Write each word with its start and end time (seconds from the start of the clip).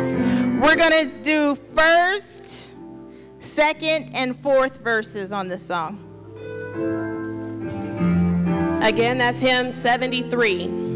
song. 0.00 0.60
We're 0.60 0.76
going 0.76 1.10
to 1.10 1.16
do 1.22 1.54
first, 1.54 2.72
second, 3.38 4.10
and 4.14 4.36
fourth 4.36 4.78
verses 4.78 5.32
on 5.32 5.48
this 5.48 5.62
song. 5.62 6.06
Again, 8.82 9.18
that's 9.18 9.38
hymn 9.38 9.72
73. 9.72 10.89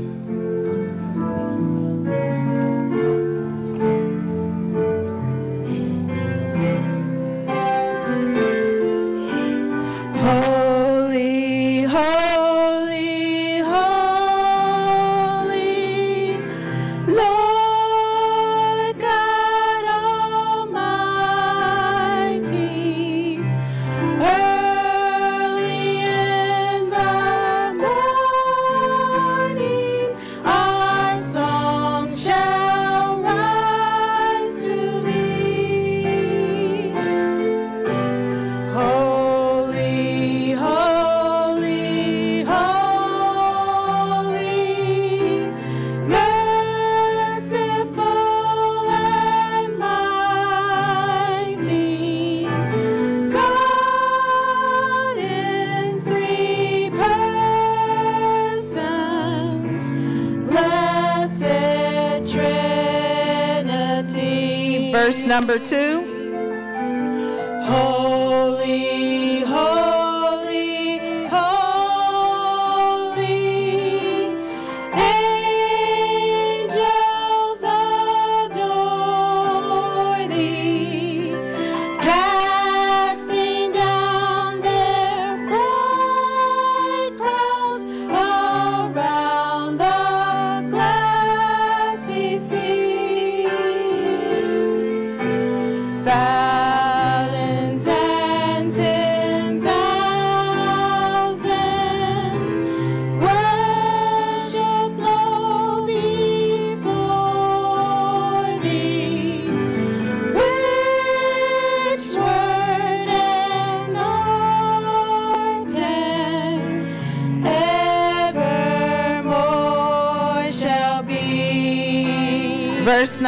Number 65.46 65.62
two. 65.62 65.83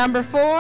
Number 0.06 0.22
four. 0.22 0.55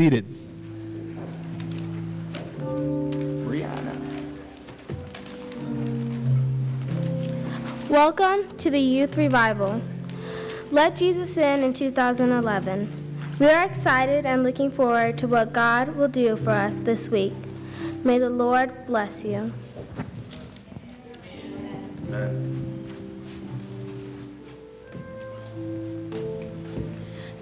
Please 0.00 0.08
be 0.08 0.16
seated. 0.16 0.24
Welcome 7.90 8.56
to 8.56 8.70
the 8.70 8.78
Youth 8.80 9.18
Revival. 9.18 9.82
Let 10.70 10.96
Jesus 10.96 11.36
In 11.36 11.62
in 11.62 11.74
2011. 11.74 12.88
We 13.38 13.46
are 13.46 13.66
excited 13.66 14.24
and 14.24 14.42
looking 14.42 14.70
forward 14.70 15.18
to 15.18 15.28
what 15.28 15.52
God 15.52 15.94
will 15.96 16.08
do 16.08 16.34
for 16.36 16.50
us 16.50 16.80
this 16.80 17.10
week. 17.10 17.34
May 18.02 18.18
the 18.18 18.30
Lord 18.30 18.86
bless 18.86 19.22
you. 19.22 19.52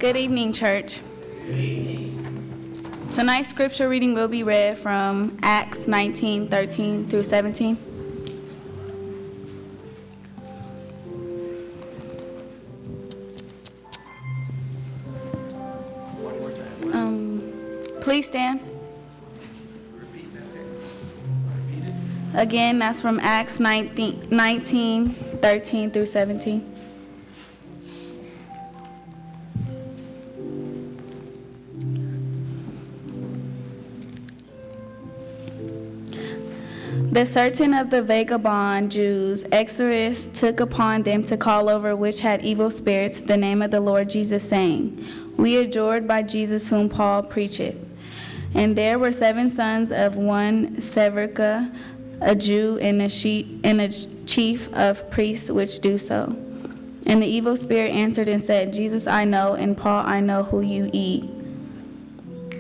Good 0.01 0.17
evening, 0.17 0.53
church. 0.53 1.01
Tonight's 3.19 3.49
scripture 3.49 3.89
reading 3.89 4.15
will 4.15 4.29
be 4.29 4.45
read 4.45 4.79
from 4.79 5.41
Acts 5.43 5.89
19 5.89 6.47
13 6.47 7.09
through 7.09 7.25
17. 7.25 7.77
Um, 16.95 17.43
please 18.01 18.29
stand. 18.29 18.61
Again, 22.35 22.79
that's 22.79 23.03
from 23.03 23.19
Acts 23.19 23.59
19, 23.59 24.29
19 24.31 25.09
13 25.09 25.91
through 25.91 26.07
17. 26.07 26.78
The 37.19 37.27
certain 37.27 37.75
of 37.75 37.91
the 37.91 38.01
vagabond 38.01 38.93
Jews, 38.93 39.45
Exodus 39.51 40.29
took 40.35 40.61
upon 40.61 41.03
them 41.03 41.25
to 41.25 41.37
call 41.37 41.69
over 41.69 41.97
which 41.97 42.21
had 42.21 42.45
evil 42.45 42.71
spirits 42.71 43.21
the 43.21 43.37
name 43.37 43.61
of 43.61 43.73
the 43.73 43.81
Lord 43.81 44.09
Jesus, 44.09 44.49
saying, 44.49 45.05
We 45.37 45.57
adjured 45.57 46.07
by 46.07 46.23
Jesus 46.23 46.71
whom 46.71 46.89
Paul 46.89 47.25
preacheth. 47.25 47.89
And 48.55 48.79
there 48.79 49.01
were 49.01 49.11
seven 49.11 49.51
sons 49.51 49.91
of 49.91 50.15
one 50.15 50.81
Severca, 50.81 51.75
a 52.21 52.37
Jew, 52.37 52.79
and 52.81 53.03
a, 53.03 53.09
she- 53.09 53.61
and 53.65 53.81
a 53.81 53.89
chief 54.27 54.73
of 54.73 55.11
priests 55.11 55.51
which 55.51 55.81
do 55.81 55.99
so. 55.99 56.27
And 57.05 57.21
the 57.21 57.27
evil 57.27 57.57
spirit 57.57 57.91
answered 57.91 58.29
and 58.29 58.41
said, 58.41 58.73
Jesus 58.73 59.09
I 59.09 59.25
know, 59.25 59.55
and 59.55 59.77
Paul 59.77 60.07
I 60.07 60.21
know 60.21 60.45
who 60.45 60.61
you 60.61 60.89
eat. 60.93 61.29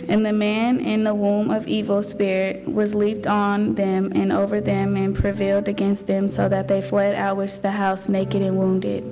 And 0.08 0.24
the 0.24 0.32
man 0.32 0.80
in 0.80 1.04
the 1.04 1.14
womb 1.14 1.50
of 1.50 1.68
evil 1.68 2.02
spirit 2.02 2.66
was 2.66 2.94
leaped 2.94 3.26
on 3.26 3.74
them 3.74 4.10
and 4.14 4.32
over 4.32 4.58
them 4.58 4.96
and 4.96 5.14
prevailed 5.14 5.68
against 5.68 6.06
them, 6.06 6.30
so 6.30 6.48
that 6.48 6.66
they 6.66 6.80
fled 6.80 7.14
outwards 7.14 7.56
to 7.56 7.62
the 7.62 7.72
house 7.72 8.08
naked 8.08 8.40
and 8.40 8.56
wounded. 8.56 9.04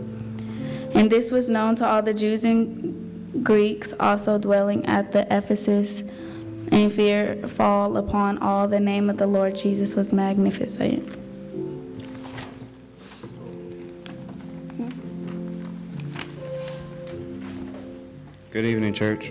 And 0.95 1.11
this 1.11 1.31
was 1.31 1.51
known 1.51 1.77
to 1.77 1.87
all 1.87 2.03
the 2.03 2.15
Jews 2.15 2.45
and 2.45 3.45
Greeks 3.45 3.93
also 4.01 4.39
dwelling 4.39 4.87
at 4.87 5.13
the 5.13 5.27
Ephesus, 5.31 6.03
and 6.73 6.91
fear 6.91 7.47
fall 7.47 7.99
upon 7.99 8.39
all. 8.39 8.67
The 8.67 8.81
name 8.81 9.11
of 9.11 9.19
the 9.19 9.27
Lord 9.27 9.55
Jesus 9.55 9.95
was 9.95 10.15
magnificent. 10.15 11.07
Good 18.51 18.65
evening, 18.65 18.95
church. 18.95 19.31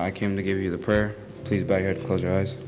I 0.00 0.10
came 0.10 0.36
to 0.36 0.42
give 0.42 0.58
you 0.58 0.70
the 0.70 0.78
prayer. 0.78 1.14
Please 1.44 1.64
bow 1.64 1.76
your 1.76 1.88
head 1.88 1.96
and 1.98 2.06
close 2.06 2.22
your 2.22 2.32
eyes. 2.32 2.58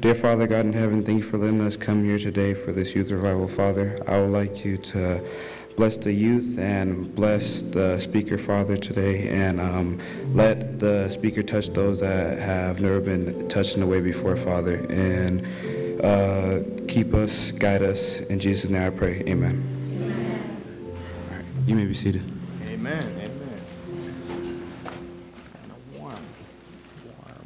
Dear 0.00 0.14
Father 0.14 0.46
God 0.46 0.64
in 0.64 0.72
heaven, 0.72 1.02
thank 1.04 1.18
you 1.18 1.24
for 1.24 1.38
letting 1.38 1.60
us 1.60 1.76
come 1.76 2.04
here 2.04 2.18
today 2.18 2.54
for 2.54 2.72
this 2.72 2.94
youth 2.94 3.10
revival, 3.10 3.48
Father. 3.48 3.98
I 4.06 4.18
would 4.18 4.30
like 4.30 4.64
you 4.64 4.76
to 4.76 5.24
bless 5.76 5.96
the 5.96 6.12
youth 6.12 6.58
and 6.58 7.12
bless 7.14 7.62
the 7.62 7.98
speaker, 7.98 8.38
Father, 8.38 8.76
today, 8.76 9.28
and 9.28 9.60
um, 9.60 9.98
let 10.34 10.78
the 10.78 11.08
speaker 11.08 11.42
touch 11.42 11.68
those 11.68 12.00
that 12.00 12.38
have 12.38 12.80
never 12.80 13.00
been 13.00 13.48
touched 13.48 13.76
in 13.76 13.82
a 13.82 13.86
way 13.86 14.00
before, 14.00 14.36
Father, 14.36 14.86
and 14.90 15.44
uh, 16.04 16.60
keep 16.86 17.12
us, 17.14 17.50
guide 17.52 17.82
us. 17.82 18.20
In 18.20 18.38
Jesus' 18.38 18.70
name 18.70 18.86
I 18.86 18.90
pray. 18.90 19.22
Amen. 19.26 19.62
All 21.30 21.36
right, 21.36 21.44
you 21.66 21.74
may 21.74 21.86
be 21.86 21.94
seated. 21.94 22.22
Amen. 22.64 23.02
Amen. 23.02 23.34
It's 25.36 25.48
kind 25.48 25.70
of 25.70 26.00
warm. 26.00 26.14
Warm. 27.04 27.44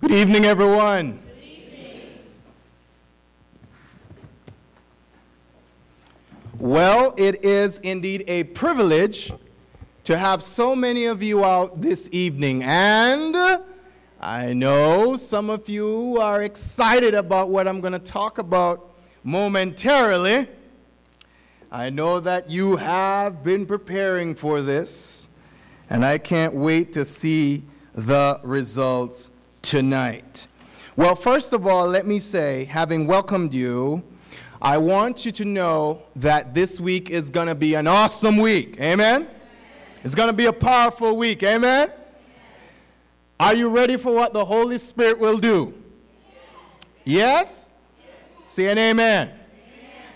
Good 0.00 0.05
evening, 0.16 0.46
everyone. 0.46 1.18
Well, 6.58 7.12
it 7.18 7.44
is 7.44 7.76
indeed 7.80 8.24
a 8.26 8.44
privilege 8.44 9.30
to 10.04 10.16
have 10.16 10.42
so 10.42 10.74
many 10.74 11.04
of 11.04 11.22
you 11.22 11.44
out 11.44 11.82
this 11.82 12.08
evening. 12.12 12.62
And 12.64 13.36
I 14.18 14.54
know 14.54 15.18
some 15.18 15.50
of 15.50 15.68
you 15.68 16.16
are 16.18 16.42
excited 16.42 17.12
about 17.12 17.50
what 17.50 17.68
I'm 17.68 17.82
going 17.82 17.92
to 17.92 17.98
talk 17.98 18.38
about 18.38 18.94
momentarily. 19.22 20.48
I 21.70 21.90
know 21.90 22.20
that 22.20 22.48
you 22.48 22.76
have 22.76 23.44
been 23.44 23.66
preparing 23.66 24.34
for 24.34 24.62
this, 24.62 25.28
and 25.90 26.06
I 26.06 26.16
can't 26.16 26.54
wait 26.54 26.94
to 26.94 27.04
see 27.04 27.64
the 27.94 28.40
results 28.42 29.30
tonight. 29.66 30.46
Well, 30.94 31.16
first 31.16 31.52
of 31.52 31.66
all, 31.66 31.88
let 31.88 32.06
me 32.06 32.20
say, 32.20 32.66
having 32.66 33.08
welcomed 33.08 33.52
you, 33.52 34.04
I 34.62 34.78
want 34.78 35.26
you 35.26 35.32
to 35.32 35.44
know 35.44 36.04
that 36.14 36.54
this 36.54 36.78
week 36.78 37.10
is 37.10 37.30
going 37.30 37.48
to 37.48 37.54
be 37.56 37.74
an 37.74 37.88
awesome 37.88 38.36
week. 38.36 38.80
Amen? 38.80 39.26
It's 40.04 40.14
going 40.14 40.28
to 40.28 40.32
be 40.32 40.46
a 40.46 40.52
powerful 40.52 41.16
week. 41.16 41.42
Amen? 41.42 41.90
Are 43.40 43.56
you 43.56 43.68
ready 43.68 43.96
for 43.96 44.14
what 44.14 44.32
the 44.32 44.44
Holy 44.44 44.78
Spirit 44.78 45.18
will 45.18 45.38
do? 45.38 45.74
Yes? 47.04 47.72
Say 48.44 48.70
an 48.70 48.78
amen. 48.78 49.32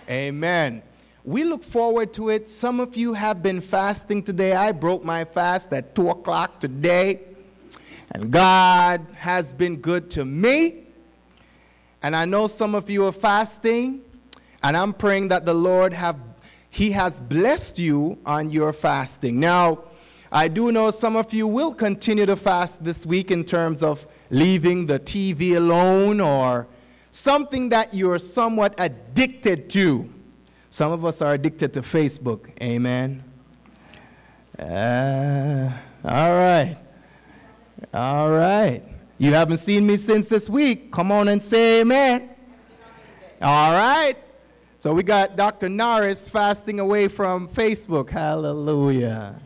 Amen. 0.09 0.81
We 1.25 1.43
look 1.43 1.65
forward 1.65 2.13
to 2.13 2.29
it. 2.29 2.49
Some 2.49 2.79
of 2.79 2.97
you 2.97 3.15
have 3.15 3.43
been 3.43 3.61
fasting 3.61 4.23
today. 4.23 4.53
I 4.53 4.71
broke 4.71 5.05
my 5.05 5.25
fast 5.25 5.73
at 5.73 5.97
2 5.97 6.11
o'clock 6.11 6.61
today. 6.61 7.30
And 8.13 8.31
God 8.31 9.07
has 9.17 9.55
been 9.55 9.77
good 9.77 10.11
to 10.11 10.25
me. 10.25 10.87
And 12.03 12.17
I 12.17 12.25
know 12.25 12.47
some 12.47 12.75
of 12.75 12.91
you 12.91 13.07
are 13.07 13.13
fasting. 13.13 14.03
And 14.63 14.77
I'm 14.77 14.93
praying 14.93 15.29
that 15.29 15.47
the 15.47 15.55
Lord 15.55 15.93
have 15.93 16.19
He 16.69 16.93
has 16.93 17.21
blessed 17.21 17.79
you 17.79 18.19
on 18.27 18.51
your 18.51 18.73
fasting. 18.73 19.41
Now, 19.41 19.85
I 20.33 20.49
do 20.49 20.71
know 20.71 20.91
some 20.91 21.17
of 21.17 21.33
you 21.35 21.47
will 21.47 21.75
continue 21.75 22.27
to 22.27 22.37
fast 22.37 22.85
this 22.85 23.05
week 23.05 23.31
in 23.31 23.45
terms 23.45 23.83
of 23.83 24.07
leaving 24.31 24.87
the 24.87 25.01
TV 25.01 25.57
alone 25.57 26.21
or 26.21 26.69
something 27.11 27.69
that 27.71 27.95
you're 27.95 28.19
somewhat 28.19 28.75
addicted 28.79 29.69
to. 29.71 30.09
Some 30.69 30.93
of 30.93 31.05
us 31.05 31.21
are 31.21 31.35
addicted 31.35 31.75
to 31.75 31.83
Facebook. 31.83 32.51
Amen. 32.63 33.25
Uh, 34.57 35.73
all 36.05 36.31
right. 36.31 36.77
All 37.93 38.31
right. 38.31 38.83
You 39.19 39.35
haven't 39.35 39.59
seen 39.59 39.87
me 39.87 39.97
since 39.97 40.29
this 40.29 40.49
week. 40.49 40.93
Come 40.93 41.11
on 41.11 41.29
and 41.29 41.43
say 41.43 41.81
amen. 41.81 42.31
All 43.43 43.73
right. 43.73 44.17
So 44.79 44.95
we 44.95 45.03
got 45.03 45.37
Dr. 45.37 45.69
Norris 45.69 46.29
fasting 46.29 46.79
away 46.79 47.09
from 47.09 47.49
Facebook. 47.49 48.11
Hallelujah. 48.11 49.41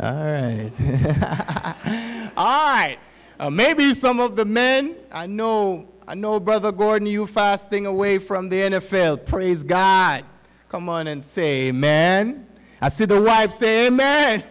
All 0.00 0.12
right. 0.12 0.70
All 2.36 2.64
right. 2.66 2.98
Uh, 3.38 3.50
maybe 3.50 3.94
some 3.94 4.18
of 4.18 4.36
the 4.36 4.44
men, 4.44 4.96
I 5.12 5.26
know, 5.26 5.88
I 6.06 6.14
know, 6.14 6.40
Brother 6.40 6.72
Gordon, 6.72 7.06
you 7.06 7.26
fasting 7.26 7.86
away 7.86 8.18
from 8.18 8.48
the 8.48 8.56
NFL. 8.56 9.26
Praise 9.26 9.62
God. 9.62 10.24
Come 10.68 10.88
on 10.88 11.06
and 11.06 11.22
say 11.22 11.68
amen. 11.68 12.46
I 12.80 12.88
see 12.88 13.04
the 13.04 13.20
wife 13.20 13.52
say 13.52 13.86
amen. 13.86 14.42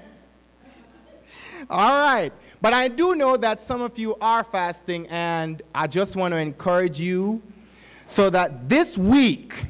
All 1.70 2.02
right. 2.02 2.34
But 2.62 2.74
I 2.74 2.90
do 2.90 3.16
know 3.16 3.38
that 3.38 3.62
some 3.62 3.82
of 3.82 3.98
you 3.98 4.16
are 4.20 4.44
fasting, 4.44 5.08
and 5.08 5.62
I 5.74 5.88
just 5.88 6.16
want 6.16 6.34
to 6.34 6.38
encourage 6.38 7.00
you 7.00 7.42
so 8.06 8.30
that 8.32 8.68
this 8.68 8.98
week 8.98 9.66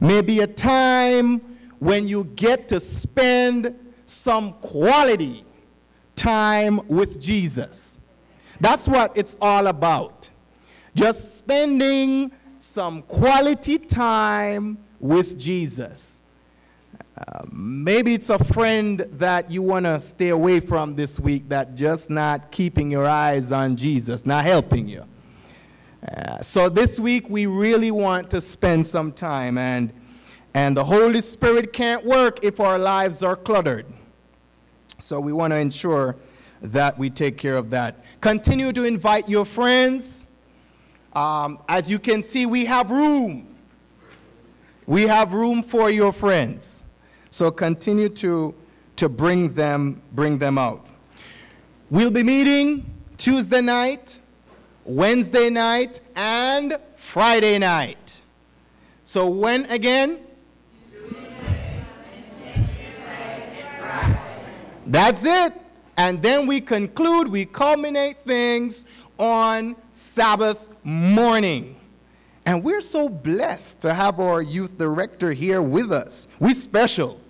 may 0.00 0.20
be 0.20 0.40
a 0.40 0.46
time 0.46 1.40
when 1.78 2.06
you 2.06 2.24
get 2.24 2.68
to 2.68 2.80
spend 2.80 3.74
some 4.04 4.52
quality 4.54 5.44
time 6.14 6.86
with 6.88 7.18
Jesus. 7.18 7.98
That's 8.60 8.86
what 8.86 9.12
it's 9.14 9.36
all 9.40 9.68
about. 9.68 10.28
Just 10.94 11.38
spending 11.38 12.32
some 12.58 13.02
quality 13.02 13.78
time 13.78 14.78
with 14.98 15.38
Jesus. 15.38 16.20
Maybe 17.50 18.14
it's 18.14 18.30
a 18.30 18.42
friend 18.42 19.06
that 19.12 19.50
you 19.50 19.62
want 19.62 19.84
to 19.84 20.00
stay 20.00 20.30
away 20.30 20.60
from 20.60 20.94
this 20.94 21.20
week 21.20 21.48
that 21.48 21.74
just 21.74 22.10
not 22.10 22.50
keeping 22.50 22.90
your 22.90 23.06
eyes 23.06 23.52
on 23.52 23.76
Jesus, 23.76 24.24
not 24.24 24.44
helping 24.44 24.88
you. 24.88 25.04
Uh, 26.06 26.40
so 26.40 26.68
this 26.68 26.98
week 26.98 27.28
we 27.28 27.46
really 27.46 27.90
want 27.90 28.30
to 28.30 28.40
spend 28.40 28.86
some 28.86 29.12
time 29.12 29.58
and 29.58 29.92
and 30.54 30.76
the 30.76 30.84
Holy 30.84 31.20
Spirit 31.20 31.72
can't 31.72 32.04
work 32.04 32.42
if 32.42 32.58
our 32.58 32.78
lives 32.78 33.22
are 33.22 33.36
cluttered. 33.36 33.86
So 34.98 35.20
we 35.20 35.32
want 35.32 35.52
to 35.52 35.58
ensure 35.58 36.16
that 36.62 36.98
we 36.98 37.08
take 37.08 37.38
care 37.38 37.56
of 37.56 37.70
that. 37.70 38.04
Continue 38.20 38.72
to 38.72 38.84
invite 38.84 39.28
your 39.28 39.44
friends. 39.44 40.26
Um, 41.12 41.60
as 41.68 41.88
you 41.88 41.98
can 41.98 42.22
see, 42.22 42.46
we 42.46 42.64
have 42.64 42.90
room. 42.90 43.54
We 44.86 45.02
have 45.02 45.32
room 45.32 45.62
for 45.62 45.88
your 45.90 46.12
friends. 46.12 46.82
So 47.30 47.50
continue 47.50 48.08
to, 48.10 48.54
to 48.96 49.08
bring, 49.08 49.54
them, 49.54 50.02
bring 50.12 50.38
them 50.38 50.58
out. 50.58 50.86
We'll 51.88 52.10
be 52.10 52.22
meeting 52.22 52.84
Tuesday 53.16 53.60
night, 53.60 54.20
Wednesday 54.84 55.48
night, 55.48 56.00
and 56.14 56.76
Friday 56.96 57.58
night. 57.58 58.22
So 59.04 59.28
when 59.28 59.64
again? 59.66 60.20
That's 64.86 65.24
it. 65.24 65.54
And 65.96 66.22
then 66.22 66.46
we 66.46 66.60
conclude, 66.60 67.28
we 67.28 67.44
culminate 67.44 68.18
things 68.18 68.84
on 69.18 69.76
Sabbath 69.92 70.68
morning. 70.82 71.79
And 72.50 72.64
we're 72.64 72.80
so 72.80 73.08
blessed 73.08 73.82
to 73.82 73.94
have 73.94 74.18
our 74.18 74.42
youth 74.42 74.76
director 74.76 75.30
here 75.30 75.62
with 75.62 75.92
us. 75.92 76.26
We 76.40 76.52
special. 76.52 77.20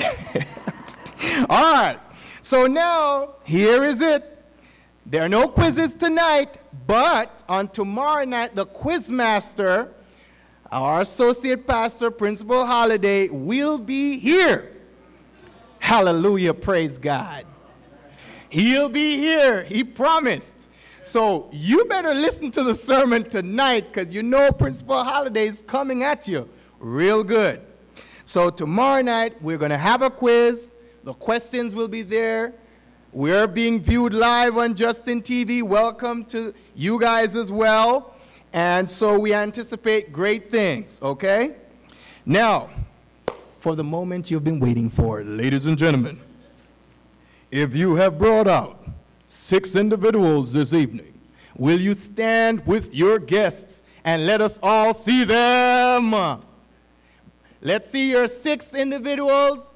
All 1.48 1.72
right. 1.72 2.00
So 2.40 2.66
now, 2.66 3.36
here 3.44 3.84
is 3.84 4.00
it. 4.00 4.44
There 5.06 5.22
are 5.22 5.28
no 5.28 5.46
quizzes 5.46 5.94
tonight, 5.94 6.58
but 6.88 7.44
on 7.48 7.68
tomorrow 7.68 8.24
night, 8.24 8.56
the 8.56 8.66
quiz 8.66 9.12
master, 9.12 9.94
our 10.72 11.02
associate 11.02 11.64
pastor, 11.64 12.10
Principal 12.10 12.66
Holiday, 12.66 13.28
will 13.28 13.78
be 13.78 14.18
here. 14.18 14.72
Hallelujah, 15.78 16.52
praise 16.52 16.98
God. 16.98 17.46
He'll 18.48 18.88
be 18.88 19.18
here, 19.18 19.62
he 19.62 19.84
promised. 19.84 20.68
So 21.06 21.48
you 21.52 21.84
better 21.84 22.12
listen 22.12 22.50
to 22.50 22.64
the 22.64 22.74
sermon 22.74 23.22
tonight 23.22 23.92
because 23.92 24.12
you 24.12 24.24
know 24.24 24.50
Principal 24.50 25.04
Holiday 25.04 25.44
is 25.44 25.62
coming 25.62 26.02
at 26.02 26.26
you 26.26 26.48
real 26.80 27.22
good. 27.22 27.60
So 28.24 28.50
tomorrow 28.50 29.02
night, 29.02 29.40
we're 29.40 29.56
going 29.56 29.70
to 29.70 29.78
have 29.78 30.02
a 30.02 30.10
quiz. 30.10 30.74
The 31.04 31.14
questions 31.14 31.76
will 31.76 31.86
be 31.86 32.02
there. 32.02 32.54
We're 33.12 33.46
being 33.46 33.80
viewed 33.80 34.14
live 34.14 34.58
on 34.58 34.74
Justin 34.74 35.22
TV. 35.22 35.62
Welcome 35.62 36.24
to 36.24 36.52
you 36.74 36.98
guys 36.98 37.36
as 37.36 37.52
well. 37.52 38.16
And 38.52 38.90
so 38.90 39.16
we 39.16 39.32
anticipate 39.32 40.12
great 40.12 40.50
things, 40.50 41.00
okay? 41.00 41.54
Now, 42.24 42.68
for 43.60 43.76
the 43.76 43.84
moment 43.84 44.28
you've 44.28 44.42
been 44.42 44.58
waiting 44.58 44.90
for, 44.90 45.22
ladies 45.22 45.66
and 45.66 45.78
gentlemen, 45.78 46.20
if 47.52 47.76
you 47.76 47.94
have 47.94 48.18
brought 48.18 48.48
out 48.48 48.86
six 49.26 49.76
individuals 49.76 50.52
this 50.52 50.72
evening, 50.72 51.18
will 51.56 51.78
you 51.78 51.94
stand 51.94 52.66
with 52.66 52.94
your 52.94 53.18
guests 53.18 53.82
and 54.04 54.26
let 54.26 54.40
us 54.40 54.60
all 54.62 54.94
see 54.94 55.24
them? 55.24 56.14
Let's 57.60 57.90
see 57.90 58.10
your 58.10 58.28
six 58.28 58.74
individuals. 58.74 59.74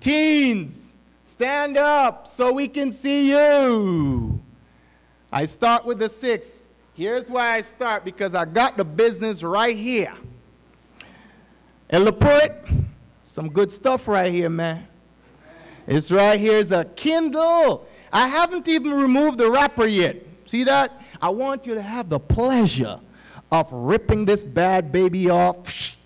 Teens, 0.00 0.94
stand 1.22 1.76
up 1.76 2.28
so 2.28 2.52
we 2.52 2.68
can 2.68 2.92
see 2.92 3.30
you. 3.30 4.40
I 5.32 5.46
start 5.46 5.84
with 5.84 5.98
the 5.98 6.08
six. 6.08 6.68
Here's 6.94 7.30
why 7.30 7.54
I 7.54 7.60
start 7.60 8.04
because 8.04 8.34
I 8.34 8.44
got 8.44 8.76
the 8.76 8.84
business 8.84 9.42
right 9.42 9.76
here. 9.76 10.14
And 11.90 12.04
LaPorte, 12.04 12.68
some 13.22 13.48
good 13.48 13.70
stuff 13.70 14.08
right 14.08 14.32
here, 14.32 14.48
man. 14.50 14.86
It's 15.86 16.10
right 16.10 16.38
here 16.38 16.58
is 16.58 16.72
a 16.72 16.84
Kindle. 16.84 17.86
I 18.12 18.28
haven't 18.28 18.68
even 18.68 18.92
removed 18.92 19.38
the 19.38 19.50
wrapper 19.50 19.86
yet. 19.86 20.16
See 20.44 20.64
that? 20.64 21.02
I 21.20 21.30
want 21.30 21.66
you 21.66 21.74
to 21.74 21.82
have 21.82 22.08
the 22.08 22.20
pleasure 22.20 23.00
of 23.50 23.68
ripping 23.72 24.24
this 24.24 24.44
bad 24.44 24.92
baby 24.92 25.30
off. 25.30 25.96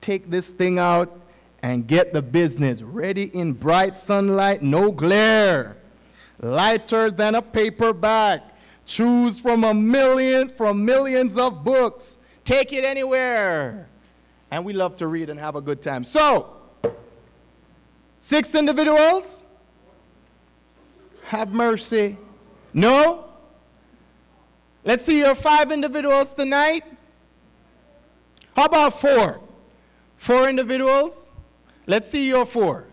Take 0.00 0.30
this 0.30 0.50
thing 0.50 0.78
out 0.78 1.20
and 1.62 1.86
get 1.86 2.12
the 2.12 2.20
business 2.20 2.82
ready 2.82 3.24
in 3.34 3.54
bright 3.54 3.96
sunlight, 3.96 4.62
no 4.62 4.92
glare. 4.92 5.78
Lighter 6.40 7.10
than 7.10 7.34
a 7.34 7.42
paperback. 7.42 8.42
Choose 8.84 9.38
from 9.38 9.64
a 9.64 9.72
million, 9.72 10.50
from 10.50 10.84
millions 10.84 11.38
of 11.38 11.64
books. 11.64 12.18
Take 12.44 12.72
it 12.72 12.84
anywhere. 12.84 13.88
And 14.50 14.64
we 14.64 14.74
love 14.74 14.96
to 14.96 15.06
read 15.06 15.30
and 15.30 15.40
have 15.40 15.56
a 15.56 15.62
good 15.62 15.80
time. 15.80 16.04
So, 16.04 16.54
six 18.20 18.54
individuals? 18.54 19.44
Have 21.24 21.52
mercy. 21.52 22.16
No? 22.72 23.26
Let's 24.84 25.04
see 25.04 25.18
your 25.18 25.34
five 25.34 25.72
individuals 25.72 26.34
tonight. 26.34 26.84
How 28.54 28.66
about 28.66 29.00
four? 29.00 29.40
Four 30.16 30.48
individuals? 30.48 31.30
Let's 31.86 32.08
see 32.08 32.28
your 32.28 32.46
four. 32.46 32.86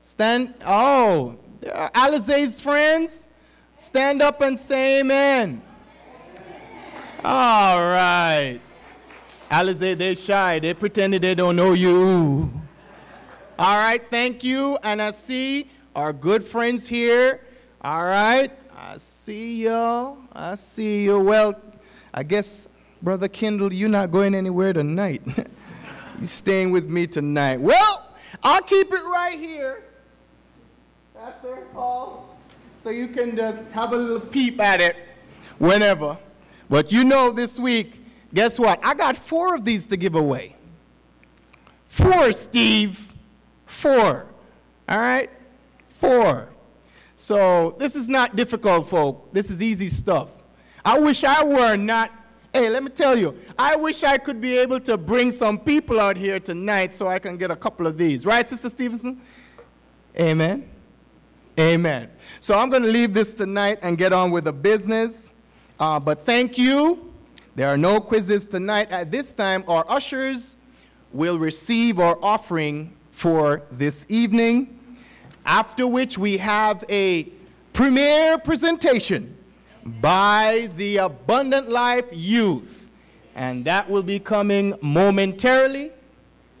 Stand. 0.00 0.54
Oh, 0.66 1.36
Alize's 1.62 2.60
friends? 2.60 3.28
Stand 3.76 4.22
up 4.22 4.40
and 4.40 4.58
say 4.58 5.00
amen. 5.00 5.62
All 7.24 7.78
right. 7.78 8.60
Alize, 9.50 9.96
they're 9.98 10.14
shy. 10.14 10.58
They 10.58 10.74
pretended 10.74 11.22
they 11.22 11.34
don't 11.34 11.56
know 11.56 11.72
you. 11.72 12.50
All 13.58 13.76
right, 13.76 14.04
thank 14.04 14.42
you. 14.42 14.78
And 14.82 15.00
I 15.00 15.10
see 15.10 15.68
our 15.94 16.12
good 16.12 16.44
friends 16.44 16.88
here. 16.88 17.40
All 17.80 18.04
right, 18.04 18.50
I 18.76 18.96
see 18.96 19.64
y'all. 19.64 20.18
I 20.32 20.54
see 20.54 21.04
you. 21.04 21.18
Well, 21.18 21.60
I 22.14 22.22
guess, 22.22 22.68
Brother 23.02 23.28
Kendall, 23.28 23.72
you're 23.72 23.88
not 23.88 24.10
going 24.10 24.34
anywhere 24.34 24.72
tonight. 24.72 25.22
you're 26.18 26.26
staying 26.26 26.70
with 26.70 26.88
me 26.88 27.06
tonight. 27.06 27.60
Well, 27.60 28.06
I'll 28.42 28.62
keep 28.62 28.92
it 28.92 29.04
right 29.04 29.38
here. 29.38 29.84
Pastor 31.14 31.66
Paul 31.72 32.32
so 32.82 32.90
you 32.90 33.06
can 33.06 33.36
just 33.36 33.64
have 33.70 33.92
a 33.92 33.96
little 33.96 34.20
peep 34.20 34.60
at 34.60 34.80
it 34.80 34.96
whenever. 35.58 36.18
But 36.68 36.90
you 36.90 37.04
know, 37.04 37.30
this 37.30 37.58
week, 37.58 38.04
guess 38.34 38.58
what? 38.58 38.80
I 38.82 38.94
got 38.94 39.16
four 39.16 39.54
of 39.54 39.64
these 39.64 39.86
to 39.86 39.96
give 39.96 40.16
away. 40.16 40.56
Four, 41.88 42.32
Steve. 42.32 43.12
Four. 43.66 44.26
All 44.88 44.98
right? 44.98 45.30
Four. 46.02 46.48
So 47.14 47.76
this 47.78 47.94
is 47.94 48.08
not 48.08 48.34
difficult, 48.34 48.88
folk. 48.88 49.32
This 49.32 49.48
is 49.50 49.62
easy 49.62 49.86
stuff. 49.86 50.30
I 50.84 50.98
wish 50.98 51.22
I 51.22 51.44
were 51.44 51.76
not. 51.76 52.10
Hey, 52.52 52.68
let 52.70 52.82
me 52.82 52.90
tell 52.90 53.16
you, 53.16 53.38
I 53.56 53.76
wish 53.76 54.02
I 54.02 54.18
could 54.18 54.40
be 54.40 54.58
able 54.58 54.80
to 54.80 54.98
bring 54.98 55.30
some 55.30 55.60
people 55.60 56.00
out 56.00 56.16
here 56.16 56.40
tonight 56.40 56.92
so 56.92 57.06
I 57.06 57.20
can 57.20 57.36
get 57.36 57.52
a 57.52 57.56
couple 57.56 57.86
of 57.86 57.96
these. 57.96 58.26
Right, 58.26 58.48
Sister 58.48 58.68
Stevenson? 58.68 59.20
Amen. 60.18 60.68
Amen. 61.60 62.10
So 62.40 62.58
I'm 62.58 62.68
going 62.68 62.82
to 62.82 62.90
leave 62.90 63.14
this 63.14 63.32
tonight 63.32 63.78
and 63.82 63.96
get 63.96 64.12
on 64.12 64.32
with 64.32 64.42
the 64.42 64.52
business. 64.52 65.32
Uh, 65.78 66.00
but 66.00 66.22
thank 66.22 66.58
you. 66.58 67.14
There 67.54 67.68
are 67.68 67.78
no 67.78 68.00
quizzes 68.00 68.44
tonight. 68.44 68.90
At 68.90 69.12
this 69.12 69.32
time, 69.32 69.62
our 69.68 69.88
ushers 69.88 70.56
will 71.12 71.38
receive 71.38 72.00
our 72.00 72.18
offering 72.20 72.96
for 73.12 73.62
this 73.70 74.04
evening, 74.08 74.80
after 75.44 75.86
which 75.86 76.18
we 76.18 76.38
have 76.38 76.84
a 76.88 77.24
premiere 77.72 78.38
presentation 78.38 79.36
by 80.00 80.68
the 80.76 80.98
Abundant 80.98 81.68
Life 81.68 82.06
Youth. 82.12 82.90
And 83.34 83.64
that 83.64 83.88
will 83.88 84.02
be 84.02 84.18
coming 84.18 84.74
momentarily. 84.80 85.92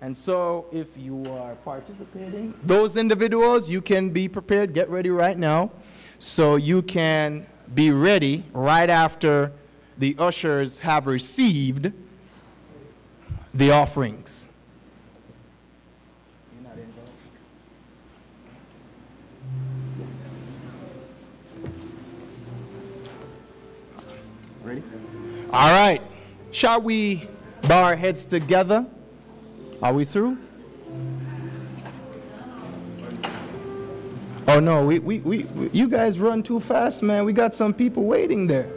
And 0.00 0.16
so, 0.16 0.66
if 0.72 0.96
you 0.96 1.24
are 1.30 1.54
participating, 1.56 2.54
those 2.64 2.96
individuals, 2.96 3.70
you 3.70 3.80
can 3.80 4.10
be 4.10 4.26
prepared, 4.26 4.74
get 4.74 4.88
ready 4.90 5.10
right 5.10 5.38
now, 5.38 5.70
so 6.18 6.56
you 6.56 6.82
can 6.82 7.46
be 7.72 7.92
ready 7.92 8.44
right 8.52 8.90
after 8.90 9.52
the 9.98 10.16
ushers 10.18 10.80
have 10.80 11.06
received 11.06 11.92
the 13.54 13.70
offerings. 13.70 14.48
All 25.52 25.70
right. 25.70 26.00
Shall 26.50 26.80
we 26.80 27.28
bow 27.68 27.82
our 27.84 27.96
heads 27.96 28.24
together? 28.24 28.86
Are 29.82 29.92
we 29.92 30.04
through? 30.04 30.38
Oh 34.48 34.60
no, 34.60 34.84
we, 34.84 34.98
we, 34.98 35.18
we, 35.20 35.46
you 35.72 35.88
guys 35.88 36.18
run 36.18 36.42
too 36.42 36.58
fast, 36.58 37.02
man. 37.02 37.24
We 37.24 37.32
got 37.32 37.54
some 37.54 37.72
people 37.72 38.04
waiting 38.04 38.46
there. 38.46 38.68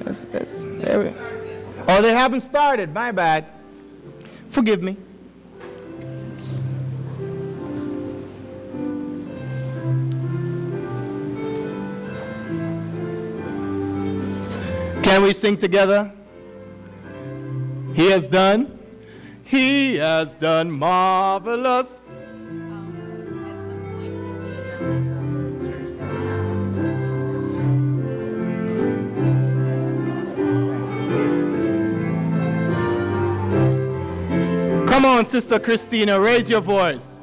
That's, 0.00 0.24
that's, 0.26 0.64
there 0.64 1.00
we, 1.00 1.12
oh, 1.88 2.02
they 2.02 2.12
haven't 2.12 2.40
started. 2.40 2.92
My 2.92 3.10
bad. 3.10 3.46
Forgive 4.50 4.82
me. 4.82 4.96
Can 15.10 15.22
we 15.24 15.32
sing 15.32 15.56
together? 15.56 16.12
He 17.94 18.12
has 18.12 18.28
done. 18.28 18.78
He 19.42 19.96
has 19.96 20.34
done 20.34 20.70
marvelous. 20.70 22.00
Come 34.86 35.04
on, 35.04 35.26
Sister 35.26 35.58
Christina, 35.58 36.20
raise 36.20 36.48
your 36.48 36.60
voice. 36.60 37.19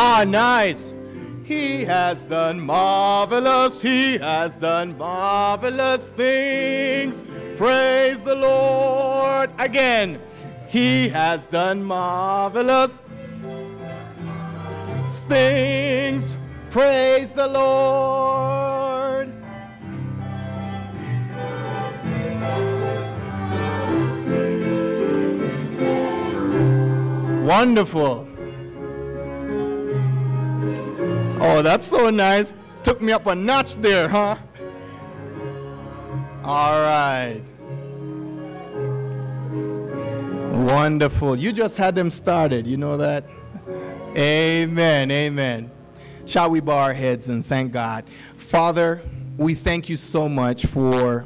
Ah, 0.00 0.22
nice. 0.22 0.94
He 1.42 1.82
has 1.84 2.22
done 2.22 2.60
marvelous, 2.60 3.82
he 3.82 4.16
has 4.18 4.56
done 4.56 4.96
marvelous 4.96 6.10
things. 6.10 7.24
Praise 7.56 8.22
the 8.22 8.36
Lord. 8.36 9.50
Again, 9.58 10.20
he 10.68 11.08
has 11.08 11.46
done 11.46 11.82
marvelous 11.82 13.04
things. 15.26 16.36
Praise 16.70 17.32
the 17.32 17.48
Lord. 17.48 19.32
Wonderful. 27.44 28.27
Oh, 31.40 31.62
that's 31.62 31.86
so 31.86 32.10
nice. 32.10 32.52
Took 32.82 33.00
me 33.00 33.12
up 33.12 33.26
a 33.26 33.34
notch 33.34 33.76
there, 33.76 34.08
huh? 34.08 34.36
All 36.42 36.80
right. 36.82 37.42
Wonderful. 40.72 41.36
You 41.36 41.52
just 41.52 41.76
had 41.76 41.94
them 41.94 42.10
started. 42.10 42.66
You 42.66 42.76
know 42.76 42.96
that? 42.96 43.24
Amen. 44.16 45.10
Amen. 45.10 45.70
Shall 46.26 46.50
we 46.50 46.60
bow 46.60 46.78
our 46.78 46.92
heads 46.94 47.28
and 47.28 47.46
thank 47.46 47.72
God? 47.72 48.04
Father, 48.36 49.00
we 49.36 49.54
thank 49.54 49.88
you 49.88 49.96
so 49.96 50.28
much 50.28 50.66
for 50.66 51.24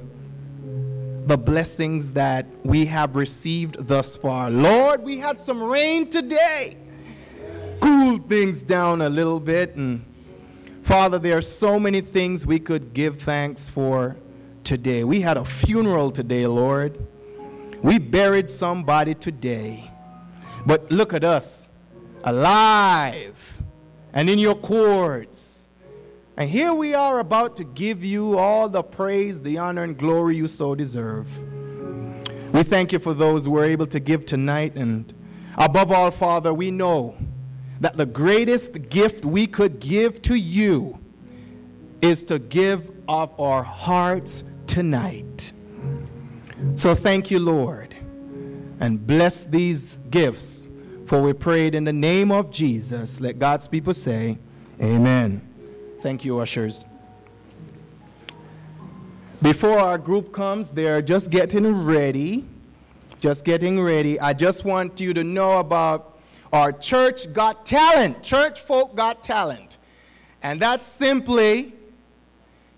the 1.24 1.38
blessings 1.38 2.12
that 2.12 2.46
we 2.64 2.84
have 2.86 3.16
received 3.16 3.86
thus 3.86 4.16
far. 4.16 4.50
Lord, 4.50 5.02
we 5.02 5.18
had 5.18 5.40
some 5.40 5.62
rain 5.62 6.06
today. 6.06 6.76
Cooled 8.02 8.28
things 8.28 8.62
down 8.64 9.00
a 9.00 9.08
little 9.08 9.38
bit. 9.38 9.76
And 9.76 10.04
Father, 10.82 11.20
there 11.20 11.38
are 11.38 11.40
so 11.40 11.78
many 11.78 12.00
things 12.00 12.44
we 12.44 12.58
could 12.58 12.94
give 12.94 13.18
thanks 13.18 13.68
for 13.68 14.16
today. 14.64 15.04
We 15.04 15.20
had 15.20 15.36
a 15.36 15.44
funeral 15.44 16.10
today, 16.10 16.48
Lord. 16.48 16.98
We 17.80 18.00
buried 18.00 18.50
somebody 18.50 19.14
today. 19.14 19.88
But 20.66 20.90
look 20.90 21.14
at 21.14 21.22
us, 21.22 21.70
alive 22.24 23.62
and 24.12 24.28
in 24.28 24.40
your 24.40 24.56
courts. 24.56 25.68
And 26.36 26.50
here 26.50 26.74
we 26.74 26.94
are 26.94 27.20
about 27.20 27.54
to 27.58 27.64
give 27.64 28.02
you 28.02 28.36
all 28.36 28.68
the 28.68 28.82
praise, 28.82 29.40
the 29.42 29.58
honor, 29.58 29.84
and 29.84 29.96
glory 29.96 30.34
you 30.34 30.48
so 30.48 30.74
deserve. 30.74 31.28
We 32.52 32.64
thank 32.64 32.90
you 32.90 32.98
for 32.98 33.14
those 33.14 33.44
who 33.44 33.52
were 33.52 33.64
able 33.64 33.86
to 33.86 34.00
give 34.00 34.26
tonight. 34.26 34.74
And 34.74 35.14
above 35.56 35.92
all, 35.92 36.10
Father, 36.10 36.52
we 36.52 36.72
know 36.72 37.16
that 37.82 37.96
the 37.96 38.06
greatest 38.06 38.88
gift 38.90 39.24
we 39.24 39.44
could 39.44 39.80
give 39.80 40.22
to 40.22 40.36
you 40.36 40.96
is 42.00 42.22
to 42.22 42.38
give 42.38 42.92
of 43.08 43.38
our 43.40 43.64
hearts 43.64 44.44
tonight. 44.68 45.52
So 46.76 46.94
thank 46.94 47.28
you, 47.28 47.40
Lord, 47.40 47.96
and 48.78 49.04
bless 49.04 49.42
these 49.42 49.98
gifts, 50.10 50.68
for 51.06 51.20
we 51.20 51.32
prayed 51.32 51.74
in 51.74 51.82
the 51.82 51.92
name 51.92 52.30
of 52.30 52.52
Jesus. 52.52 53.20
Let 53.20 53.40
God's 53.40 53.66
people 53.66 53.94
say, 53.94 54.38
Amen. 54.80 55.42
Thank 56.02 56.24
you, 56.24 56.38
ushers. 56.38 56.84
Before 59.42 59.80
our 59.80 59.98
group 59.98 60.32
comes, 60.32 60.70
they're 60.70 61.02
just 61.02 61.32
getting 61.32 61.84
ready. 61.84 62.46
Just 63.18 63.44
getting 63.44 63.80
ready. 63.80 64.20
I 64.20 64.34
just 64.34 64.64
want 64.64 65.00
you 65.00 65.12
to 65.14 65.24
know 65.24 65.58
about 65.58 66.11
our 66.52 66.72
church 66.72 67.32
got 67.32 67.64
talent. 67.64 68.22
Church 68.22 68.60
folk 68.60 68.94
got 68.94 69.22
talent. 69.22 69.78
And 70.42 70.60
that's 70.60 70.86
simply 70.86 71.72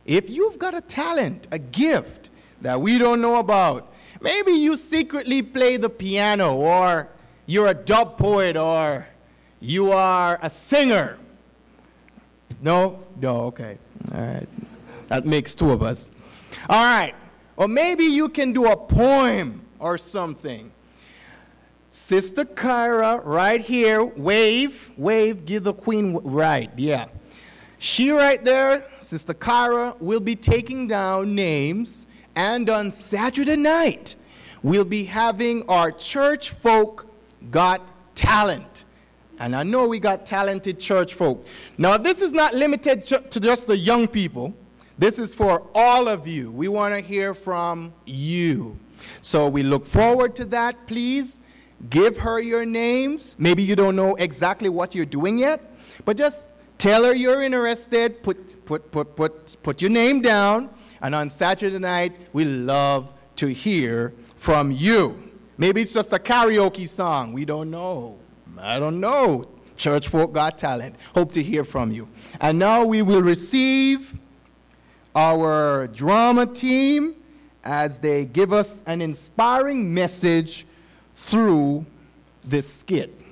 if 0.04 0.28
you've 0.28 0.58
got 0.58 0.74
a 0.74 0.80
talent, 0.80 1.48
a 1.50 1.58
gift 1.58 2.30
that 2.60 2.80
we 2.80 2.98
don't 2.98 3.20
know 3.20 3.36
about, 3.36 3.92
maybe 4.20 4.52
you 4.52 4.76
secretly 4.76 5.42
play 5.42 5.76
the 5.76 5.88
piano, 5.88 6.54
or 6.54 7.08
you're 7.46 7.68
a 7.68 7.74
dub 7.74 8.18
poet, 8.18 8.56
or 8.56 9.06
you 9.60 9.92
are 9.92 10.38
a 10.42 10.50
singer. 10.50 11.18
No? 12.60 13.02
No, 13.20 13.42
okay. 13.46 13.78
All 14.12 14.20
right. 14.20 14.48
That 15.08 15.26
makes 15.26 15.54
two 15.54 15.70
of 15.70 15.82
us. 15.82 16.10
All 16.68 16.82
right. 16.82 17.14
Or 17.56 17.68
maybe 17.68 18.04
you 18.04 18.28
can 18.28 18.52
do 18.52 18.70
a 18.70 18.76
poem 18.76 19.62
or 19.78 19.96
something. 19.98 20.70
Sister 21.94 22.44
Kyra, 22.44 23.24
right 23.24 23.60
here, 23.60 24.04
wave, 24.04 24.90
wave, 24.96 25.44
give 25.46 25.62
the 25.62 25.72
queen, 25.72 26.16
right, 26.24 26.68
yeah. 26.76 27.06
She 27.78 28.10
right 28.10 28.44
there, 28.44 28.84
Sister 28.98 29.32
Kyra, 29.32 29.96
will 30.00 30.18
be 30.18 30.34
taking 30.34 30.88
down 30.88 31.36
names, 31.36 32.08
and 32.34 32.68
on 32.68 32.90
Saturday 32.90 33.54
night, 33.54 34.16
we'll 34.64 34.84
be 34.84 35.04
having 35.04 35.62
our 35.68 35.92
church 35.92 36.50
folk 36.50 37.06
got 37.52 37.80
talent. 38.16 38.86
And 39.38 39.54
I 39.54 39.62
know 39.62 39.86
we 39.86 40.00
got 40.00 40.26
talented 40.26 40.80
church 40.80 41.14
folk. 41.14 41.46
Now, 41.78 41.96
this 41.96 42.20
is 42.20 42.32
not 42.32 42.54
limited 42.54 43.06
to 43.06 43.38
just 43.38 43.68
the 43.68 43.76
young 43.76 44.08
people. 44.08 44.52
This 44.98 45.20
is 45.20 45.32
for 45.32 45.64
all 45.76 46.08
of 46.08 46.26
you. 46.26 46.50
We 46.50 46.66
want 46.66 46.92
to 46.92 47.00
hear 47.00 47.34
from 47.34 47.92
you. 48.04 48.80
So 49.20 49.48
we 49.48 49.62
look 49.62 49.86
forward 49.86 50.34
to 50.36 50.44
that. 50.46 50.88
Please 50.88 51.40
give 51.90 52.18
her 52.18 52.40
your 52.40 52.64
names. 52.64 53.36
Maybe 53.38 53.62
you 53.62 53.76
don't 53.76 53.96
know 53.96 54.14
exactly 54.16 54.68
what 54.68 54.94
you're 54.94 55.06
doing 55.06 55.38
yet, 55.38 55.60
but 56.04 56.16
just 56.16 56.50
Tell 56.78 57.04
her 57.04 57.14
you're 57.14 57.42
interested. 57.42 58.22
Put, 58.22 58.64
put, 58.66 58.90
put, 58.90 59.16
put, 59.16 59.56
put 59.62 59.80
your 59.80 59.90
name 59.90 60.20
down. 60.20 60.68
And 61.00 61.14
on 61.14 61.30
Saturday 61.30 61.78
night, 61.78 62.16
we 62.32 62.44
love 62.44 63.10
to 63.36 63.46
hear 63.46 64.12
from 64.36 64.70
you. 64.70 65.32
Maybe 65.56 65.80
it's 65.80 65.94
just 65.94 66.12
a 66.12 66.18
karaoke 66.18 66.86
song. 66.86 67.32
We 67.32 67.44
don't 67.44 67.70
know. 67.70 68.18
I 68.58 68.78
don't 68.78 69.00
know. 69.00 69.48
Church 69.76 70.08
folk 70.08 70.32
got 70.32 70.58
talent. 70.58 70.96
Hope 71.14 71.32
to 71.32 71.42
hear 71.42 71.64
from 71.64 71.90
you. 71.90 72.08
And 72.40 72.58
now 72.58 72.84
we 72.84 73.02
will 73.02 73.22
receive 73.22 74.18
our 75.14 75.86
drama 75.86 76.44
team 76.44 77.16
as 77.62 77.98
they 77.98 78.26
give 78.26 78.52
us 78.52 78.82
an 78.84 79.00
inspiring 79.00 79.94
message 79.94 80.66
through 81.14 81.86
this 82.44 82.72
skit. 82.72 83.23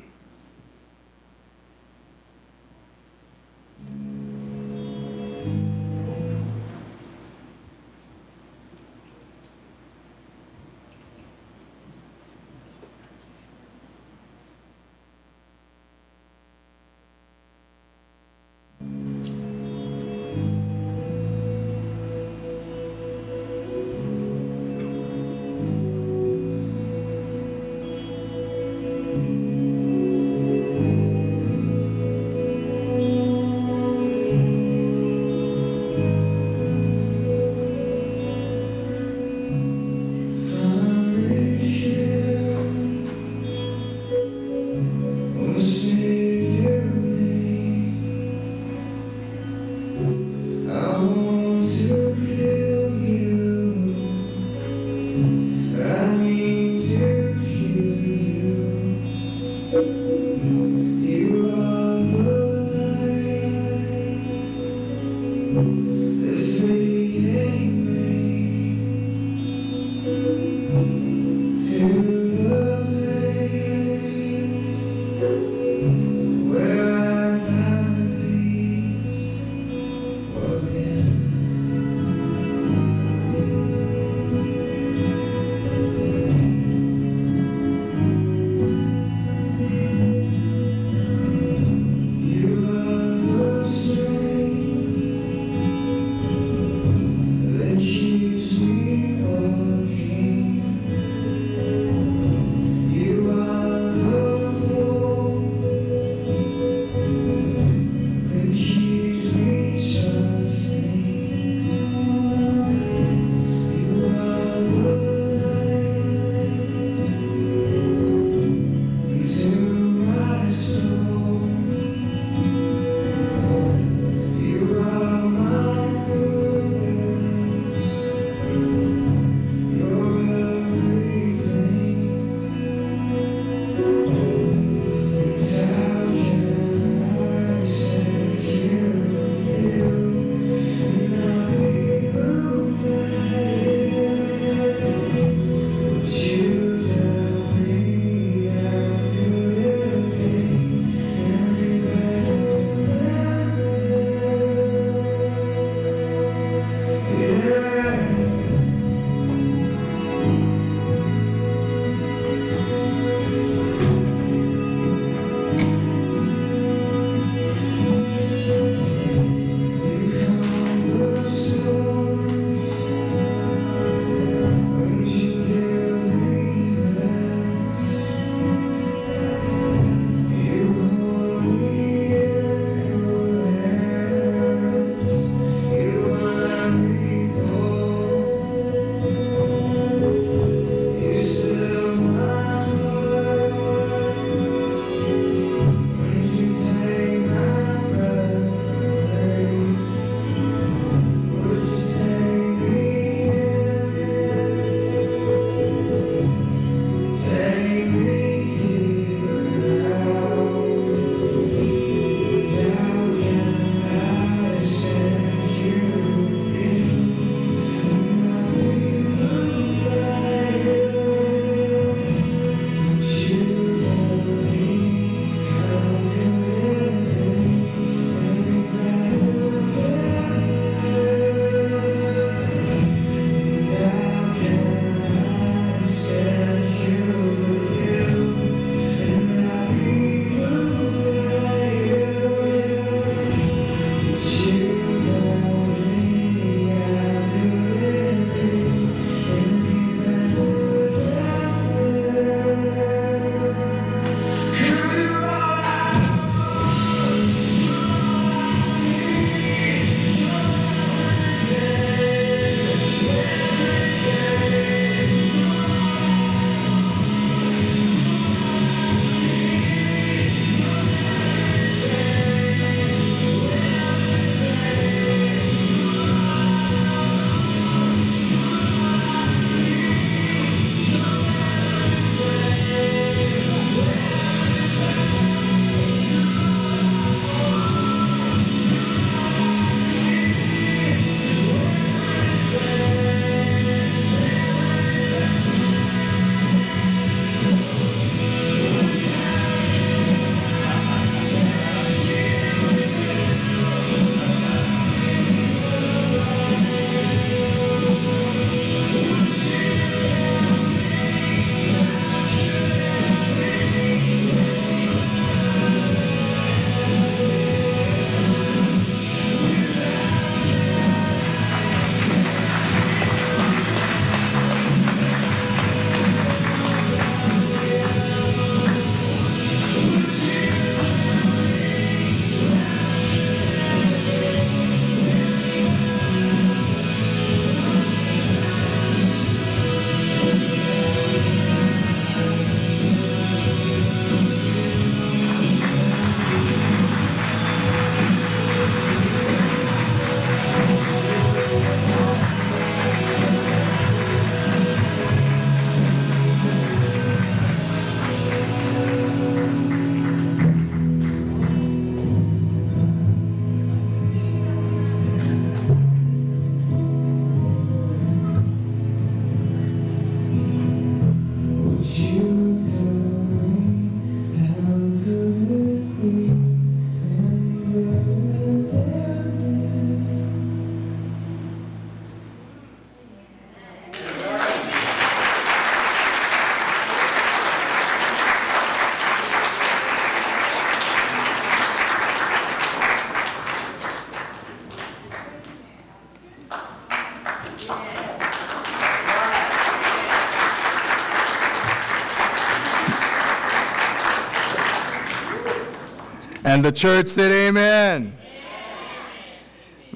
And 406.62 406.68
the 406.68 406.78
church 406.78 407.08
said, 407.08 407.32
Amen. 407.32 408.16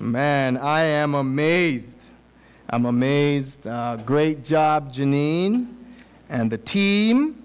Man, 0.00 0.56
I 0.56 0.80
am 0.82 1.14
amazed. 1.14 2.10
I'm 2.68 2.86
amazed. 2.86 3.68
Uh, 3.68 3.98
great 3.98 4.44
job, 4.44 4.92
Janine, 4.92 5.72
and 6.28 6.50
the 6.50 6.58
team 6.58 7.40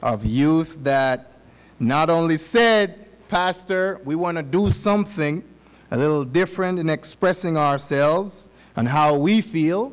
of 0.00 0.24
youth 0.24 0.78
that 0.84 1.40
not 1.80 2.08
only 2.08 2.36
said, 2.36 3.04
Pastor, 3.26 4.00
we 4.04 4.14
want 4.14 4.36
to 4.36 4.44
do 4.44 4.70
something 4.70 5.42
a 5.90 5.96
little 5.96 6.24
different 6.24 6.78
in 6.78 6.88
expressing 6.88 7.56
ourselves 7.56 8.52
and 8.76 8.86
how 8.86 9.16
we 9.16 9.40
feel, 9.40 9.92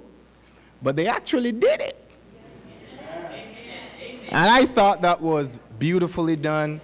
but 0.83 0.95
they 0.95 1.07
actually 1.07 1.53
did 1.53 1.81
it. 1.81 1.97
And 4.31 4.47
I 4.47 4.67
thought 4.67 5.01
that 5.01 5.19
was 5.19 5.59
beautifully 5.79 6.35
done, 6.35 6.81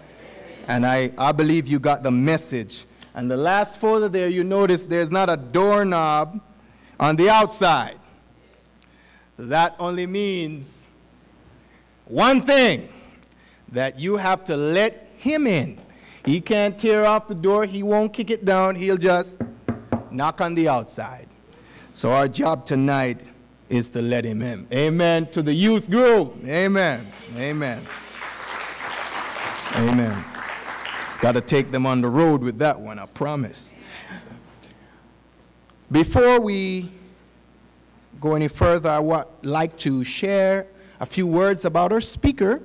and 0.68 0.86
I, 0.86 1.12
I 1.18 1.32
believe 1.32 1.68
you 1.68 1.80
got 1.80 2.04
the 2.04 2.12
message. 2.12 2.86
And 3.14 3.30
the 3.30 3.38
last 3.38 3.80
photo 3.80 4.08
there, 4.08 4.28
you 4.28 4.44
notice 4.44 4.84
there's 4.84 5.12
not 5.12 5.30
a 5.30 5.38
doorknob 5.38 6.42
on 7.00 7.16
the 7.16 7.30
outside. 7.30 8.00
That 9.38 9.76
only 9.80 10.06
means 10.06 10.90
one 12.06 12.42
thing 12.42 12.90
that 13.70 14.00
you 14.00 14.18
have 14.18 14.44
to 14.46 14.58
let 14.58 15.12
him 15.18 15.48
in. 15.48 15.80
He 16.26 16.42
can't 16.42 16.78
tear 16.78 17.06
off 17.06 17.28
the 17.28 17.36
door, 17.36 17.66
he 17.66 17.84
won't 17.84 18.14
kick 18.14 18.30
it 18.30 18.46
down, 18.46 18.76
he'll 18.76 18.98
just 18.98 19.40
knock 20.12 20.42
on 20.42 20.56
the 20.56 20.68
outside. 20.68 21.28
So, 21.94 22.12
our 22.12 22.28
job 22.28 22.66
tonight 22.66 23.24
is 23.70 23.90
to 23.92 24.02
let 24.02 24.26
him 24.26 24.42
in. 24.42 24.68
Amen. 24.74 25.28
To 25.32 25.42
the 25.42 25.54
youth 25.54 25.90
group. 25.90 26.36
Amen. 26.46 27.12
Amen. 27.38 27.86
Amen. 29.76 30.35
Got 31.22 31.34
to 31.34 31.42
take 31.42 31.72
them 31.72 31.86
on 31.86 32.02
the 32.02 32.10
road 32.10 32.42
with 32.42 32.58
that 32.60 32.80
one, 32.80 33.00
I 33.00 33.06
promise. 33.06 33.74
Before 35.92 36.40
we 36.40 36.92
go 38.20 38.36
any 38.36 38.48
further, 38.48 38.90
I 38.90 39.00
would 39.00 39.26
like 39.44 39.78
to 39.80 40.04
share 40.04 40.68
a 41.00 41.06
few 41.06 41.28
words 41.28 41.66
about 41.66 41.92
our 41.92 42.02
speaker, 42.02 42.62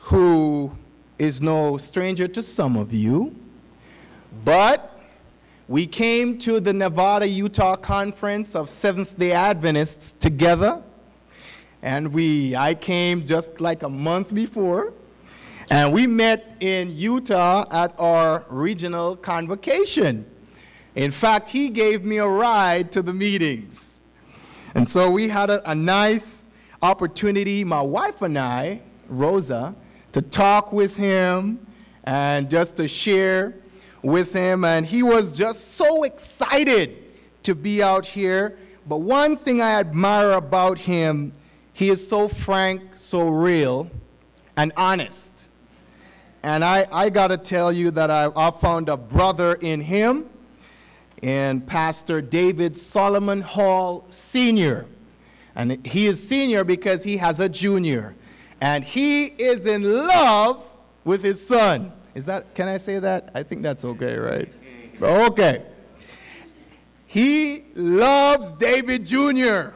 who 0.00 0.72
is 1.18 1.42
no 1.42 1.76
stranger 1.78 2.26
to 2.28 2.42
some 2.42 2.76
of 2.76 2.92
you, 2.92 3.34
but 4.44 5.00
we 5.68 5.86
came 5.86 6.38
to 6.38 6.60
the 6.60 6.72
Nevada 6.72 7.28
Utah 7.28 7.76
Conference 7.76 8.54
of 8.54 8.70
Seventh 8.70 9.18
day 9.18 9.32
Adventists 9.32 10.12
together, 10.12 10.82
and 11.82 12.12
we, 12.12 12.56
I 12.56 12.74
came 12.74 13.26
just 13.26 13.60
like 13.60 13.82
a 13.82 13.88
month 13.88 14.34
before, 14.34 14.94
and 15.70 15.92
we 15.92 16.06
met 16.06 16.56
in 16.60 16.90
Utah 16.96 17.64
at 17.70 17.94
our 17.98 18.44
regional 18.48 19.16
convocation. 19.16 20.24
In 20.94 21.10
fact, 21.10 21.50
he 21.50 21.68
gave 21.68 22.04
me 22.04 22.18
a 22.18 22.26
ride 22.26 22.90
to 22.92 23.02
the 23.02 23.12
meetings. 23.12 24.00
And 24.74 24.86
so 24.86 25.10
we 25.10 25.28
had 25.28 25.50
a, 25.50 25.70
a 25.70 25.74
nice 25.74 26.48
opportunity, 26.80 27.64
my 27.64 27.82
wife 27.82 28.22
and 28.22 28.38
I, 28.38 28.80
Rosa, 29.08 29.74
to 30.12 30.22
talk 30.22 30.72
with 30.72 30.96
him 30.96 31.66
and 32.04 32.48
just 32.50 32.76
to 32.76 32.88
share 32.88 33.54
with 34.02 34.32
him. 34.32 34.64
And 34.64 34.86
he 34.86 35.02
was 35.02 35.36
just 35.36 35.72
so 35.74 36.04
excited 36.04 36.96
to 37.42 37.54
be 37.54 37.82
out 37.82 38.06
here. 38.06 38.58
But 38.86 38.98
one 38.98 39.36
thing 39.36 39.60
I 39.60 39.72
admire 39.72 40.32
about 40.32 40.78
him, 40.78 41.32
he 41.72 41.90
is 41.90 42.06
so 42.06 42.26
frank, 42.28 42.96
so 42.96 43.28
real, 43.28 43.90
and 44.56 44.72
honest. 44.76 45.47
And 46.42 46.64
I, 46.64 46.86
I 46.92 47.10
got 47.10 47.28
to 47.28 47.36
tell 47.36 47.72
you 47.72 47.90
that 47.92 48.10
I, 48.10 48.30
I 48.36 48.50
found 48.50 48.88
a 48.88 48.96
brother 48.96 49.54
in 49.54 49.80
him, 49.80 50.28
in 51.22 51.60
Pastor 51.62 52.20
David 52.20 52.78
Solomon 52.78 53.40
Hall 53.40 54.06
Sr. 54.10 54.86
And 55.56 55.84
he 55.84 56.06
is 56.06 56.26
senior 56.26 56.62
because 56.62 57.02
he 57.02 57.16
has 57.16 57.40
a 57.40 57.48
junior 57.48 58.14
and 58.60 58.84
he 58.84 59.24
is 59.24 59.66
in 59.66 59.82
love 59.82 60.62
with 61.04 61.22
his 61.22 61.44
son. 61.44 61.92
Is 62.14 62.26
that, 62.26 62.54
can 62.54 62.68
I 62.68 62.76
say 62.76 62.98
that? 62.98 63.30
I 63.34 63.42
think 63.42 63.62
that's 63.62 63.84
okay, 63.84 64.16
right? 64.16 64.52
Okay. 65.00 65.64
He 67.06 67.64
loves 67.74 68.52
David 68.52 69.06
Jr. 69.06 69.70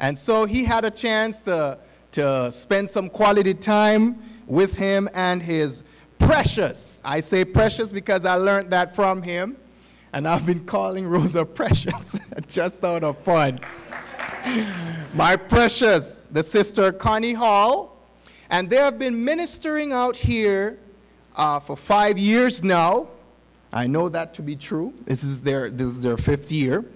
And 0.00 0.16
so 0.16 0.44
he 0.44 0.64
had 0.64 0.84
a 0.84 0.90
chance 0.90 1.42
to, 1.42 1.78
to 2.12 2.50
spend 2.50 2.88
some 2.88 3.10
quality 3.10 3.54
time 3.54 4.22
with 4.48 4.76
him 4.76 5.08
and 5.14 5.42
his 5.42 5.84
precious. 6.18 7.00
I 7.04 7.20
say 7.20 7.44
precious 7.44 7.92
because 7.92 8.24
I 8.24 8.34
learned 8.34 8.70
that 8.70 8.96
from 8.96 9.22
him. 9.22 9.56
And 10.12 10.26
I've 10.26 10.46
been 10.46 10.64
calling 10.64 11.06
Rosa 11.06 11.44
precious 11.44 12.18
just 12.48 12.82
out 12.82 13.04
of 13.04 13.18
fun. 13.18 13.60
My 15.12 15.36
precious, 15.36 16.26
the 16.26 16.42
sister 16.42 16.92
Connie 16.92 17.34
Hall, 17.34 18.02
and 18.48 18.70
they 18.70 18.76
have 18.76 18.98
been 18.98 19.22
ministering 19.22 19.92
out 19.92 20.16
here 20.16 20.78
uh, 21.36 21.60
for 21.60 21.76
five 21.76 22.18
years 22.18 22.64
now. 22.64 23.08
I 23.70 23.86
know 23.86 24.08
that 24.08 24.32
to 24.34 24.42
be 24.42 24.56
true. 24.56 24.94
This 25.04 25.22
is 25.22 25.42
their, 25.42 25.70
this 25.70 25.88
is 25.88 26.02
their 26.02 26.16
fifth 26.16 26.50
year. 26.50 26.86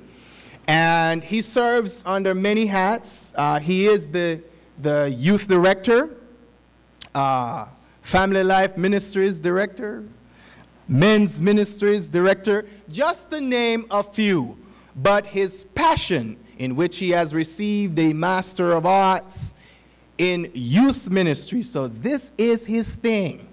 And 0.66 1.22
he 1.22 1.42
serves 1.42 2.02
under 2.06 2.34
many 2.34 2.64
hats. 2.64 3.34
Uh, 3.36 3.60
he 3.60 3.86
is 3.86 4.08
the, 4.08 4.42
the 4.80 5.14
youth 5.18 5.48
director, 5.48 6.16
uh, 7.14 7.66
family 8.02 8.42
life 8.42 8.76
ministries 8.76 9.40
director, 9.40 10.04
men's 10.88 11.40
ministries 11.40 12.08
director, 12.08 12.66
just 12.88 13.30
to 13.30 13.40
name 13.40 13.86
a 13.90 14.02
few. 14.02 14.58
But 14.94 15.26
his 15.26 15.64
passion 15.64 16.36
in 16.58 16.76
which 16.76 16.98
he 16.98 17.10
has 17.10 17.34
received 17.34 17.98
a 17.98 18.12
Master 18.12 18.72
of 18.72 18.86
Arts 18.86 19.54
in 20.18 20.50
youth 20.54 21.10
ministry. 21.10 21.62
So 21.62 21.88
this 21.88 22.30
is 22.36 22.66
his 22.66 22.94
thing. 22.94 23.48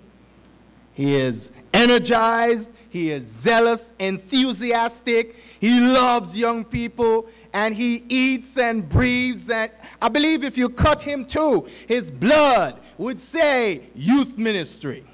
He 0.93 1.15
is 1.15 1.52
energized, 1.74 2.72
he 2.89 3.10
is 3.12 3.26
zealous, 3.26 3.93
enthusiastic, 4.00 5.38
he 5.60 5.80
loves 5.80 6.38
young 6.38 6.65
people, 6.65 7.28
and 7.54 7.74
he 7.74 8.04
eats 8.10 8.58
and 8.58 8.88
breathes. 8.88 9.50
And 9.50 9.72
I 10.02 10.10
believe 10.10 10.43
if 10.43 10.58
you 10.58 10.69
cut 10.69 11.02
him 11.02 11.26
too, 11.26 11.67
his 11.88 12.12
blood 12.12 12.80
would 12.99 13.19
say 13.19 13.81
youth 13.95 14.38
ministry. 14.38 15.05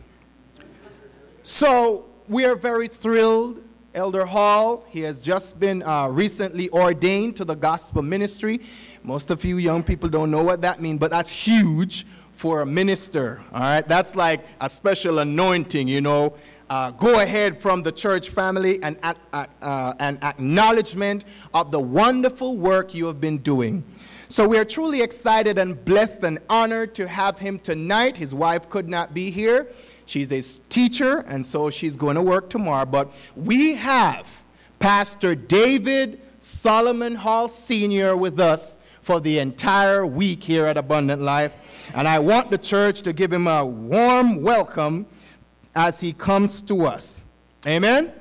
So 1.43 2.07
we 2.27 2.43
are 2.43 2.55
very 2.55 2.87
thrilled 2.87 3.61
Elder 3.93 4.25
Hall. 4.25 4.83
He 4.89 5.01
has 5.01 5.21
just 5.21 5.59
been 5.59 5.83
uh, 5.83 6.07
recently 6.07 6.67
ordained 6.71 7.35
to 7.35 7.45
the 7.45 7.55
gospel 7.55 8.01
ministry. 8.01 8.59
Most 9.03 9.29
of 9.29 9.45
you 9.45 9.57
young 9.57 9.83
people 9.83 10.09
don't 10.09 10.31
know 10.31 10.43
what 10.43 10.63
that 10.63 10.81
means, 10.81 10.97
but 10.97 11.11
that's 11.11 11.31
huge 11.31 12.07
for 12.33 12.61
a 12.61 12.65
minister. 12.65 13.43
All 13.53 13.59
right, 13.59 13.87
that's 13.87 14.15
like 14.15 14.43
a 14.59 14.67
special 14.67 15.19
anointing, 15.19 15.87
you 15.87 16.01
know. 16.01 16.35
Uh, 16.67 16.89
go 16.89 17.19
ahead 17.19 17.61
from 17.61 17.83
the 17.83 17.91
church 17.91 18.29
family 18.29 18.81
and 18.81 18.97
uh, 19.03 19.45
uh, 19.61 19.93
an 19.99 20.17
acknowledgement 20.23 21.23
of 21.53 21.69
the 21.69 21.79
wonderful 21.79 22.57
work 22.57 22.95
you 22.95 23.05
have 23.05 23.21
been 23.21 23.37
doing. 23.37 23.83
So 24.35 24.45
we 24.45 24.57
are 24.57 24.65
truly 24.65 25.01
excited 25.01 25.57
and 25.57 25.85
blessed 25.85 26.25
and 26.25 26.39
honored 26.49 26.93
to 26.95 27.07
have 27.07 27.39
him 27.39 27.57
tonight. 27.57 28.17
His 28.17 28.35
wife 28.35 28.69
could 28.69 28.89
not 28.89 29.13
be 29.13 29.31
here. 29.31 29.71
She's 30.05 30.29
a 30.29 30.41
teacher, 30.67 31.19
and 31.19 31.45
so 31.45 31.69
she's 31.69 31.95
going 31.95 32.15
to 32.15 32.21
work 32.21 32.49
tomorrow. 32.49 32.85
But 32.85 33.13
we 33.37 33.75
have 33.75 34.27
Pastor 34.77 35.35
David 35.35 36.19
Solomon 36.37 37.15
Hall 37.15 37.47
Sr. 37.47 38.17
with 38.17 38.37
us 38.41 38.77
for 39.01 39.21
the 39.21 39.39
entire 39.39 40.05
week 40.05 40.43
here 40.43 40.65
at 40.65 40.75
Abundant 40.75 41.21
Life. 41.21 41.53
And 41.93 42.05
I 42.05 42.19
want 42.19 42.51
the 42.51 42.57
church 42.57 43.03
to 43.03 43.13
give 43.13 43.31
him 43.31 43.47
a 43.47 43.65
warm 43.65 44.43
welcome 44.43 45.05
as 45.73 46.01
he 46.01 46.11
comes 46.11 46.61
to 46.63 46.83
us. 46.83 47.23
Amen? 47.65 48.07
Amen? 48.07 48.13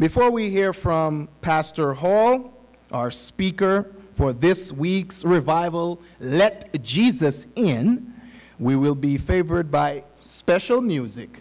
Before 0.00 0.32
we 0.32 0.50
hear 0.50 0.72
from 0.72 1.28
Pastor 1.42 1.94
Hall, 1.94 2.52
our 2.90 3.12
speaker 3.12 3.94
for 4.20 4.34
this 4.34 4.70
week's 4.70 5.24
revival, 5.24 5.98
Let 6.20 6.82
Jesus 6.82 7.46
In, 7.56 8.12
we 8.58 8.76
will 8.76 8.94
be 8.94 9.16
favored 9.16 9.70
by 9.70 10.04
special 10.18 10.82
music. 10.82 11.40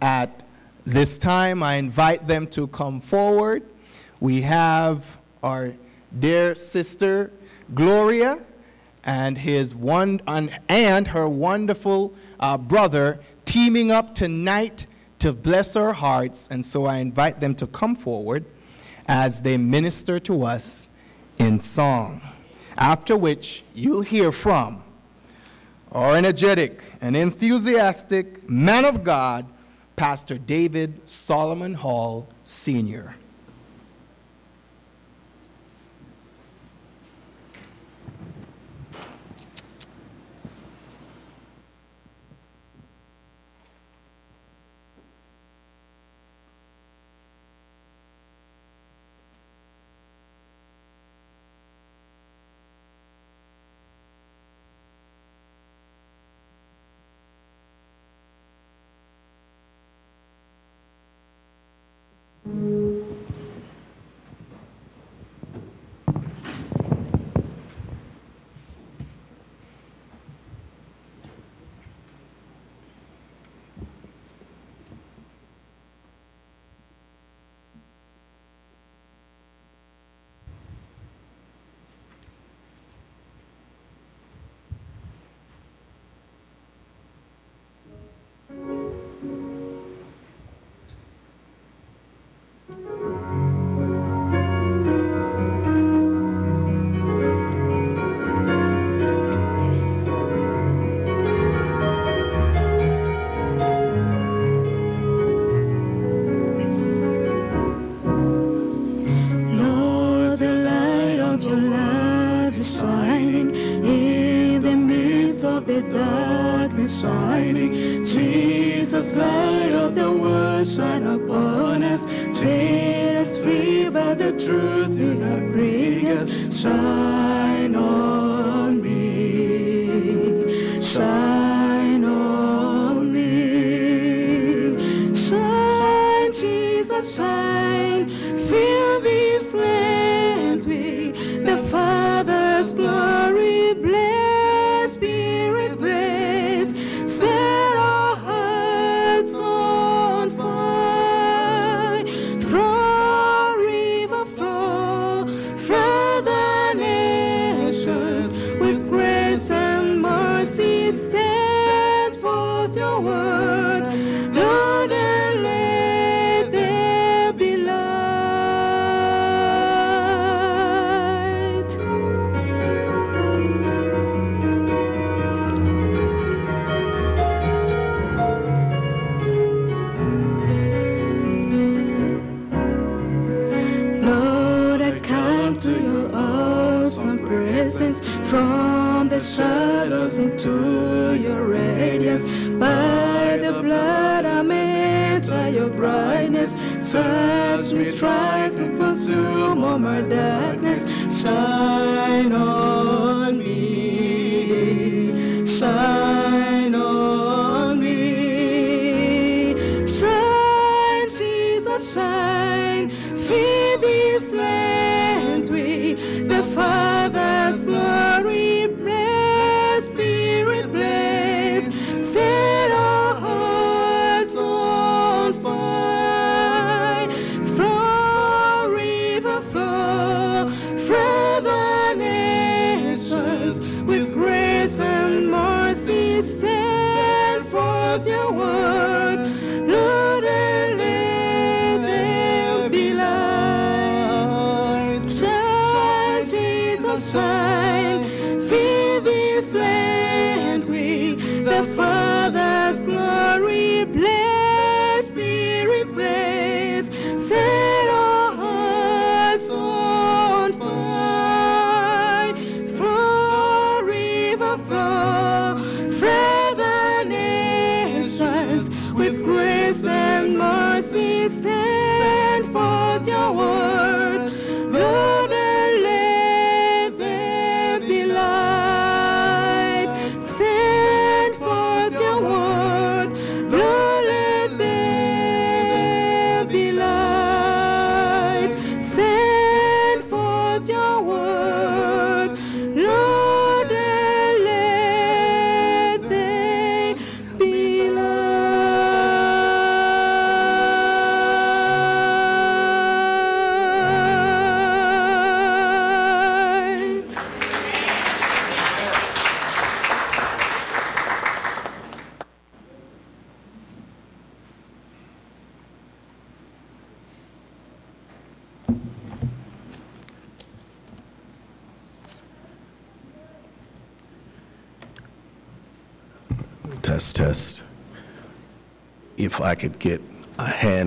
At 0.00 0.42
this 0.86 1.18
time, 1.18 1.62
I 1.62 1.74
invite 1.74 2.26
them 2.26 2.46
to 2.46 2.68
come 2.68 3.02
forward. 3.02 3.64
We 4.18 4.40
have 4.40 5.18
our 5.42 5.74
dear 6.18 6.54
sister 6.54 7.32
Gloria 7.74 8.38
and 9.04 9.36
his 9.36 9.74
one 9.74 10.22
and 10.70 11.08
her 11.08 11.28
wonderful 11.28 12.14
uh, 12.40 12.56
brother 12.56 13.20
teaming 13.44 13.90
up 13.90 14.14
tonight 14.14 14.86
to 15.18 15.34
bless 15.34 15.76
our 15.76 15.92
hearts. 15.92 16.48
And 16.50 16.64
so 16.64 16.86
I 16.86 16.96
invite 16.96 17.40
them 17.40 17.54
to 17.56 17.66
come 17.66 17.94
forward 17.94 18.46
as 19.06 19.42
they 19.42 19.58
minister 19.58 20.18
to 20.20 20.44
us 20.44 20.88
in 21.38 21.58
song. 21.58 22.20
After 22.76 23.16
which 23.16 23.64
you'll 23.74 24.02
hear 24.02 24.32
from 24.32 24.82
our 25.92 26.14
energetic 26.14 26.94
and 27.00 27.16
enthusiastic 27.16 28.48
man 28.48 28.84
of 28.84 29.02
God, 29.04 29.46
Pastor 29.96 30.36
David 30.36 31.00
Solomon 31.08 31.74
Hall, 31.74 32.28
Sr. 32.44 33.16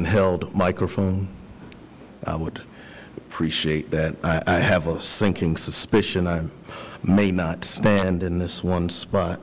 handheld 0.05 0.53
microphone, 0.55 1.27
I 2.23 2.35
would 2.35 2.61
appreciate 3.17 3.91
that. 3.91 4.15
I, 4.23 4.41
I 4.47 4.59
have 4.59 4.87
a 4.87 4.99
sinking 5.01 5.57
suspicion 5.57 6.27
I 6.27 6.49
may 7.03 7.31
not 7.31 7.63
stand 7.63 8.23
in 8.23 8.39
this 8.39 8.63
one 8.63 8.89
spot. 8.89 9.39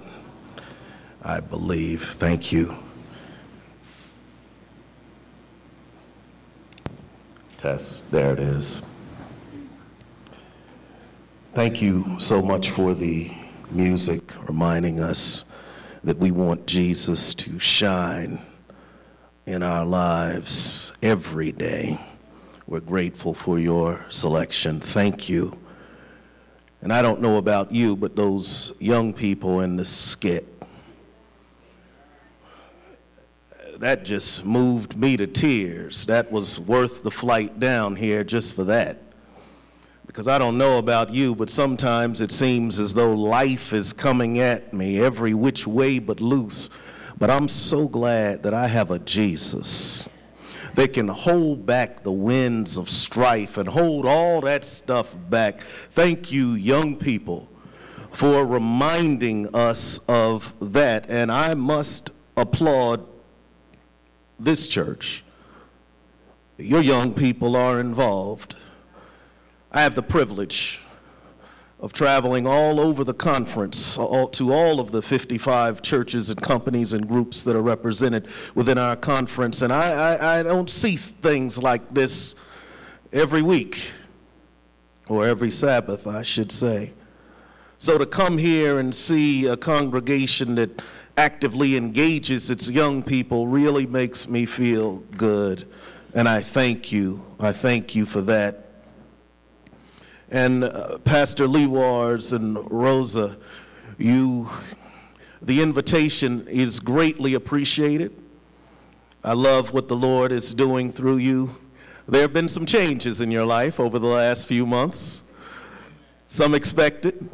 I 1.22 1.40
believe. 1.40 2.02
Thank 2.02 2.52
you. 2.52 2.76
Test, 7.58 8.10
there 8.12 8.32
it 8.32 8.38
is. 8.38 8.82
Thank 11.52 11.82
you 11.82 12.20
so 12.20 12.42
much 12.42 12.70
for 12.70 12.94
the 12.94 13.32
music 13.70 14.22
reminding 14.46 15.00
us 15.00 15.44
that 16.04 16.18
we 16.18 16.30
want 16.30 16.66
Jesus 16.66 17.34
to 17.34 17.58
shine 17.58 18.38
in 19.46 19.62
our 19.62 19.84
lives 19.84 20.92
every 21.02 21.52
day. 21.52 21.98
We're 22.66 22.80
grateful 22.80 23.32
for 23.32 23.60
your 23.60 24.04
selection. 24.08 24.80
Thank 24.80 25.28
you. 25.28 25.56
And 26.82 26.92
I 26.92 27.00
don't 27.00 27.20
know 27.20 27.36
about 27.36 27.70
you, 27.70 27.94
but 27.94 28.16
those 28.16 28.72
young 28.80 29.12
people 29.12 29.60
in 29.60 29.76
the 29.76 29.84
skit, 29.84 30.52
that 33.78 34.04
just 34.04 34.44
moved 34.44 34.96
me 34.96 35.16
to 35.16 35.28
tears. 35.28 36.06
That 36.06 36.30
was 36.32 36.58
worth 36.58 37.02
the 37.02 37.10
flight 37.10 37.60
down 37.60 37.94
here 37.94 38.24
just 38.24 38.54
for 38.54 38.64
that. 38.64 39.00
Because 40.08 40.26
I 40.26 40.38
don't 40.38 40.58
know 40.58 40.78
about 40.78 41.10
you, 41.10 41.34
but 41.36 41.50
sometimes 41.50 42.20
it 42.20 42.32
seems 42.32 42.80
as 42.80 42.94
though 42.94 43.12
life 43.14 43.72
is 43.72 43.92
coming 43.92 44.40
at 44.40 44.72
me 44.72 45.00
every 45.00 45.34
which 45.34 45.66
way 45.66 45.98
but 46.00 46.20
loose. 46.20 46.70
But 47.18 47.30
I'm 47.30 47.48
so 47.48 47.88
glad 47.88 48.42
that 48.42 48.52
I 48.52 48.66
have 48.66 48.90
a 48.90 48.98
Jesus 48.98 50.06
that 50.74 50.92
can 50.92 51.08
hold 51.08 51.64
back 51.64 52.02
the 52.02 52.12
winds 52.12 52.76
of 52.76 52.90
strife 52.90 53.56
and 53.56 53.66
hold 53.66 54.04
all 54.04 54.42
that 54.42 54.64
stuff 54.64 55.16
back. 55.30 55.60
Thank 55.92 56.30
you, 56.30 56.52
young 56.52 56.96
people, 56.96 57.48
for 58.12 58.44
reminding 58.44 59.54
us 59.54 60.00
of 60.06 60.52
that. 60.60 61.08
And 61.08 61.32
I 61.32 61.54
must 61.54 62.12
applaud 62.36 63.06
this 64.38 64.68
church. 64.68 65.24
Your 66.58 66.82
young 66.82 67.14
people 67.14 67.56
are 67.56 67.80
involved. 67.80 68.56
I 69.72 69.80
have 69.80 69.94
the 69.94 70.02
privilege 70.02 70.80
of 71.80 71.92
traveling 71.92 72.46
all 72.46 72.80
over 72.80 73.04
the 73.04 73.14
conference 73.14 73.98
all, 73.98 74.28
to 74.28 74.52
all 74.52 74.80
of 74.80 74.90
the 74.92 75.02
55 75.02 75.82
churches 75.82 76.30
and 76.30 76.40
companies 76.40 76.94
and 76.94 77.06
groups 77.06 77.42
that 77.42 77.54
are 77.54 77.62
represented 77.62 78.28
within 78.54 78.78
our 78.78 78.96
conference. 78.96 79.60
And 79.62 79.72
I, 79.72 79.92
I, 79.92 80.38
I 80.38 80.42
don't 80.42 80.70
see 80.70 80.96
things 80.96 81.62
like 81.62 81.82
this 81.92 82.34
every 83.12 83.42
week 83.42 83.90
or 85.08 85.26
every 85.26 85.50
Sabbath, 85.50 86.06
I 86.06 86.22
should 86.22 86.50
say. 86.50 86.92
So 87.78 87.98
to 87.98 88.06
come 88.06 88.38
here 88.38 88.78
and 88.78 88.94
see 88.94 89.46
a 89.46 89.56
congregation 89.56 90.54
that 90.54 90.82
actively 91.18 91.76
engages 91.76 92.50
its 92.50 92.70
young 92.70 93.02
people 93.02 93.46
really 93.46 93.86
makes 93.86 94.28
me 94.28 94.46
feel 94.46 94.96
good. 95.16 95.68
And 96.14 96.26
I 96.26 96.40
thank 96.40 96.90
you. 96.90 97.24
I 97.38 97.52
thank 97.52 97.94
you 97.94 98.06
for 98.06 98.22
that. 98.22 98.65
And 100.30 100.64
uh, 100.64 100.98
Pastor 100.98 101.46
Lewards 101.46 102.32
and 102.32 102.58
Rosa, 102.70 103.36
you, 103.96 104.50
the 105.40 105.62
invitation 105.62 106.48
is 106.48 106.80
greatly 106.80 107.34
appreciated. 107.34 108.12
I 109.22 109.34
love 109.34 109.72
what 109.72 109.86
the 109.86 109.94
Lord 109.94 110.32
is 110.32 110.52
doing 110.52 110.90
through 110.90 111.18
you. 111.18 111.54
There 112.08 112.22
have 112.22 112.32
been 112.32 112.48
some 112.48 112.66
changes 112.66 113.20
in 113.20 113.30
your 113.30 113.44
life 113.44 113.78
over 113.78 114.00
the 114.00 114.06
last 114.06 114.48
few 114.48 114.66
months, 114.66 115.22
some 116.26 116.54
expected, 116.54 117.28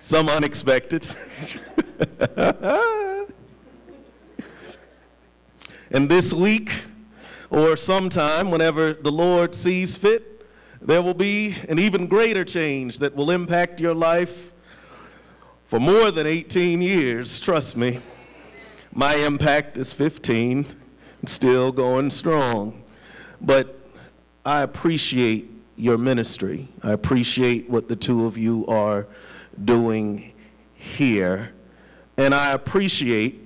some 0.00 0.28
unexpected. 0.28 1.06
and 5.90 6.08
this 6.08 6.32
week, 6.34 6.70
or 7.50 7.76
sometime, 7.76 8.50
whenever 8.50 8.94
the 8.94 9.12
Lord 9.12 9.54
sees 9.54 9.96
fit, 9.96 10.35
there 10.86 11.02
will 11.02 11.14
be 11.14 11.54
an 11.68 11.80
even 11.80 12.06
greater 12.06 12.44
change 12.44 13.00
that 13.00 13.14
will 13.14 13.32
impact 13.32 13.80
your 13.80 13.94
life 13.94 14.52
for 15.66 15.80
more 15.80 16.12
than 16.12 16.28
18 16.28 16.80
years. 16.80 17.40
Trust 17.40 17.76
me, 17.76 18.00
my 18.92 19.14
impact 19.16 19.76
is 19.76 19.92
15 19.92 20.64
and 21.20 21.28
still 21.28 21.72
going 21.72 22.08
strong. 22.08 22.84
But 23.40 23.80
I 24.44 24.62
appreciate 24.62 25.50
your 25.76 25.98
ministry. 25.98 26.68
I 26.84 26.92
appreciate 26.92 27.68
what 27.68 27.88
the 27.88 27.96
two 27.96 28.24
of 28.24 28.38
you 28.38 28.64
are 28.68 29.08
doing 29.64 30.32
here. 30.74 31.52
And 32.16 32.32
I 32.32 32.52
appreciate 32.52 33.42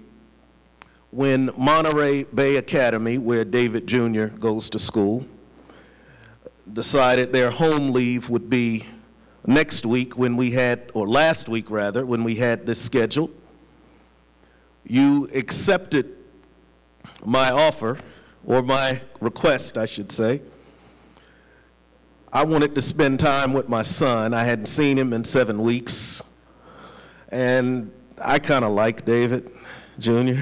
when 1.11 1.51
Monterey 1.57 2.25
Bay 2.25 2.57
Academy, 2.57 3.17
where 3.17 3.47
David 3.47 3.87
Jr. 3.87 4.27
goes 4.27 4.69
to 4.71 4.79
school, 4.79 5.27
decided 6.73 7.33
their 7.33 7.51
home 7.51 7.93
leave 7.93 8.29
would 8.29 8.49
be 8.49 8.85
next 9.47 9.87
week 9.87 10.17
when 10.17 10.37
we 10.37 10.51
had, 10.51 10.91
or 10.95 11.09
last 11.09 11.49
week 11.49 11.71
rather, 11.71 12.07
when 12.07 12.25
we 12.25 12.37
had 12.37 12.67
this 12.67 12.81
scheduled. 12.81 13.35
You 14.87 15.29
accepted 15.35 16.17
my 17.25 17.51
offer, 17.51 17.99
or 18.47 18.63
my 18.63 19.01
request, 19.21 19.77
I 19.77 19.87
should 19.87 20.11
say. 20.11 20.41
I 22.33 22.45
wanted 22.45 22.75
to 22.77 22.81
spend 22.81 23.21
time 23.21 23.53
with 23.53 23.69
my 23.69 23.83
son. 23.83 24.33
I 24.33 24.45
hadn't 24.45 24.67
seen 24.67 24.97
him 24.97 25.13
in 25.13 25.25
seven 25.25 25.61
weeks. 25.61 26.23
And 27.31 27.93
I 28.23 28.39
kind 28.39 28.65
of 28.65 28.73
like 28.73 29.05
David 29.05 29.51
Jr. 29.99 30.41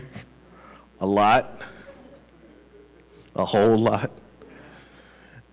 a 1.01 1.07
lot, 1.07 1.62
a 3.35 3.45
whole 3.45 3.76
lot. 3.76 4.11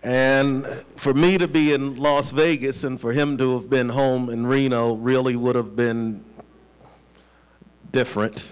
And 0.06 0.68
for 0.98 1.16
me 1.16 1.36
to 1.40 1.48
be 1.48 1.74
in 1.74 1.96
Las 1.96 2.30
Vegas 2.30 2.84
and 2.84 3.02
for 3.02 3.12
him 3.12 3.40
to 3.40 3.54
have 3.54 3.72
been 3.72 3.90
home 3.90 4.30
in 4.30 4.46
Reno 4.46 4.94
really 4.94 5.36
would 5.36 5.56
have 5.56 5.76
been 5.76 6.24
different. 7.92 8.46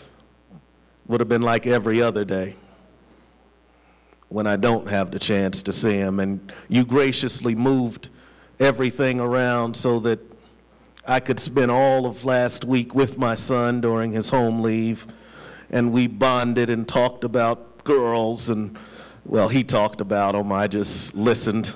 Would 1.05 1.21
have 1.21 1.29
been 1.29 1.43
like 1.43 1.67
every 1.67 2.01
other 2.01 2.25
day 2.25 2.55
when 4.29 4.47
I 4.47 4.55
don't 4.55 4.89
have 4.89 5.11
the 5.11 5.19
chance 5.19 5.61
to 5.61 5.71
see 5.71 5.93
him. 5.93 6.19
And 6.19 6.51
you 6.69 6.83
graciously 6.83 7.53
moved 7.53 8.09
everything 8.59 9.19
around 9.19 9.77
so 9.77 9.99
that 9.99 10.19
I 11.05 11.19
could 11.19 11.39
spend 11.39 11.69
all 11.69 12.07
of 12.07 12.25
last 12.25 12.65
week 12.65 12.95
with 12.95 13.19
my 13.19 13.35
son 13.35 13.79
during 13.79 14.11
his 14.11 14.27
home 14.27 14.63
leave. 14.63 15.05
And 15.69 15.91
we 15.91 16.07
bonded 16.07 16.71
and 16.71 16.87
talked 16.87 17.23
about 17.23 17.83
girls 17.83 18.49
and 18.49 18.75
well, 19.25 19.47
he 19.47 19.63
talked 19.63 20.01
about 20.01 20.33
them. 20.33 20.51
I 20.51 20.67
just 20.67 21.15
listened, 21.15 21.75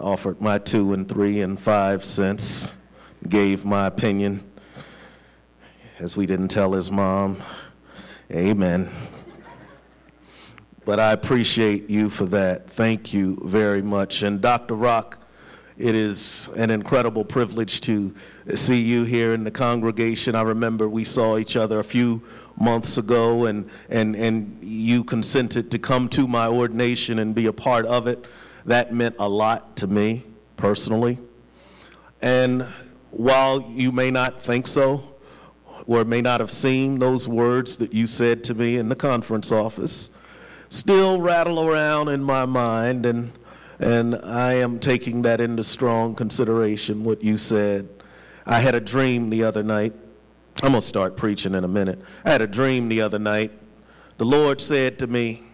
offered 0.00 0.40
my 0.40 0.58
two 0.58 0.92
and 0.92 1.08
three 1.08 1.40
and 1.40 1.58
five 1.58 2.04
cents, 2.04 2.76
gave 3.28 3.64
my 3.64 3.86
opinion, 3.86 4.44
as 5.98 6.16
we 6.16 6.26
didn't 6.26 6.48
tell 6.48 6.72
his 6.72 6.90
mom. 6.90 7.42
Amen. 8.30 8.90
But 10.84 11.00
I 11.00 11.12
appreciate 11.12 11.88
you 11.88 12.10
for 12.10 12.26
that. 12.26 12.68
Thank 12.70 13.12
you 13.14 13.40
very 13.44 13.82
much. 13.82 14.22
And 14.22 14.40
Dr. 14.40 14.74
Rock, 14.74 15.18
it 15.78 15.94
is 15.94 16.48
an 16.56 16.70
incredible 16.70 17.24
privilege 17.24 17.80
to 17.82 18.14
see 18.54 18.80
you 18.80 19.04
here 19.04 19.32
in 19.32 19.44
the 19.44 19.50
congregation. 19.50 20.34
I 20.34 20.42
remember 20.42 20.88
we 20.88 21.04
saw 21.04 21.38
each 21.38 21.56
other 21.56 21.80
a 21.80 21.84
few 21.84 22.22
months 22.60 22.98
ago, 22.98 23.46
and, 23.46 23.68
and, 23.88 24.16
and 24.16 24.58
you 24.62 25.04
consented 25.04 25.70
to 25.70 25.78
come 25.78 26.08
to 26.10 26.26
my 26.26 26.48
ordination 26.48 27.20
and 27.20 27.34
be 27.34 27.46
a 27.46 27.52
part 27.52 27.86
of 27.86 28.06
it. 28.06 28.24
That 28.66 28.92
meant 28.92 29.16
a 29.18 29.28
lot 29.28 29.76
to 29.76 29.86
me 29.86 30.24
personally. 30.56 31.18
And 32.20 32.66
while 33.10 33.60
you 33.60 33.92
may 33.92 34.10
not 34.10 34.42
think 34.42 34.66
so, 34.66 35.02
or 35.86 36.04
may 36.04 36.20
not 36.20 36.40
have 36.40 36.50
seen 36.50 36.98
those 36.98 37.26
words 37.26 37.76
that 37.78 37.94
you 37.94 38.06
said 38.06 38.44
to 38.44 38.54
me 38.54 38.76
in 38.76 38.88
the 38.88 38.96
conference 38.96 39.52
office, 39.52 40.10
still 40.68 41.20
rattle 41.20 41.66
around 41.66 42.08
in 42.08 42.22
my 42.22 42.44
mind, 42.44 43.06
and, 43.06 43.32
and 43.78 44.16
I 44.16 44.54
am 44.54 44.78
taking 44.78 45.22
that 45.22 45.40
into 45.40 45.64
strong 45.64 46.14
consideration, 46.14 47.04
what 47.04 47.22
you 47.22 47.38
said. 47.38 47.88
I 48.44 48.60
had 48.60 48.74
a 48.74 48.80
dream 48.80 49.30
the 49.30 49.44
other 49.44 49.62
night 49.62 49.94
I'm 50.62 50.72
going 50.72 50.80
to 50.80 50.86
start 50.86 51.16
preaching 51.16 51.54
in 51.54 51.62
a 51.62 51.68
minute. 51.68 52.00
I 52.24 52.30
had 52.30 52.42
a 52.42 52.46
dream 52.46 52.88
the 52.88 53.00
other 53.00 53.18
night. 53.18 53.52
The 54.16 54.24
Lord 54.24 54.60
said 54.60 54.98
to 54.98 55.06
me, 55.06 55.44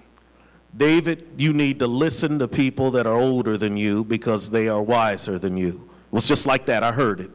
David, 0.77 1.29
you 1.37 1.53
need 1.53 1.79
to 1.81 1.87
listen 1.87 2.39
to 2.39 2.49
people 2.49 2.91
that 2.93 3.07
are 3.07 3.17
older 3.17 3.59
than 3.59 3.77
you 3.77 4.03
because 4.03 4.51
they 4.51 4.67
are 4.69 4.83
wiser 4.83 5.39
than 5.39 5.57
you. 5.57 5.89
It 6.07 6.13
was 6.13 6.27
just 6.27 6.47
like 6.47 6.65
that. 6.67 6.83
I 6.83 6.91
heard 6.91 7.21
it. 7.21 7.31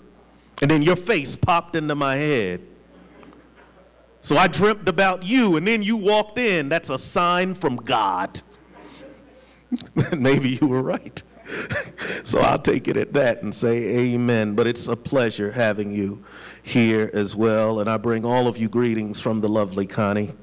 And 0.62 0.70
then 0.70 0.82
your 0.82 0.96
face 0.96 1.36
popped 1.36 1.76
into 1.76 1.96
my 1.96 2.16
head. 2.16 2.62
So 4.22 4.36
I 4.36 4.48
dreamt 4.48 4.90
about 4.90 5.24
you, 5.24 5.56
and 5.56 5.66
then 5.66 5.82
you 5.82 5.96
walked 5.96 6.38
in. 6.38 6.68
That's 6.68 6.90
a 6.90 6.98
sign 6.98 7.54
from 7.54 7.78
God. 7.78 8.42
Maybe 10.18 10.58
you 10.62 10.68
were 10.68 10.82
right. 10.82 11.24
so 12.24 12.40
I'll 12.42 12.60
take 12.60 12.88
it 12.88 12.98
at 12.98 13.14
that 13.14 13.44
and 13.44 13.54
say 13.54 13.78
amen. 13.78 14.56
But 14.56 14.68
it's 14.68 14.88
a 14.88 14.96
pleasure 14.96 15.52
having 15.52 15.92
you 15.92 16.24
here 16.64 17.10
as 17.14 17.36
well. 17.36 17.80
And 17.80 17.90
I 17.90 17.98
bring 17.98 18.26
all 18.26 18.48
of 18.48 18.58
you 18.58 18.70
greetings 18.70 19.20
from 19.20 19.42
the 19.42 19.50
lovely 19.50 19.88
Connie, 19.88 20.34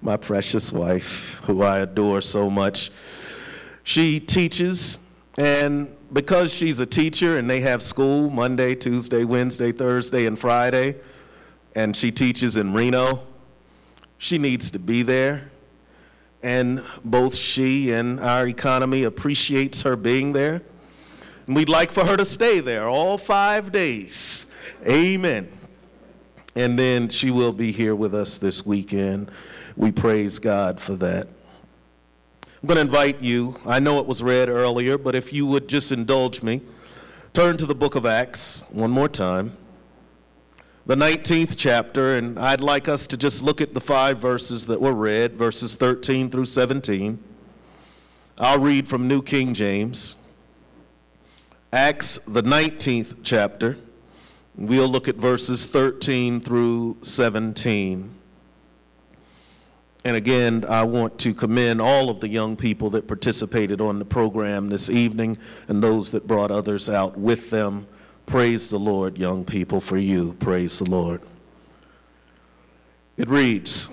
my 0.00 0.16
precious 0.16 0.72
wife, 0.72 1.34
who 1.44 1.62
I 1.62 1.80
adore 1.80 2.20
so 2.20 2.50
much. 2.50 2.90
She 3.84 4.20
teaches, 4.20 4.98
and 5.38 5.96
because 6.12 6.52
she's 6.52 6.80
a 6.80 6.86
teacher 6.86 7.38
and 7.38 7.48
they 7.48 7.60
have 7.60 7.82
school 7.82 8.30
Monday, 8.30 8.74
Tuesday, 8.74 9.24
Wednesday, 9.24 9.72
Thursday, 9.72 10.26
and 10.26 10.38
Friday, 10.38 10.96
and 11.74 11.96
she 11.96 12.10
teaches 12.10 12.56
in 12.56 12.72
Reno, 12.72 13.22
she 14.18 14.38
needs 14.38 14.70
to 14.70 14.78
be 14.78 15.02
there. 15.02 15.50
And 16.42 16.82
both 17.04 17.34
she 17.34 17.92
and 17.92 18.18
our 18.20 18.46
economy 18.48 19.04
appreciates 19.04 19.82
her 19.82 19.96
being 19.96 20.32
there. 20.32 20.62
And 21.46 21.56
we'd 21.56 21.68
like 21.68 21.92
for 21.92 22.04
her 22.04 22.16
to 22.16 22.24
stay 22.24 22.60
there 22.60 22.88
all 22.88 23.16
five 23.16 23.72
days. 23.72 24.46
Amen. 24.88 25.58
And 26.54 26.78
then 26.78 27.08
she 27.08 27.30
will 27.30 27.52
be 27.52 27.72
here 27.72 27.94
with 27.94 28.14
us 28.14 28.38
this 28.38 28.66
weekend. 28.66 29.30
We 29.76 29.90
praise 29.90 30.38
God 30.38 30.80
for 30.80 30.96
that. 30.96 31.28
I'm 32.44 32.68
going 32.68 32.76
to 32.76 32.82
invite 32.82 33.20
you, 33.20 33.58
I 33.66 33.80
know 33.80 33.98
it 33.98 34.06
was 34.06 34.22
read 34.22 34.48
earlier, 34.48 34.96
but 34.96 35.16
if 35.16 35.32
you 35.32 35.46
would 35.46 35.66
just 35.66 35.90
indulge 35.90 36.44
me, 36.44 36.60
turn 37.32 37.56
to 37.56 37.66
the 37.66 37.74
book 37.74 37.96
of 37.96 38.06
Acts 38.06 38.62
one 38.70 38.90
more 38.92 39.08
time, 39.08 39.56
the 40.86 40.94
19th 40.94 41.56
chapter, 41.56 42.16
and 42.16 42.38
I'd 42.38 42.60
like 42.60 42.88
us 42.88 43.08
to 43.08 43.16
just 43.16 43.42
look 43.42 43.60
at 43.60 43.74
the 43.74 43.80
five 43.80 44.18
verses 44.18 44.66
that 44.66 44.80
were 44.80 44.92
read, 44.92 45.34
verses 45.34 45.74
13 45.74 46.30
through 46.30 46.44
17. 46.44 47.18
I'll 48.38 48.60
read 48.60 48.86
from 48.86 49.08
New 49.08 49.22
King 49.22 49.54
James. 49.54 50.16
Acts, 51.72 52.20
the 52.26 52.42
19th 52.42 53.16
chapter. 53.22 53.76
We'll 54.56 54.88
look 54.88 55.08
at 55.08 55.16
verses 55.16 55.66
13 55.66 56.40
through 56.40 56.98
17. 57.02 58.14
And 60.04 60.16
again, 60.16 60.64
I 60.68 60.82
want 60.82 61.18
to 61.20 61.32
commend 61.32 61.80
all 61.80 62.10
of 62.10 62.20
the 62.20 62.28
young 62.28 62.56
people 62.56 62.90
that 62.90 63.06
participated 63.06 63.80
on 63.80 63.98
the 63.98 64.04
program 64.04 64.68
this 64.68 64.90
evening 64.90 65.38
and 65.68 65.82
those 65.82 66.10
that 66.10 66.26
brought 66.26 66.50
others 66.50 66.90
out 66.90 67.16
with 67.16 67.50
them. 67.50 67.86
Praise 68.26 68.68
the 68.68 68.78
Lord, 68.78 69.16
young 69.16 69.44
people, 69.44 69.80
for 69.80 69.96
you. 69.96 70.34
Praise 70.34 70.80
the 70.80 70.90
Lord. 70.90 71.22
It 73.16 73.28
reads 73.28 73.90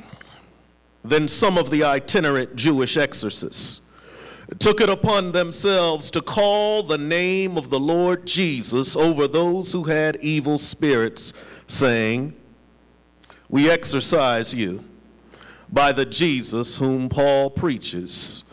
Then 1.03 1.27
some 1.27 1.57
of 1.57 1.69
the 1.69 1.83
itinerant 1.83 2.55
Jewish 2.55 2.97
exorcists 2.97 3.81
took 4.57 4.81
it 4.81 4.89
upon 4.89 5.31
themselves 5.31 6.09
to 6.11 6.21
call 6.21 6.81
the 6.81 6.97
name 6.97 7.57
of 7.57 7.69
the 7.69 7.79
Lord 7.79 8.25
Jesus 8.25 8.95
over 8.95 9.27
those 9.27 9.71
who 9.71 9.83
had 9.83 10.17
evil 10.21 10.57
spirits, 10.57 11.33
saying, 11.67 12.33
We 13.47 13.69
exorcise 13.69 14.55
you 14.55 14.83
by 15.71 15.91
the 15.91 16.05
Jesus 16.05 16.77
whom 16.77 17.09
Paul 17.09 17.51
preaches. 17.51 18.43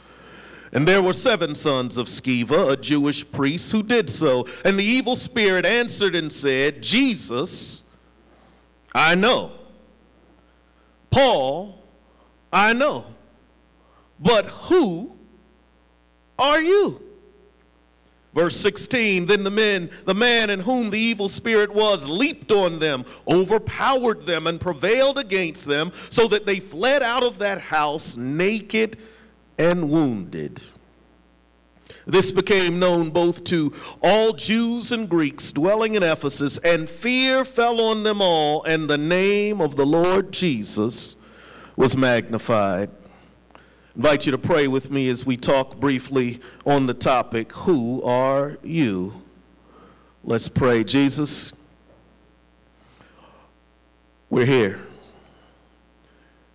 And 0.72 0.86
there 0.86 1.00
were 1.00 1.14
seven 1.14 1.54
sons 1.54 1.96
of 1.96 2.08
Sceva, 2.08 2.72
a 2.72 2.76
Jewish 2.76 3.28
priest, 3.30 3.72
who 3.72 3.82
did 3.82 4.10
so. 4.10 4.46
And 4.64 4.78
the 4.78 4.84
evil 4.84 5.16
spirit 5.16 5.64
answered 5.64 6.14
and 6.14 6.30
said, 6.30 6.82
Jesus, 6.82 7.84
I 8.94 9.14
know. 9.14 9.52
Paul, 11.10 11.82
I 12.52 12.74
know. 12.74 13.06
But 14.20 14.46
who 14.46 15.15
are 16.38 16.60
you? 16.60 17.02
Verse 18.36 18.56
16, 18.58 19.24
then 19.24 19.44
the 19.44 19.50
men, 19.50 19.88
the 20.04 20.14
man 20.14 20.50
in 20.50 20.60
whom 20.60 20.90
the 20.90 20.98
evil 20.98 21.26
spirit 21.26 21.72
was, 21.72 22.06
leaped 22.06 22.52
on 22.52 22.78
them, 22.78 23.06
overpowered 23.26 24.26
them, 24.26 24.46
and 24.46 24.60
prevailed 24.60 25.16
against 25.16 25.64
them, 25.64 25.90
so 26.10 26.28
that 26.28 26.44
they 26.44 26.60
fled 26.60 27.02
out 27.02 27.24
of 27.24 27.38
that 27.38 27.62
house 27.62 28.14
naked 28.14 28.98
and 29.56 29.88
wounded. 29.88 30.60
This 32.06 32.30
became 32.30 32.78
known 32.78 33.08
both 33.08 33.42
to 33.44 33.72
all 34.02 34.34
Jews 34.34 34.92
and 34.92 35.08
Greeks 35.08 35.50
dwelling 35.50 35.94
in 35.94 36.02
Ephesus, 36.02 36.58
and 36.58 36.90
fear 36.90 37.42
fell 37.42 37.80
on 37.80 38.02
them 38.02 38.20
all, 38.20 38.62
and 38.64 38.86
the 38.86 38.98
name 38.98 39.62
of 39.62 39.76
the 39.76 39.86
Lord 39.86 40.30
Jesus 40.30 41.16
was 41.74 41.96
magnified 41.96 42.90
invite 43.96 44.26
you 44.26 44.32
to 44.32 44.38
pray 44.38 44.68
with 44.68 44.90
me 44.90 45.08
as 45.08 45.24
we 45.24 45.38
talk 45.38 45.80
briefly 45.80 46.38
on 46.66 46.86
the 46.86 46.92
topic 46.92 47.50
Who 47.52 48.02
are 48.02 48.58
you? 48.62 49.22
Let's 50.22 50.50
pray. 50.50 50.84
Jesus, 50.84 51.54
we're 54.28 54.44
here. 54.44 54.80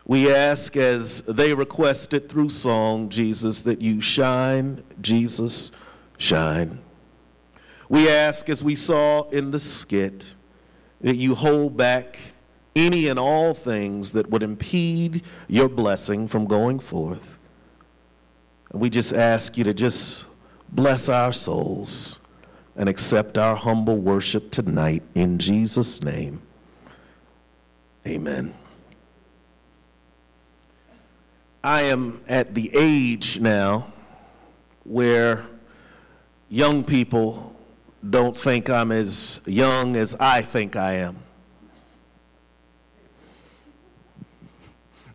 We 0.05 0.31
ask 0.31 0.75
as 0.75 1.23
they 1.23 1.53
requested 1.53 2.29
through 2.29 2.49
song, 2.49 3.09
Jesus, 3.09 3.61
that 3.63 3.81
you 3.81 4.01
shine, 4.01 4.83
Jesus, 5.01 5.71
shine. 6.17 6.79
We 7.89 8.09
ask 8.09 8.49
as 8.49 8.63
we 8.63 8.75
saw 8.75 9.23
in 9.29 9.49
the 9.49 9.59
skit 9.59 10.35
that 10.99 11.15
you 11.15 11.33
hold 11.33 11.75
back 11.75 12.19
any 12.75 13.07
and 13.07 13.19
all 13.19 13.53
things 13.53 14.11
that 14.13 14.29
would 14.29 14.43
impede 14.43 15.23
your 15.47 15.67
blessing 15.67 16.27
from 16.27 16.45
going 16.45 16.79
forth. 16.79 17.37
And 18.71 18.81
we 18.81 18.89
just 18.89 19.13
ask 19.13 19.57
you 19.57 19.63
to 19.65 19.73
just 19.73 20.25
bless 20.69 21.09
our 21.09 21.33
souls 21.33 22.19
and 22.75 22.87
accept 22.87 23.37
our 23.37 23.55
humble 23.55 23.97
worship 23.97 24.51
tonight 24.51 25.03
in 25.15 25.37
Jesus' 25.37 26.01
name. 26.01 26.41
Amen. 28.07 28.53
I 31.63 31.83
am 31.83 32.21
at 32.27 32.55
the 32.55 32.71
age 32.73 33.39
now 33.39 33.91
where 34.83 35.45
young 36.49 36.83
people 36.83 37.55
don't 38.09 38.35
think 38.35 38.69
I'm 38.69 38.91
as 38.91 39.41
young 39.45 39.95
as 39.95 40.15
I 40.19 40.41
think 40.41 40.75
I 40.75 40.93
am. 40.93 41.17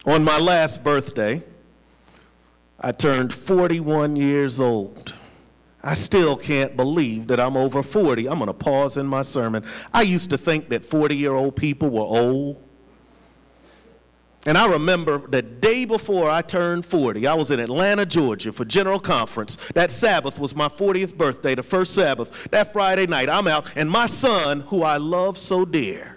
On 0.06 0.22
my 0.22 0.38
last 0.38 0.84
birthday, 0.84 1.42
I 2.78 2.92
turned 2.92 3.34
41 3.34 4.14
years 4.14 4.60
old. 4.60 5.14
I 5.82 5.94
still 5.94 6.36
can't 6.36 6.76
believe 6.76 7.26
that 7.26 7.40
I'm 7.40 7.56
over 7.56 7.82
40. 7.82 8.28
I'm 8.28 8.38
going 8.38 8.46
to 8.46 8.54
pause 8.54 8.98
in 8.98 9.06
my 9.06 9.22
sermon. 9.22 9.64
I 9.92 10.02
used 10.02 10.30
to 10.30 10.38
think 10.38 10.68
that 10.68 10.84
40 10.84 11.16
year 11.16 11.32
old 11.32 11.56
people 11.56 11.90
were 11.90 12.02
old. 12.02 12.62
And 14.46 14.56
I 14.56 14.70
remember 14.70 15.26
the 15.26 15.42
day 15.42 15.84
before 15.84 16.30
I 16.30 16.40
turned 16.40 16.86
40, 16.86 17.26
I 17.26 17.34
was 17.34 17.50
in 17.50 17.58
Atlanta, 17.58 18.06
Georgia 18.06 18.52
for 18.52 18.64
General 18.64 19.00
Conference. 19.00 19.58
That 19.74 19.90
Sabbath 19.90 20.38
was 20.38 20.54
my 20.54 20.68
40th 20.68 21.16
birthday, 21.16 21.56
the 21.56 21.64
first 21.64 21.94
Sabbath. 21.94 22.48
That 22.52 22.72
Friday 22.72 23.08
night, 23.08 23.28
I'm 23.28 23.48
out, 23.48 23.72
and 23.74 23.90
my 23.90 24.06
son, 24.06 24.60
who 24.60 24.84
I 24.84 24.98
love 24.98 25.36
so 25.36 25.64
dear, 25.64 26.15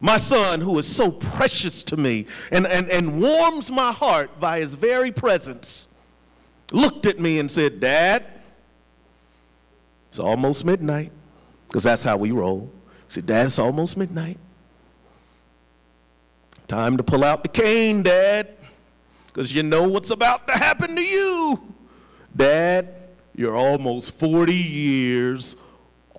my 0.00 0.16
son, 0.16 0.60
who 0.62 0.78
is 0.78 0.86
so 0.86 1.10
precious 1.10 1.84
to 1.84 1.96
me 1.96 2.26
and, 2.50 2.66
and, 2.66 2.88
and 2.88 3.20
warms 3.20 3.70
my 3.70 3.92
heart 3.92 4.40
by 4.40 4.60
his 4.60 4.74
very 4.74 5.12
presence, 5.12 5.88
looked 6.72 7.04
at 7.04 7.20
me 7.20 7.38
and 7.38 7.50
said, 7.50 7.80
Dad, 7.80 8.24
it's 10.08 10.18
almost 10.18 10.64
midnight, 10.64 11.12
because 11.68 11.84
that's 11.84 12.02
how 12.02 12.16
we 12.16 12.30
roll. 12.30 12.70
He 13.06 13.12
said, 13.14 13.26
Dad, 13.26 13.46
it's 13.46 13.58
almost 13.58 13.96
midnight. 13.98 14.38
Time 16.66 16.96
to 16.96 17.02
pull 17.02 17.22
out 17.22 17.42
the 17.42 17.48
cane, 17.48 18.02
Dad, 18.02 18.56
because 19.26 19.54
you 19.54 19.62
know 19.62 19.88
what's 19.88 20.10
about 20.10 20.46
to 20.46 20.54
happen 20.54 20.96
to 20.96 21.04
you. 21.04 21.60
Dad, 22.34 22.94
you're 23.34 23.56
almost 23.56 24.18
40 24.18 24.54
years 24.54 25.56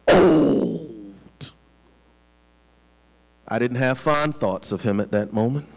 old. 0.07 1.00
I 3.51 3.59
didn't 3.59 3.77
have 3.77 3.99
fond 3.99 4.39
thoughts 4.39 4.71
of 4.71 4.81
him 4.81 5.01
at 5.01 5.11
that 5.11 5.33
moment. 5.33 5.67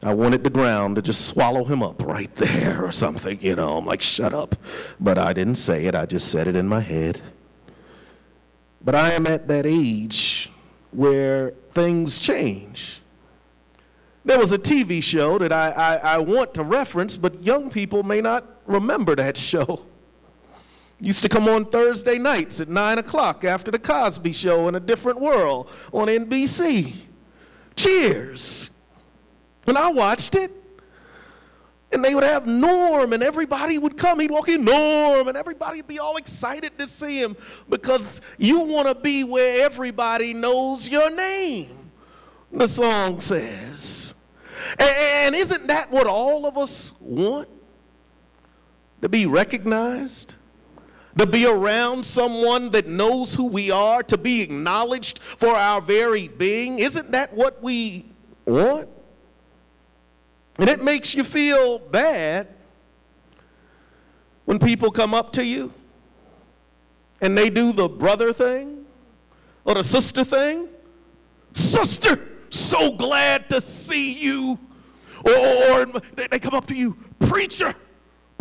I 0.00 0.14
wanted 0.14 0.44
the 0.44 0.50
ground 0.50 0.94
to 0.94 1.02
just 1.02 1.26
swallow 1.26 1.64
him 1.64 1.82
up 1.82 2.00
right 2.06 2.32
there 2.36 2.84
or 2.84 2.92
something, 2.92 3.40
you 3.40 3.56
know. 3.56 3.76
I'm 3.76 3.84
like, 3.84 4.00
shut 4.00 4.32
up. 4.32 4.54
But 5.00 5.18
I 5.18 5.32
didn't 5.32 5.56
say 5.56 5.86
it, 5.86 5.96
I 5.96 6.06
just 6.06 6.30
said 6.30 6.46
it 6.46 6.54
in 6.54 6.68
my 6.68 6.78
head. 6.78 7.20
But 8.80 8.94
I 8.94 9.10
am 9.10 9.26
at 9.26 9.48
that 9.48 9.66
age 9.66 10.52
where 10.92 11.50
things 11.72 12.20
change. 12.20 13.00
There 14.24 14.38
was 14.38 14.52
a 14.52 14.58
TV 14.58 15.02
show 15.02 15.38
that 15.38 15.52
I, 15.52 15.70
I, 15.70 15.96
I, 15.96 16.18
want 16.18 16.54
to 16.54 16.62
reference, 16.62 17.16
but 17.16 17.42
young 17.42 17.70
people 17.70 18.04
may 18.04 18.20
not 18.20 18.44
remember 18.66 19.16
that 19.16 19.36
show. 19.50 19.84
Used 20.98 21.22
to 21.22 21.28
come 21.28 21.46
on 21.46 21.66
Thursday 21.66 22.16
nights 22.16 22.60
at 22.60 22.68
9 22.68 22.98
o'clock 22.98 23.44
after 23.44 23.70
the 23.70 23.78
Cosby 23.78 24.32
Show 24.32 24.68
in 24.68 24.76
a 24.76 24.80
different 24.80 25.20
world 25.20 25.70
on 25.92 26.08
NBC. 26.08 26.94
Cheers. 27.76 28.70
And 29.66 29.76
I 29.76 29.90
watched 29.92 30.34
it. 30.34 30.52
And 31.92 32.04
they 32.04 32.14
would 32.14 32.24
have 32.24 32.46
Norm, 32.46 33.12
and 33.12 33.22
everybody 33.22 33.78
would 33.78 33.96
come. 33.96 34.18
He'd 34.18 34.30
walk 34.30 34.48
in, 34.48 34.64
Norm, 34.64 35.28
and 35.28 35.36
everybody 35.36 35.78
would 35.78 35.86
be 35.86 35.98
all 35.98 36.16
excited 36.16 36.76
to 36.78 36.86
see 36.86 37.22
him 37.22 37.36
because 37.68 38.20
you 38.38 38.60
want 38.60 38.88
to 38.88 38.94
be 38.94 39.22
where 39.22 39.64
everybody 39.64 40.34
knows 40.34 40.88
your 40.88 41.10
name, 41.10 41.92
the 42.50 42.66
song 42.66 43.20
says. 43.20 44.14
And 44.78 45.34
isn't 45.34 45.68
that 45.68 45.90
what 45.90 46.06
all 46.06 46.46
of 46.46 46.58
us 46.58 46.94
want? 47.00 47.48
To 49.02 49.08
be 49.08 49.26
recognized? 49.26 50.34
To 51.18 51.26
be 51.26 51.46
around 51.46 52.04
someone 52.04 52.70
that 52.70 52.86
knows 52.86 53.34
who 53.34 53.46
we 53.46 53.70
are? 53.70 54.02
To 54.02 54.18
be 54.18 54.42
acknowledged 54.42 55.18
for 55.20 55.48
our 55.48 55.80
very 55.80 56.28
being? 56.28 56.78
Isn't 56.78 57.12
that 57.12 57.32
what 57.32 57.62
we 57.62 58.04
want? 58.44 58.88
And 60.58 60.68
it 60.68 60.82
makes 60.82 61.14
you 61.14 61.24
feel 61.24 61.78
bad 61.78 62.48
when 64.44 64.58
people 64.58 64.90
come 64.90 65.14
up 65.14 65.32
to 65.32 65.44
you 65.44 65.72
and 67.20 67.36
they 67.36 67.50
do 67.50 67.72
the 67.72 67.88
brother 67.88 68.32
thing 68.32 68.84
or 69.64 69.74
the 69.74 69.84
sister 69.84 70.24
thing. 70.24 70.68
Sister, 71.52 72.28
so 72.50 72.92
glad 72.92 73.48
to 73.50 73.60
see 73.60 74.12
you. 74.12 74.58
Or, 75.24 75.34
or, 75.34 75.86
they 76.14 76.38
come 76.38 76.54
up 76.54 76.66
to 76.66 76.74
you, 76.74 76.96
preacher, 77.18 77.74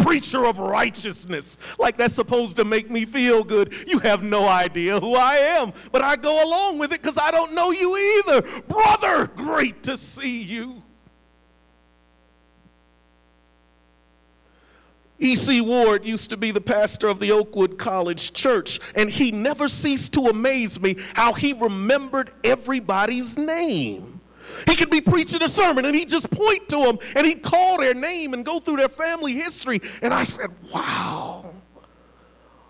preacher 0.05 0.45
of 0.45 0.59
righteousness. 0.59 1.57
Like 1.79 1.97
that's 1.97 2.13
supposed 2.13 2.57
to 2.57 2.63
make 2.63 2.91
me 2.91 3.05
feel 3.05 3.43
good. 3.43 3.73
You 3.87 3.97
have 3.99 4.21
no 4.21 4.47
idea 4.47 4.99
who 4.99 5.15
I 5.15 5.35
am, 5.35 5.73
but 5.91 6.03
I 6.03 6.15
go 6.15 6.45
along 6.47 6.77
with 6.77 6.93
it 6.93 7.01
because 7.01 7.17
I 7.17 7.31
don't 7.31 7.53
know 7.53 7.71
you 7.71 8.23
either. 8.27 8.41
Brother, 8.63 9.25
great 9.27 9.81
to 9.83 9.97
see 9.97 10.43
you. 10.43 10.83
E.C. 15.17 15.61
Ward 15.61 16.05
used 16.05 16.29
to 16.29 16.37
be 16.37 16.51
the 16.51 16.61
pastor 16.61 17.07
of 17.07 17.19
the 17.19 17.31
Oakwood 17.31 17.79
College 17.79 18.33
Church, 18.33 18.79
and 18.95 19.09
he 19.09 19.31
never 19.31 19.67
ceased 19.67 20.13
to 20.13 20.25
amaze 20.25 20.79
me 20.79 20.97
how 21.15 21.33
he 21.33 21.53
remembered 21.53 22.31
everybody's 22.43 23.37
name. 23.37 24.14
He 24.67 24.75
could 24.75 24.89
be 24.89 25.01
preaching 25.01 25.43
a 25.43 25.49
sermon 25.49 25.85
and 25.85 25.95
he'd 25.95 26.09
just 26.09 26.29
point 26.29 26.67
to 26.69 26.77
them 26.77 26.97
and 27.15 27.25
he'd 27.25 27.43
call 27.43 27.77
their 27.77 27.93
name 27.93 28.33
and 28.33 28.45
go 28.45 28.59
through 28.59 28.77
their 28.77 28.89
family 28.89 29.33
history. 29.33 29.81
And 30.01 30.13
I 30.13 30.23
said, 30.23 30.49
wow, 30.73 31.53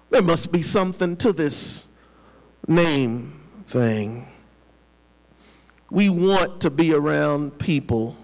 there 0.09 0.21
must 0.21 0.51
be 0.51 0.61
something 0.61 1.17
to 1.17 1.33
this 1.33 1.87
name 2.67 3.41
thing. 3.67 4.27
We 5.91 6.09
want 6.09 6.61
to 6.61 6.69
be 6.69 6.93
around 6.93 7.57
people 7.59 8.15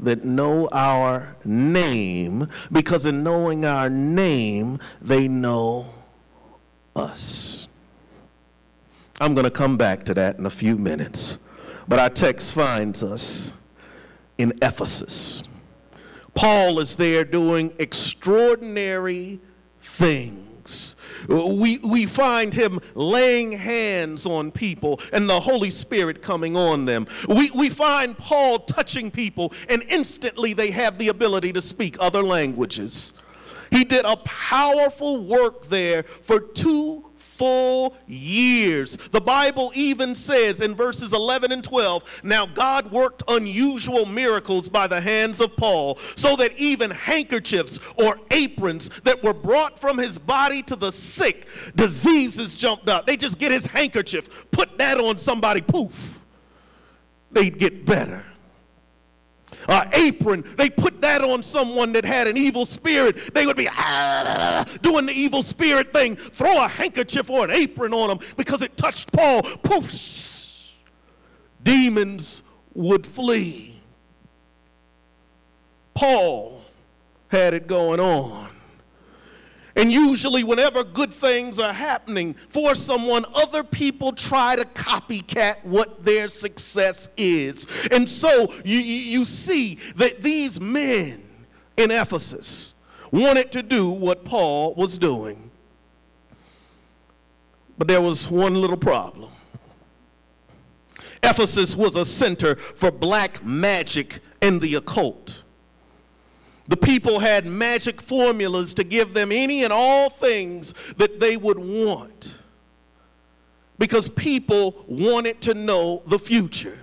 that 0.00 0.24
know 0.24 0.68
our 0.72 1.36
name 1.44 2.48
because 2.72 3.06
in 3.06 3.22
knowing 3.22 3.64
our 3.64 3.88
name, 3.88 4.78
they 5.00 5.28
know 5.28 5.86
us. 6.94 7.68
I'm 9.20 9.34
going 9.34 9.44
to 9.44 9.50
come 9.50 9.76
back 9.76 10.04
to 10.06 10.14
that 10.14 10.38
in 10.38 10.46
a 10.46 10.50
few 10.50 10.76
minutes. 10.76 11.38
But 11.88 11.98
our 11.98 12.10
text 12.10 12.52
finds 12.52 13.02
us 13.02 13.52
in 14.38 14.58
Ephesus. 14.62 15.42
Paul 16.34 16.80
is 16.80 16.96
there 16.96 17.24
doing 17.24 17.72
extraordinary 17.78 19.40
things. 19.82 20.96
We, 21.28 21.78
we 21.78 22.06
find 22.06 22.52
him 22.52 22.80
laying 22.94 23.52
hands 23.52 24.26
on 24.26 24.50
people 24.50 25.00
and 25.12 25.28
the 25.30 25.38
Holy 25.40 25.70
Spirit 25.70 26.20
coming 26.20 26.56
on 26.56 26.84
them. 26.84 27.06
We, 27.28 27.50
we 27.52 27.70
find 27.70 28.18
Paul 28.18 28.58
touching 28.60 29.10
people, 29.10 29.52
and 29.68 29.82
instantly 29.88 30.52
they 30.52 30.70
have 30.72 30.98
the 30.98 31.08
ability 31.08 31.52
to 31.54 31.62
speak 31.62 31.96
other 32.00 32.22
languages. 32.22 33.14
He 33.70 33.84
did 33.84 34.04
a 34.04 34.16
powerful 34.18 35.24
work 35.24 35.68
there 35.68 36.02
for 36.02 36.40
two 36.40 37.05
full 37.36 37.96
years. 38.06 38.96
The 39.12 39.20
Bible 39.20 39.72
even 39.74 40.14
says 40.14 40.60
in 40.60 40.74
verses 40.74 41.12
11 41.12 41.52
and 41.52 41.62
12 41.62 42.22
Now 42.24 42.46
God 42.46 42.90
worked 42.90 43.22
unusual 43.28 44.06
miracles 44.06 44.68
by 44.68 44.86
the 44.86 45.00
hands 45.00 45.40
of 45.40 45.56
Paul, 45.56 45.98
so 46.14 46.36
that 46.36 46.52
even 46.58 46.90
handkerchiefs 46.90 47.78
or 47.96 48.18
aprons 48.30 48.90
that 49.04 49.22
were 49.22 49.34
brought 49.34 49.78
from 49.78 49.98
his 49.98 50.18
body 50.18 50.62
to 50.62 50.76
the 50.76 50.90
sick, 50.90 51.46
diseases 51.74 52.56
jumped 52.56 52.88
up. 52.88 53.06
They 53.06 53.16
just 53.16 53.38
get 53.38 53.52
his 53.52 53.66
handkerchief, 53.66 54.50
put 54.50 54.78
that 54.78 54.98
on 54.98 55.18
somebody, 55.18 55.60
poof, 55.60 56.24
they'd 57.30 57.58
get 57.58 57.84
better 57.84 58.24
uh, 59.68 59.88
apron, 59.92 60.44
they 60.56 60.70
put 60.70 61.00
that 61.00 61.22
on 61.22 61.42
someone 61.42 61.92
that 61.92 62.04
had 62.04 62.26
an 62.26 62.36
evil 62.36 62.66
spirit. 62.66 63.34
They 63.34 63.46
would 63.46 63.56
be 63.56 63.68
ah, 63.70 64.64
doing 64.82 65.06
the 65.06 65.12
evil 65.12 65.42
spirit 65.42 65.92
thing, 65.92 66.16
throw 66.16 66.62
a 66.62 66.68
handkerchief 66.68 67.30
or 67.30 67.44
an 67.44 67.50
apron 67.50 67.92
on 67.92 68.08
them 68.08 68.18
because 68.36 68.62
it 68.62 68.76
touched 68.76 69.12
Paul. 69.12 69.42
Poof! 69.42 70.72
Demons 71.62 72.42
would 72.74 73.06
flee. 73.06 73.80
Paul 75.94 76.60
had 77.28 77.54
it 77.54 77.66
going 77.66 78.00
on. 78.00 78.55
And 79.76 79.92
usually, 79.92 80.42
whenever 80.42 80.82
good 80.82 81.12
things 81.12 81.60
are 81.60 81.72
happening 81.72 82.34
for 82.48 82.74
someone, 82.74 83.26
other 83.34 83.62
people 83.62 84.10
try 84.12 84.56
to 84.56 84.64
copycat 84.64 85.62
what 85.64 86.02
their 86.02 86.28
success 86.28 87.10
is. 87.18 87.66
And 87.92 88.08
so 88.08 88.52
you, 88.64 88.78
you 88.78 89.26
see 89.26 89.78
that 89.96 90.22
these 90.22 90.58
men 90.58 91.22
in 91.76 91.90
Ephesus 91.90 92.74
wanted 93.12 93.52
to 93.52 93.62
do 93.62 93.90
what 93.90 94.24
Paul 94.24 94.74
was 94.74 94.96
doing. 94.96 95.50
But 97.76 97.88
there 97.88 98.00
was 98.00 98.30
one 98.30 98.54
little 98.54 98.78
problem. 98.78 99.30
Ephesus 101.22 101.76
was 101.76 101.96
a 101.96 102.04
center 102.04 102.56
for 102.56 102.90
black 102.90 103.44
magic 103.44 104.20
and 104.40 104.60
the 104.60 104.76
occult. 104.76 105.44
The 106.68 106.76
people 106.76 107.18
had 107.18 107.46
magic 107.46 108.00
formulas 108.00 108.74
to 108.74 108.84
give 108.84 109.14
them 109.14 109.30
any 109.30 109.64
and 109.64 109.72
all 109.72 110.10
things 110.10 110.74
that 110.96 111.20
they 111.20 111.36
would 111.36 111.58
want 111.58 112.38
because 113.78 114.08
people 114.08 114.84
wanted 114.86 115.40
to 115.42 115.54
know 115.54 116.02
the 116.06 116.18
future. 116.18 116.78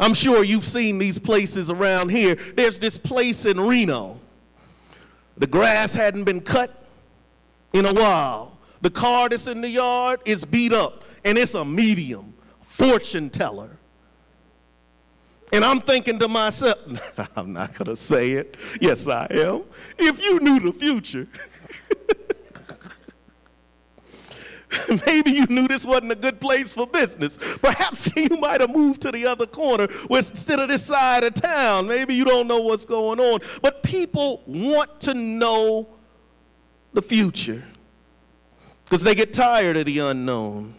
I'm 0.00 0.14
sure 0.14 0.42
you've 0.42 0.66
seen 0.66 0.98
these 0.98 1.18
places 1.18 1.70
around 1.70 2.08
here. 2.08 2.36
There's 2.56 2.78
this 2.78 2.98
place 2.98 3.46
in 3.46 3.60
Reno. 3.60 4.18
The 5.36 5.46
grass 5.46 5.94
hadn't 5.94 6.24
been 6.24 6.40
cut 6.40 6.84
in 7.72 7.86
a 7.86 7.92
while. 7.92 8.58
The 8.80 8.90
car 8.90 9.28
that's 9.28 9.46
in 9.46 9.60
the 9.60 9.68
yard 9.68 10.20
is 10.24 10.44
beat 10.44 10.72
up, 10.72 11.04
and 11.24 11.38
it's 11.38 11.54
a 11.54 11.64
medium 11.64 12.34
fortune 12.62 13.30
teller. 13.30 13.73
And 15.54 15.64
I'm 15.64 15.80
thinking 15.80 16.18
to 16.18 16.26
myself, 16.26 16.78
I'm 17.36 17.52
not 17.52 17.74
going 17.74 17.86
to 17.86 17.94
say 17.94 18.32
it. 18.32 18.56
Yes, 18.80 19.06
I 19.06 19.28
am. 19.30 19.62
If 19.96 20.20
you 20.20 20.40
knew 20.40 20.58
the 20.58 20.72
future, 20.72 21.28
maybe 25.06 25.30
you 25.30 25.46
knew 25.46 25.68
this 25.68 25.86
wasn't 25.86 26.10
a 26.10 26.16
good 26.16 26.40
place 26.40 26.72
for 26.72 26.88
business. 26.88 27.38
Perhaps 27.62 28.10
you 28.16 28.30
might 28.40 28.62
have 28.62 28.70
moved 28.70 29.02
to 29.02 29.12
the 29.12 29.26
other 29.26 29.46
corner 29.46 29.86
instead 30.10 30.58
of 30.58 30.70
this 30.70 30.84
side 30.84 31.22
of 31.22 31.34
town. 31.34 31.86
Maybe 31.86 32.16
you 32.16 32.24
don't 32.24 32.48
know 32.48 32.60
what's 32.60 32.84
going 32.84 33.20
on. 33.20 33.38
But 33.62 33.84
people 33.84 34.42
want 34.46 35.00
to 35.02 35.14
know 35.14 35.86
the 36.94 37.02
future 37.02 37.62
because 38.84 39.04
they 39.04 39.14
get 39.14 39.32
tired 39.32 39.76
of 39.76 39.86
the 39.86 40.00
unknown. 40.00 40.74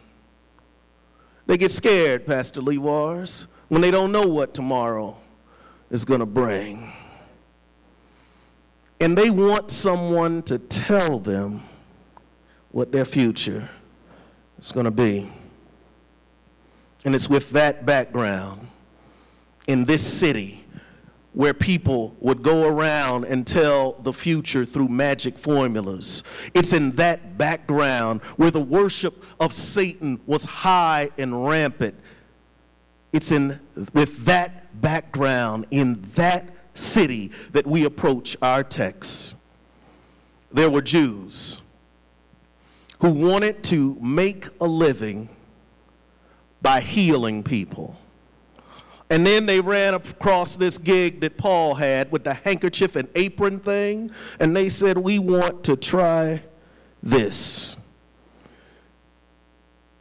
They 1.46 1.56
get 1.56 1.72
scared, 1.72 2.28
Pastor 2.28 2.60
Lee 2.60 2.78
Wars 2.78 3.48
when 3.76 3.82
they 3.82 3.92
don't 3.92 4.14
know 4.14 4.26
what 4.26 4.54
tomorrow 4.54 5.14
is 5.92 6.06
going 6.06 6.22
to 6.22 6.26
bring. 6.26 6.94
And 9.02 9.18
they 9.18 9.30
want 9.30 9.70
someone 9.70 10.44
to 10.44 10.60
tell 10.60 11.20
them 11.20 11.62
what 12.72 12.94
their 12.94 13.04
future 13.04 13.70
is 14.60 14.72
going 14.72 14.86
to 14.86 14.92
be. 14.92 15.30
And 17.04 17.14
it's 17.14 17.28
with 17.28 17.50
that 17.50 17.86
background 17.86 18.66
in 19.68 19.84
this 19.84 20.08
city 20.08 20.64
where 21.34 21.54
people 21.54 22.16
would 22.22 22.42
go 22.42 22.70
around 22.70 23.26
and 23.26 23.46
tell 23.46 24.00
the 24.04 24.14
future 24.14 24.64
through 24.64 24.88
magic 24.88 25.38
formulas. 25.38 26.24
It's 26.54 26.72
in 26.72 26.92
that 26.92 27.38
background 27.38 28.22
where 28.38 28.52
the 28.52 28.62
worship 28.62 29.22
of 29.42 29.54
Satan 29.54 30.22
was 30.26 30.46
high 30.46 31.10
and 31.18 31.46
rampant 31.46 32.00
it's 33.16 33.32
in 33.32 33.58
with 33.94 34.26
that 34.26 34.82
background 34.82 35.66
in 35.72 36.06
that 36.16 36.46
city 36.74 37.32
that 37.54 37.66
we 37.66 37.86
approach 37.86 38.36
our 38.42 38.62
text. 38.62 39.36
There 40.52 40.70
were 40.70 40.82
Jews 40.82 41.62
who 43.00 43.12
wanted 43.12 43.64
to 43.66 43.98
make 44.02 44.48
a 44.60 44.66
living 44.66 45.30
by 46.62 46.82
healing 46.82 47.42
people. 47.42 47.96
And 49.10 49.26
then 49.26 49.46
they 49.46 49.62
ran 49.62 49.94
across 49.94 50.58
this 50.58 50.78
gig 50.78 51.22
that 51.22 51.38
Paul 51.38 51.74
had 51.74 52.12
with 52.12 52.24
the 52.26 52.34
handkerchief 52.34 52.98
and 52.98 53.08
apron 53.16 53.60
thing, 53.60 54.12
and 54.40 54.54
they 54.56 54.68
said, 54.68 54.98
We 54.98 55.20
want 55.20 55.64
to 55.66 55.78
try 55.78 56.44
this. 57.04 57.78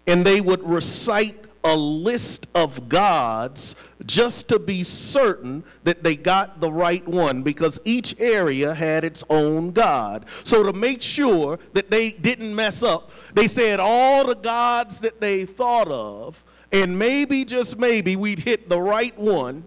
And 0.07 0.25
they 0.25 0.41
would 0.41 0.67
recite 0.67 1.45
a 1.65 1.77
list 1.77 2.47
of 2.55 2.89
gods 2.89 3.75
just 4.07 4.49
to 4.49 4.59
be 4.59 4.83
certain 4.83 5.65
that 5.83 6.05
they 6.05 6.15
got 6.15 6.61
the 6.61 6.71
right 6.71 7.07
one 7.09 7.43
because 7.43 7.81
each 7.85 8.15
area 8.21 8.75
had 8.75 9.03
its 9.03 9.25
own 9.31 9.71
god. 9.73 10.27
So 10.45 10.63
to 10.63 10.73
make 10.73 11.01
sure 11.01 11.59
that 11.73 11.91
they 11.91 12.13
didn't 12.13 12.55
mess 12.55 12.83
up, 12.83 13.11
they 13.33 13.47
said 13.47 13.81
all 13.81 14.27
the 14.27 14.35
gods 14.35 15.01
that 15.01 15.21
they 15.21 15.47
thought 15.47 15.89
of, 15.89 16.45
and 16.71 16.99
maybe, 16.99 17.45
just 17.45 17.79
maybe, 17.79 18.17
we'd 18.17 18.41
hit 18.41 18.69
the 18.69 18.81
right 18.81 19.17
one 19.19 19.65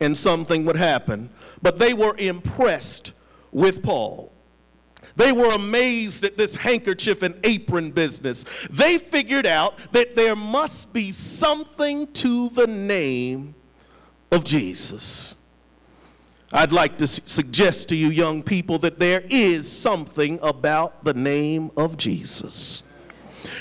and 0.00 0.16
something 0.16 0.64
would 0.64 0.76
happen. 0.76 1.30
But 1.62 1.78
they 1.78 1.94
were 1.94 2.16
impressed 2.18 3.12
with 3.52 3.82
Paul. 3.82 4.32
They 5.18 5.32
were 5.32 5.50
amazed 5.50 6.24
at 6.24 6.36
this 6.36 6.54
handkerchief 6.54 7.22
and 7.22 7.34
apron 7.42 7.90
business. 7.90 8.44
They 8.70 8.98
figured 8.98 9.46
out 9.46 9.74
that 9.92 10.14
there 10.14 10.36
must 10.36 10.92
be 10.92 11.10
something 11.10 12.06
to 12.14 12.48
the 12.50 12.68
name 12.68 13.56
of 14.30 14.44
Jesus. 14.44 15.34
I'd 16.52 16.70
like 16.70 16.96
to 16.98 17.06
su- 17.08 17.20
suggest 17.26 17.88
to 17.88 17.96
you, 17.96 18.10
young 18.10 18.44
people, 18.44 18.78
that 18.78 19.00
there 19.00 19.24
is 19.28 19.70
something 19.70 20.38
about 20.40 21.04
the 21.04 21.14
name 21.14 21.72
of 21.76 21.96
Jesus. 21.96 22.84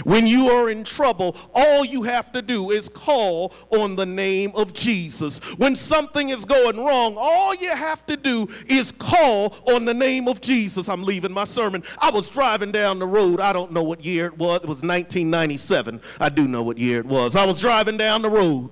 When 0.03 0.28
you 0.28 0.49
are 0.49 0.69
in 0.69 0.84
trouble, 0.84 1.36
all 1.53 1.86
you 1.86 2.03
have 2.03 2.32
to 2.34 2.41
do 2.41 2.71
is 2.71 2.89
call 2.89 3.53
on 3.69 3.95
the 3.95 4.05
name 4.05 4.51
of 4.55 4.73
Jesus. 4.73 5.39
When 5.57 5.75
something 5.75 6.30
is 6.30 6.45
going 6.45 6.78
wrong, 6.78 7.15
all 7.17 7.55
you 7.55 7.75
have 7.75 8.05
to 8.07 8.17
do 8.17 8.47
is 8.67 8.91
call 8.91 9.55
on 9.67 9.86
the 9.86 9.93
name 9.93 10.28
of 10.28 10.41
Jesus. 10.41 10.89
I'm 10.89 11.03
leaving 11.03 11.32
my 11.32 11.45
sermon. 11.45 11.84
I 12.01 12.09
was 12.11 12.30
driving 12.30 12.71
down 12.71 12.99
the 12.99 13.07
road. 13.07 13.39
I 13.39 13.53
don't 13.53 13.71
know 13.71 13.84
what 13.84 14.03
year 14.03 14.28
it 14.28 14.38
was. 14.38 14.63
It 14.63 14.67
was 14.67 14.82
1997. 14.82 16.01
I 16.19 16.30
do 16.30 16.47
know 16.47 16.63
what 16.63 16.78
year 16.78 16.99
it 16.99 17.05
was. 17.05 17.36
I 17.36 17.45
was 17.45 17.59
driving 17.59 17.97
down 17.97 18.21
the 18.21 18.30
road 18.30 18.69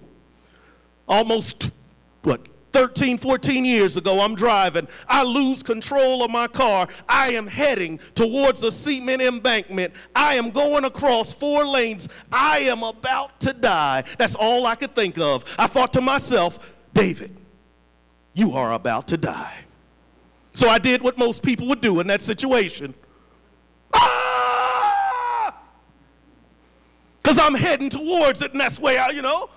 almost, 1.08 1.72
what, 2.24 2.47
13, 2.76 3.17
14 3.17 3.63
years 3.63 3.95
ago, 3.95 4.19
I'm 4.19 4.36
driving. 4.36 4.86
I 5.07 5.23
lose 5.23 5.63
control 5.63 6.26
of 6.26 6.30
my 6.30 6.45
car. 6.45 6.89
I 7.07 7.30
am 7.32 7.47
heading 7.47 8.01
towards 8.15 8.61
a 8.63 8.71
cement 8.71 9.21
embankment. 9.21 9.93
I 10.13 10.36
am 10.36 10.49
going 10.49 10.84
across 10.84 11.34
four 11.34 11.65
lanes. 11.65 12.09
I 12.34 12.59
am 12.59 12.84
about 12.84 13.39
to 13.39 13.53
die. 13.53 14.03
That's 14.17 14.36
all 14.36 14.65
I 14.65 14.76
could 14.76 14.93
think 14.93 15.17
of. 15.17 15.45
I 15.57 15.67
thought 15.67 15.93
to 15.93 16.01
myself, 16.01 16.73
David, 16.93 17.38
you 18.34 18.51
are 18.51 18.73
about 18.73 19.07
to 19.07 19.15
die. 19.15 19.55
So 20.53 20.67
I 20.67 20.78
did 20.78 21.01
what 21.01 21.17
most 21.17 21.41
people 21.41 21.69
would 21.69 21.80
do 21.80 22.01
in 22.01 22.07
that 22.07 22.21
situation. 22.21 22.93
Ah! 23.93 25.55
Because 27.23 27.38
I'm 27.39 27.55
heading 27.55 27.88
towards 27.88 28.41
it, 28.41 28.51
and 28.51 28.59
that's 28.59 28.82
where 28.82 29.01
I, 29.01 29.11
you 29.11 29.21
know. 29.21 29.49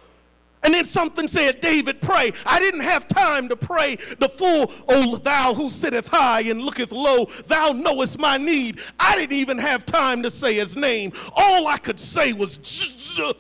And 0.63 0.75
then 0.75 0.85
something 0.85 1.29
said, 1.29 1.61
David, 1.61 2.01
pray. 2.01 2.33
I 2.45 2.59
didn't 2.59 2.81
have 2.81 3.07
time 3.09 3.49
to 3.49 3.57
pray 3.57 3.97
the 4.19 4.29
full, 4.29 4.73
O 4.89 5.17
thou 5.17 5.55
who 5.55 5.71
sitteth 5.71 6.07
high 6.09 6.41
and 6.43 6.61
looketh 6.61 6.93
low, 6.93 7.27
thou 7.47 7.73
knowest 7.73 8.19
my 8.19 8.37
need. 8.37 8.81
I 8.99 9.15
didn't 9.17 9.37
even 9.37 9.59
have 9.59 9.87
time 9.87 10.23
to 10.23 10.31
say 10.31 10.55
his 10.55 10.77
name. 10.77 11.13
All 11.35 11.69
I 11.69 11.79
could 11.79 12.01
say 12.01 12.33
was, 12.33 12.57
"J- 12.59 13.33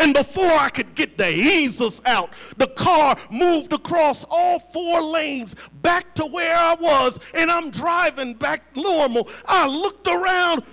and 0.00 0.12
before 0.12 0.52
I 0.52 0.70
could 0.70 0.94
get 0.96 1.16
the 1.16 1.30
easels 1.30 2.02
out, 2.04 2.30
the 2.56 2.66
car 2.66 3.16
moved 3.30 3.72
across 3.72 4.24
all 4.28 4.58
four 4.58 5.00
lanes 5.00 5.54
back 5.82 6.14
to 6.16 6.26
where 6.26 6.56
I 6.56 6.74
was, 6.74 7.20
and 7.32 7.48
I'm 7.50 7.70
driving 7.70 8.34
back 8.34 8.76
normal. 8.76 9.28
I 9.46 9.68
looked 9.68 10.08
around. 10.08 10.64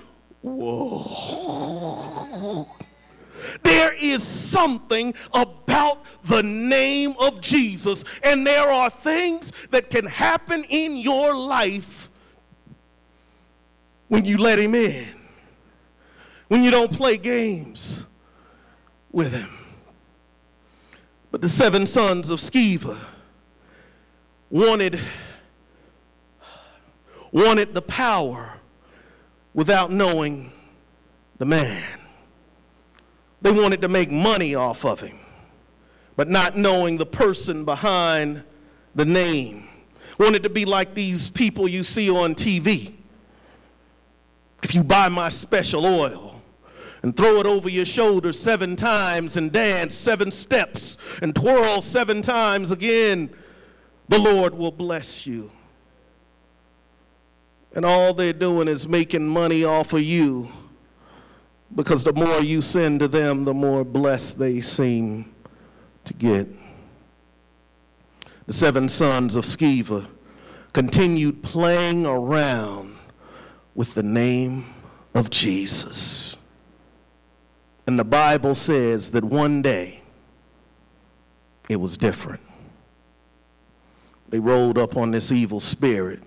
Whoa. 0.42 1.52
There 3.64 3.94
is 3.94 4.24
something 4.24 5.14
about 5.34 6.04
the 6.26 6.44
name 6.44 7.16
of 7.20 7.42
Jesus, 7.42 8.04
and 8.24 8.46
there 8.46 8.68
are 8.68 8.90
things 8.90 9.52
that 9.72 9.90
can 9.90 10.06
happen 10.06 10.64
in 10.70 10.98
your 10.98 11.36
life 11.36 12.10
when 14.08 14.26
you 14.26 14.38
let 14.38 14.60
Him 14.60 14.76
in, 14.76 15.08
when 16.50 16.64
you 16.64 16.72
don't 16.72 16.92
play 16.92 17.18
games 17.18 18.06
with 19.12 19.32
Him. 19.32 19.50
But 21.32 21.42
the 21.42 21.50
seven 21.50 21.86
sons 21.86 22.30
of 22.30 22.40
Sceva 22.40 23.00
wanted, 24.50 25.00
wanted 27.32 27.74
the 27.74 27.82
power 27.82 28.60
without 29.54 29.92
knowing 29.92 30.52
the 31.38 31.46
man. 31.46 32.01
They 33.42 33.52
wanted 33.52 33.82
to 33.82 33.88
make 33.88 34.12
money 34.12 34.56
off 34.56 34.86
of 34.86 35.00
him, 35.00 35.18
but 36.16 36.30
not 36.30 36.56
knowing 36.56 36.98
the 36.98 37.06
person 37.06 37.66
behind 37.66 38.44
the 38.96 39.06
name. 39.06 39.68
Wanted 40.20 40.44
to 40.44 40.50
be 40.50 40.66
like 40.66 40.94
these 40.94 41.30
people 41.30 41.68
you 41.68 41.84
see 41.84 42.10
on 42.10 42.36
TV. 42.36 42.94
If 44.62 44.76
you 44.76 44.84
buy 44.84 45.10
my 45.10 45.30
special 45.30 45.86
oil 45.86 46.40
and 47.02 47.18
throw 47.18 47.40
it 47.40 47.48
over 47.48 47.68
your 47.68 47.86
shoulder 47.86 48.32
seven 48.32 48.76
times 48.76 49.38
and 49.38 49.52
dance 49.52 49.96
seven 49.96 50.30
steps 50.30 51.00
and 51.24 51.34
twirl 51.34 51.82
seven 51.82 52.22
times 52.22 52.70
again, 52.70 53.34
the 54.10 54.20
Lord 54.20 54.54
will 54.54 54.72
bless 54.72 55.26
you. 55.26 55.50
And 57.74 57.86
all 57.86 58.14
they're 58.14 58.34
doing 58.34 58.68
is 58.68 58.88
making 58.88 59.28
money 59.28 59.64
off 59.64 59.94
of 59.94 60.04
you 60.04 60.48
because 61.76 62.04
the 62.04 62.14
more 62.14 62.42
you 62.42 62.62
send 62.62 63.00
to 63.00 63.08
them, 63.08 63.46
the 63.46 63.54
more 63.54 63.84
blessed 63.84 64.38
they 64.38 64.62
seem 64.62 65.34
to 66.06 66.14
get. 66.14 66.48
The 68.48 68.54
seven 68.54 68.90
sons 68.90 69.36
of 69.36 69.46
Sceva 69.46 70.08
continued 70.74 71.42
playing 71.44 72.06
around 72.06 72.98
with 73.76 73.94
the 73.94 74.04
name 74.04 74.66
of 75.14 75.30
Jesus. 75.30 76.38
And 77.88 77.98
the 77.98 78.04
Bible 78.04 78.56
says 78.56 79.12
that 79.12 79.24
one 79.24 79.62
day 79.62 80.02
it 81.70 81.78
was 81.78 81.98
different. 81.98 82.42
They 84.30 84.40
rolled 84.40 84.78
up 84.78 84.98
on 84.98 85.12
this 85.12 85.32
evil 85.32 85.60
spirit. 85.60 86.22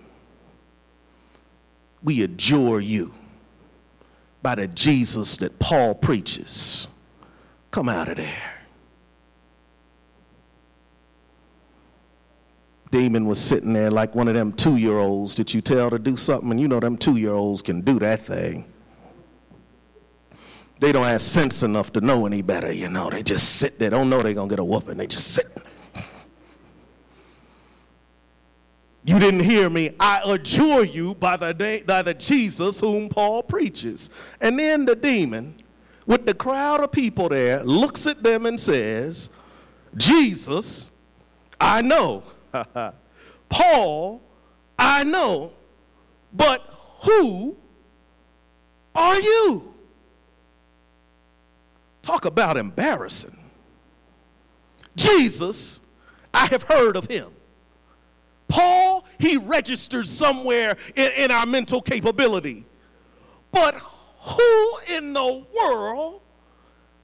We 2.03 2.23
adjure 2.23 2.79
you 2.79 3.13
by 4.45 4.53
the 4.53 4.67
Jesus 4.67 5.37
that 5.37 5.57
Paul 5.57 5.95
preaches. 5.95 6.87
Come 7.71 7.89
out 7.89 8.09
of 8.09 8.17
there. 8.17 8.53
Demon 12.91 13.25
was 13.25 13.41
sitting 13.41 13.73
there 13.73 13.89
like 13.89 14.13
one 14.13 14.27
of 14.27 14.35
them 14.35 14.53
two 14.53 14.77
year 14.77 14.99
olds 14.99 15.33
that 15.37 15.55
you 15.55 15.61
tell 15.61 15.89
to 15.89 15.97
do 15.97 16.15
something, 16.15 16.51
and 16.51 16.59
you 16.59 16.67
know 16.67 16.79
them 16.79 16.95
two 16.95 17.17
year 17.17 17.33
olds 17.33 17.63
can 17.63 17.81
do 17.81 17.97
that 17.97 18.21
thing. 18.21 18.71
They 20.79 20.91
don't 20.91 21.05
have 21.05 21.23
sense 21.23 21.63
enough 21.63 21.91
to 21.93 22.01
know 22.01 22.27
any 22.27 22.43
better, 22.43 22.71
you 22.71 22.87
know. 22.87 23.09
They 23.09 23.23
just 23.23 23.55
sit 23.55 23.79
there, 23.79 23.89
don't 23.89 24.11
know 24.11 24.21
they're 24.21 24.35
going 24.35 24.49
to 24.49 24.53
get 24.53 24.59
a 24.59 24.63
whooping. 24.63 24.97
They 24.97 25.07
just 25.07 25.29
sit. 25.29 25.57
You 29.05 29.19
didn't 29.19 29.41
hear 29.41 29.69
me. 29.69 29.91
I 29.99 30.23
adjure 30.25 30.83
you 30.83 31.13
by 31.13 31.37
the, 31.37 31.83
by 31.85 32.01
the 32.01 32.15
Jesus 32.15 32.79
whom 32.79 33.07
Paul 33.07 33.43
preaches. 33.43 34.09
And 34.41 34.57
then 34.57 34.83
the 34.83 34.95
demon, 34.95 35.55
with 36.07 36.25
the 36.25 36.33
crowd 36.33 36.81
of 36.81 36.91
people 36.91 37.29
there, 37.29 37.63
looks 37.63 38.07
at 38.07 38.23
them 38.23 38.47
and 38.47 38.59
says, 38.59 39.29
Jesus, 39.95 40.91
I 41.61 41.83
know. 41.83 42.23
Paul, 43.49 44.23
I 44.79 45.03
know. 45.03 45.53
But 46.33 46.67
who 47.01 47.55
are 48.95 49.19
you? 49.19 49.71
Talk 52.01 52.25
about 52.25 52.57
embarrassing. 52.57 53.37
Jesus, 54.95 55.79
I 56.33 56.47
have 56.47 56.63
heard 56.63 56.95
of 56.95 57.05
him. 57.05 57.34
Paul, 58.55 59.05
he 59.19 59.35
registers 59.35 60.09
somewhere 60.09 60.77
in, 60.95 61.11
in, 61.17 61.29
our 61.29 61.45
mental 61.45 61.81
capability. 61.81 62.65
But 63.51 63.75
who 63.75 64.71
in 64.95 65.11
the 65.11 65.45
world 65.53 66.21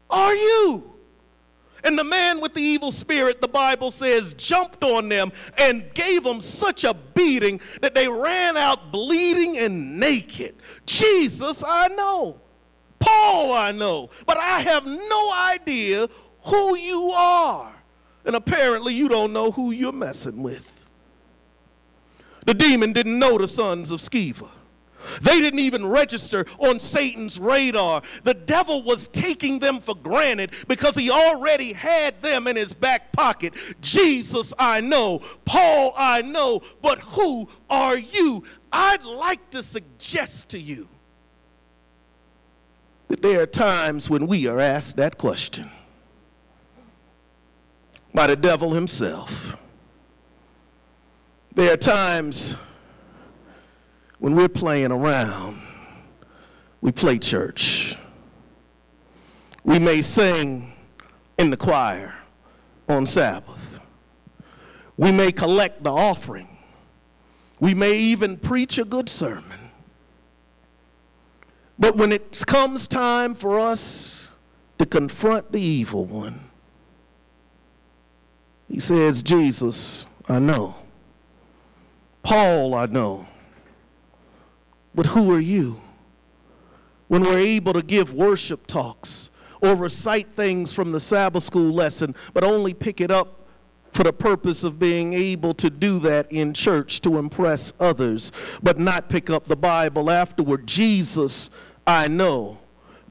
are 0.10 0.34
you? 0.34 0.94
And 1.84 2.00
the 2.00 2.06
man 2.06 2.40
with 2.40 2.54
the 2.54 2.62
evil 2.62 2.90
spirit, 2.90 3.42
the 3.42 3.50
Bible 3.50 3.92
says, 3.92 4.34
jumped 4.36 4.82
on 4.82 5.10
them 5.10 5.34
and 5.58 5.94
gave 5.94 6.24
them 6.24 6.40
such 6.40 6.86
a 6.86 6.94
beating 6.94 7.60
that 7.82 7.94
they 7.94 8.08
ran 8.08 8.56
out 8.56 8.94
bleeding 8.94 9.58
and 9.58 10.00
naked. 10.00 10.56
Jesus, 10.86 11.66
I 11.68 11.90
know. 11.90 12.40
Paul 13.00 13.52
I 13.52 13.74
know, 13.74 14.10
but 14.26 14.38
I 14.38 14.62
have 14.62 14.86
no 14.86 15.34
idea 15.34 16.08
who 16.44 16.78
you 16.78 17.12
are. 17.12 17.74
And 18.24 18.38
apparently 18.38 18.94
you 18.94 19.10
don't 19.10 19.34
know 19.34 19.52
who 19.52 19.72
you're 19.72 19.92
messing 19.92 20.42
with. 20.42 20.81
The 22.46 22.54
demon 22.54 22.94
didn't 22.94 23.20
know 23.20 23.38
the 23.38 23.48
sons 23.48 23.92
of 23.92 24.00
Sceva. 24.00 24.50
They 25.22 25.42
didn't 25.42 25.60
even 25.60 25.86
register 25.86 26.46
on 26.60 26.80
Satan's 26.80 27.40
radar. 27.40 28.02
The 28.24 28.34
devil 28.34 28.84
was 28.84 29.08
taking 29.08 29.60
them 29.60 29.80
for 29.80 29.96
granted 29.96 30.52
because 30.68 30.96
he 30.96 31.10
already 31.10 31.74
had 31.74 32.22
them 32.22 32.48
in 32.48 32.56
his 32.56 32.74
back 32.74 33.12
pocket. 33.12 33.54
Jesus, 33.82 34.54
I 34.60 34.82
know. 34.82 35.20
Paul, 35.46 35.94
I 35.98 36.22
know. 36.22 36.62
But 36.82 37.00
who 37.00 37.50
are 37.70 37.98
you? 37.98 38.44
I'd 38.72 39.04
like 39.04 39.50
to 39.52 39.64
suggest 39.64 40.50
to 40.50 40.60
you 40.60 40.88
that 43.08 43.22
there 43.22 43.42
are 43.42 43.48
times 43.48 44.10
when 44.10 44.28
we 44.28 44.48
are 44.48 44.60
asked 44.60 44.96
that 44.98 45.18
question 45.18 45.70
by 48.14 48.28
the 48.28 48.36
devil 48.36 48.72
himself. 48.72 49.58
There 51.54 51.74
are 51.74 51.78
times 51.78 52.56
when 54.20 54.36
we're 54.36 54.48
playing 54.48 54.92
around, 54.92 55.62
we 56.80 56.94
play 56.94 57.20
church. 57.20 57.98
We 59.66 59.78
may 59.78 60.02
sing 60.02 60.72
in 61.38 61.50
the 61.50 61.58
choir 61.58 62.14
on 62.88 63.06
Sabbath. 63.06 63.80
We 64.96 65.12
may 65.12 65.32
collect 65.32 65.84
the 65.84 65.92
offering. 65.92 66.48
We 67.60 67.74
may 67.74 67.98
even 67.98 68.38
preach 68.38 68.78
a 68.78 68.86
good 68.86 69.10
sermon. 69.10 69.60
But 71.78 71.98
when 71.98 72.12
it 72.14 72.44
comes 72.48 72.88
time 72.88 73.34
for 73.36 73.60
us 73.60 74.34
to 74.80 74.86
confront 74.86 75.52
the 75.52 75.60
evil 75.60 76.06
one, 76.06 76.40
he 78.70 78.80
says, 78.80 79.22
Jesus, 79.22 80.08
I 80.30 80.40
know. 80.40 80.76
Paul, 82.24 82.76
I 82.76 82.86
know. 82.86 83.26
But 84.94 85.08
who 85.08 85.34
are 85.34 85.40
you? 85.40 85.80
When 87.08 87.24
we're 87.24 87.40
able 87.40 87.74
to 87.74 87.82
give 87.82 88.14
worship 88.14 88.68
talks 88.68 89.32
or 89.62 89.76
recite 89.76 90.36
things 90.36 90.72
from 90.72 90.92
the 90.92 91.00
Sabbath 91.00 91.44
school 91.44 91.74
lesson, 91.74 92.16
but 92.34 92.44
only 92.44 92.74
pick 92.74 93.02
it 93.02 93.12
up 93.12 93.48
for 93.94 94.04
the 94.04 94.14
purpose 94.14 94.64
of 94.64 94.80
being 94.80 95.14
able 95.14 95.54
to 95.56 95.70
do 95.70 96.00
that 96.00 96.32
in 96.32 96.54
church 96.54 97.02
to 97.02 97.18
impress 97.18 97.74
others, 97.80 98.32
but 98.64 98.80
not 98.80 99.10
pick 99.10 99.30
up 99.30 99.48
the 99.48 99.56
Bible 99.56 100.10
afterward. 100.10 100.66
Jesus, 100.66 101.50
I 101.86 102.08
know. 102.08 102.58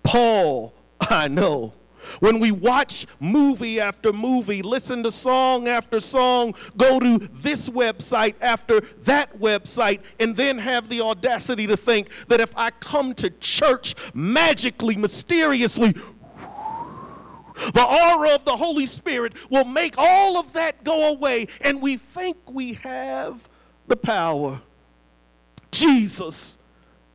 Paul, 0.02 0.74
I 1.00 1.28
know. 1.28 1.74
When 2.18 2.40
we 2.40 2.50
watch 2.50 3.06
movie 3.20 3.80
after 3.80 4.12
movie, 4.12 4.62
listen 4.62 5.02
to 5.04 5.10
song 5.10 5.68
after 5.68 6.00
song, 6.00 6.54
go 6.76 6.98
to 6.98 7.18
this 7.18 7.68
website 7.68 8.34
after 8.40 8.80
that 9.04 9.38
website, 9.38 10.00
and 10.18 10.34
then 10.34 10.58
have 10.58 10.88
the 10.88 11.00
audacity 11.00 11.66
to 11.68 11.76
think 11.76 12.08
that 12.28 12.40
if 12.40 12.52
I 12.56 12.70
come 12.70 13.14
to 13.14 13.30
church 13.30 13.94
magically, 14.12 14.96
mysteriously, 14.96 15.94
the 17.74 17.84
aura 17.84 18.34
of 18.34 18.44
the 18.44 18.56
Holy 18.56 18.86
Spirit 18.86 19.34
will 19.50 19.64
make 19.64 19.94
all 19.96 20.38
of 20.38 20.52
that 20.54 20.82
go 20.82 21.12
away, 21.12 21.46
and 21.60 21.80
we 21.80 21.96
think 21.96 22.36
we 22.50 22.74
have 22.74 23.48
the 23.86 23.96
power. 23.96 24.60
Jesus, 25.70 26.58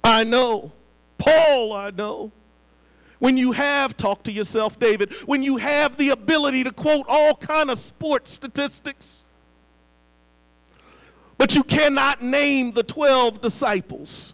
I 0.04 0.24
know. 0.24 0.72
Paul, 1.18 1.74
I 1.74 1.90
know 1.92 2.32
when 3.26 3.38
you 3.38 3.52
have 3.52 3.98
talk 3.98 4.24
to 4.24 4.32
yourself 4.32 4.80
david 4.80 5.12
when 5.26 5.42
you 5.42 5.58
have 5.58 5.98
the 5.98 6.10
ability 6.10 6.64
to 6.64 6.72
quote 6.72 7.06
all 7.08 7.36
kind 7.36 7.70
of 7.70 7.78
sports 7.78 8.32
statistics 8.32 9.26
but 11.38 11.56
you 11.56 11.64
cannot 11.64 12.22
name 12.22 12.72
the 12.72 12.84
12 12.84 13.42
disciples. 13.42 14.34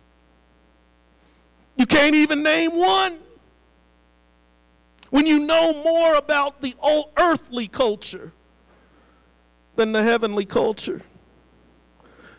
You 1.75 1.85
can't 1.85 2.15
even 2.15 2.43
name 2.43 2.71
one. 2.77 3.19
When 5.09 5.25
you 5.25 5.39
know 5.39 5.73
more 5.83 6.15
about 6.15 6.61
the 6.61 6.75
old 6.79 7.11
earthly 7.17 7.67
culture 7.67 8.31
than 9.75 9.91
the 9.91 10.03
heavenly 10.03 10.45
culture 10.45 11.01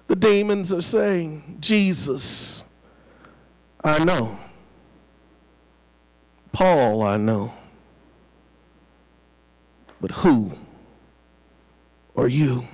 the 0.06 0.14
demons 0.14 0.72
are 0.72 0.82
saying 0.82 1.56
jesus 1.60 2.64
i 3.82 4.04
know 4.04 4.36
Paul 6.52 7.02
I 7.02 7.16
know. 7.16 7.52
But 10.00 10.10
who 10.10 10.52
are 12.16 12.28
you? 12.28 12.64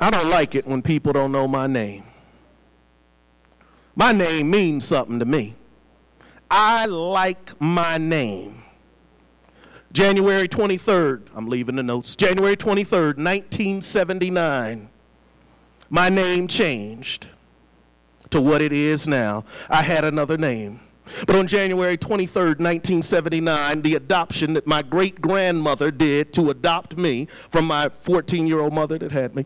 I 0.00 0.10
don't 0.10 0.30
like 0.30 0.54
it 0.54 0.66
when 0.66 0.80
people 0.80 1.12
don't 1.12 1.32
know 1.32 1.46
my 1.46 1.66
name. 1.66 2.04
My 3.94 4.12
name 4.12 4.50
means 4.50 4.86
something 4.86 5.18
to 5.18 5.26
me. 5.26 5.54
I 6.50 6.86
like 6.86 7.60
my 7.60 7.98
name. 7.98 8.62
January 9.92 10.48
23rd, 10.48 11.26
I'm 11.34 11.48
leaving 11.48 11.76
the 11.76 11.82
notes. 11.82 12.14
January 12.14 12.56
23rd, 12.56 13.16
1979, 13.18 14.88
my 15.90 16.08
name 16.08 16.46
changed 16.46 17.26
to 18.30 18.40
what 18.40 18.62
it 18.62 18.72
is 18.72 19.08
now. 19.08 19.44
I 19.68 19.82
had 19.82 20.04
another 20.04 20.38
name. 20.38 20.80
But 21.26 21.36
on 21.36 21.46
January 21.46 21.96
23rd, 21.96 22.60
1979, 22.60 23.82
the 23.82 23.94
adoption 23.94 24.54
that 24.54 24.66
my 24.66 24.82
great 24.82 25.20
grandmother 25.20 25.90
did 25.90 26.32
to 26.34 26.50
adopt 26.50 26.96
me 26.96 27.28
from 27.50 27.66
my 27.66 27.88
14 27.88 28.46
year 28.46 28.60
old 28.60 28.72
mother 28.72 28.98
that 28.98 29.12
had 29.12 29.34
me, 29.34 29.44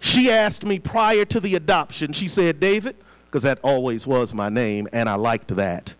she 0.00 0.30
asked 0.30 0.64
me 0.64 0.78
prior 0.78 1.24
to 1.26 1.40
the 1.40 1.54
adoption, 1.54 2.12
she 2.12 2.26
said, 2.26 2.58
David, 2.58 2.96
because 3.26 3.42
that 3.42 3.58
always 3.62 4.06
was 4.06 4.32
my 4.32 4.48
name, 4.48 4.88
and 4.92 5.08
I 5.08 5.14
liked 5.14 5.54
that. 5.56 5.94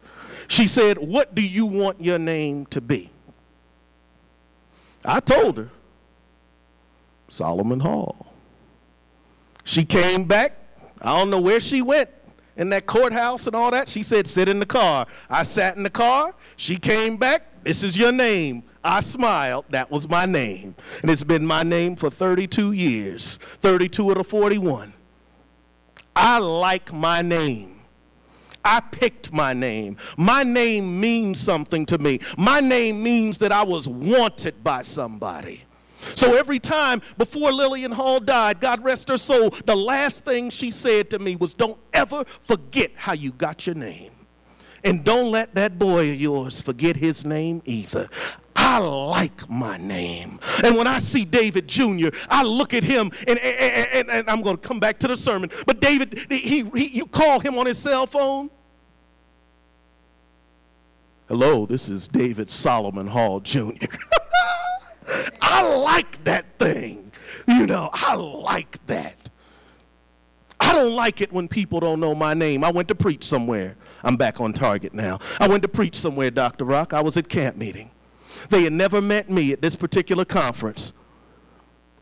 She 0.48 0.66
said, 0.66 0.98
What 0.98 1.34
do 1.34 1.42
you 1.42 1.66
want 1.66 2.02
your 2.02 2.18
name 2.18 2.66
to 2.66 2.80
be? 2.80 3.10
I 5.04 5.20
told 5.20 5.58
her, 5.58 5.70
Solomon 7.28 7.80
Hall. 7.80 8.26
She 9.64 9.84
came 9.84 10.24
back. 10.24 10.56
I 11.00 11.16
don't 11.16 11.30
know 11.30 11.40
where 11.40 11.60
she 11.60 11.80
went 11.80 12.10
in 12.60 12.68
that 12.68 12.86
courthouse 12.86 13.46
and 13.46 13.56
all 13.56 13.70
that? 13.70 13.88
She 13.88 14.02
said, 14.02 14.26
sit 14.26 14.48
in 14.48 14.60
the 14.60 14.66
car. 14.66 15.06
I 15.30 15.42
sat 15.42 15.76
in 15.76 15.82
the 15.82 15.90
car. 15.90 16.34
She 16.56 16.76
came 16.76 17.16
back. 17.16 17.42
This 17.64 17.82
is 17.82 17.96
your 17.96 18.12
name. 18.12 18.62
I 18.84 19.00
smiled. 19.00 19.64
That 19.70 19.90
was 19.90 20.08
my 20.08 20.26
name. 20.26 20.74
And 21.00 21.10
it's 21.10 21.24
been 21.24 21.44
my 21.44 21.62
name 21.62 21.96
for 21.96 22.10
32 22.10 22.72
years, 22.72 23.38
32 23.62 24.10
of 24.10 24.18
the 24.18 24.24
41. 24.24 24.92
I 26.14 26.38
like 26.38 26.92
my 26.92 27.22
name. 27.22 27.80
I 28.62 28.80
picked 28.80 29.32
my 29.32 29.54
name. 29.54 29.96
My 30.18 30.42
name 30.42 31.00
means 31.00 31.40
something 31.40 31.86
to 31.86 31.96
me. 31.96 32.20
My 32.36 32.60
name 32.60 33.02
means 33.02 33.38
that 33.38 33.52
I 33.52 33.62
was 33.62 33.88
wanted 33.88 34.62
by 34.62 34.82
somebody. 34.82 35.62
So 36.14 36.36
every 36.36 36.58
time 36.58 37.02
before 37.18 37.52
Lillian 37.52 37.92
Hall 37.92 38.20
died, 38.20 38.60
God 38.60 38.82
rest 38.82 39.08
her 39.08 39.18
soul, 39.18 39.50
the 39.66 39.76
last 39.76 40.24
thing 40.24 40.50
she 40.50 40.70
said 40.70 41.10
to 41.10 41.18
me 41.18 41.36
was, 41.36 41.54
Don't 41.54 41.78
ever 41.92 42.24
forget 42.42 42.92
how 42.96 43.12
you 43.12 43.32
got 43.32 43.66
your 43.66 43.76
name. 43.76 44.12
And 44.84 45.04
don't 45.04 45.30
let 45.30 45.54
that 45.54 45.78
boy 45.78 46.10
of 46.10 46.20
yours 46.20 46.62
forget 46.62 46.96
his 46.96 47.24
name 47.24 47.60
either. 47.66 48.08
I 48.56 48.78
like 48.78 49.48
my 49.48 49.76
name. 49.76 50.40
And 50.64 50.76
when 50.76 50.86
I 50.86 50.98
see 50.98 51.24
David 51.24 51.68
Jr., 51.68 52.08
I 52.28 52.42
look 52.42 52.72
at 52.74 52.82
him, 52.82 53.10
and, 53.26 53.38
and, 53.38 53.86
and, 53.92 54.10
and 54.10 54.30
I'm 54.30 54.42
going 54.42 54.56
to 54.56 54.68
come 54.68 54.80
back 54.80 54.98
to 55.00 55.08
the 55.08 55.16
sermon. 55.16 55.50
But 55.66 55.80
David, 55.80 56.26
he, 56.30 56.64
he, 56.64 56.86
you 56.86 57.06
call 57.06 57.40
him 57.40 57.58
on 57.58 57.66
his 57.66 57.78
cell 57.78 58.06
phone. 58.06 58.50
Hello, 61.28 61.64
this 61.64 61.88
is 61.88 62.08
David 62.08 62.50
Solomon 62.50 63.06
Hall 63.06 63.40
Jr. 63.40 63.86
I 65.40 65.62
like 65.76 66.22
that 66.24 66.58
thing. 66.58 67.12
You 67.48 67.66
know, 67.66 67.90
I 67.92 68.14
like 68.14 68.84
that. 68.86 69.30
I 70.60 70.72
don't 70.72 70.94
like 70.94 71.20
it 71.20 71.32
when 71.32 71.48
people 71.48 71.80
don't 71.80 72.00
know 72.00 72.14
my 72.14 72.34
name. 72.34 72.62
I 72.62 72.70
went 72.70 72.88
to 72.88 72.94
preach 72.94 73.24
somewhere. 73.24 73.76
I'm 74.02 74.16
back 74.16 74.40
on 74.40 74.52
target 74.52 74.94
now. 74.94 75.18
I 75.38 75.48
went 75.48 75.62
to 75.62 75.68
preach 75.68 75.96
somewhere, 75.96 76.30
Dr. 76.30 76.64
Rock. 76.64 76.92
I 76.92 77.00
was 77.00 77.16
at 77.16 77.28
camp 77.28 77.56
meeting. 77.56 77.90
They 78.50 78.62
had 78.62 78.72
never 78.72 79.00
met 79.00 79.30
me 79.30 79.52
at 79.52 79.62
this 79.62 79.74
particular 79.74 80.24
conference. 80.24 80.92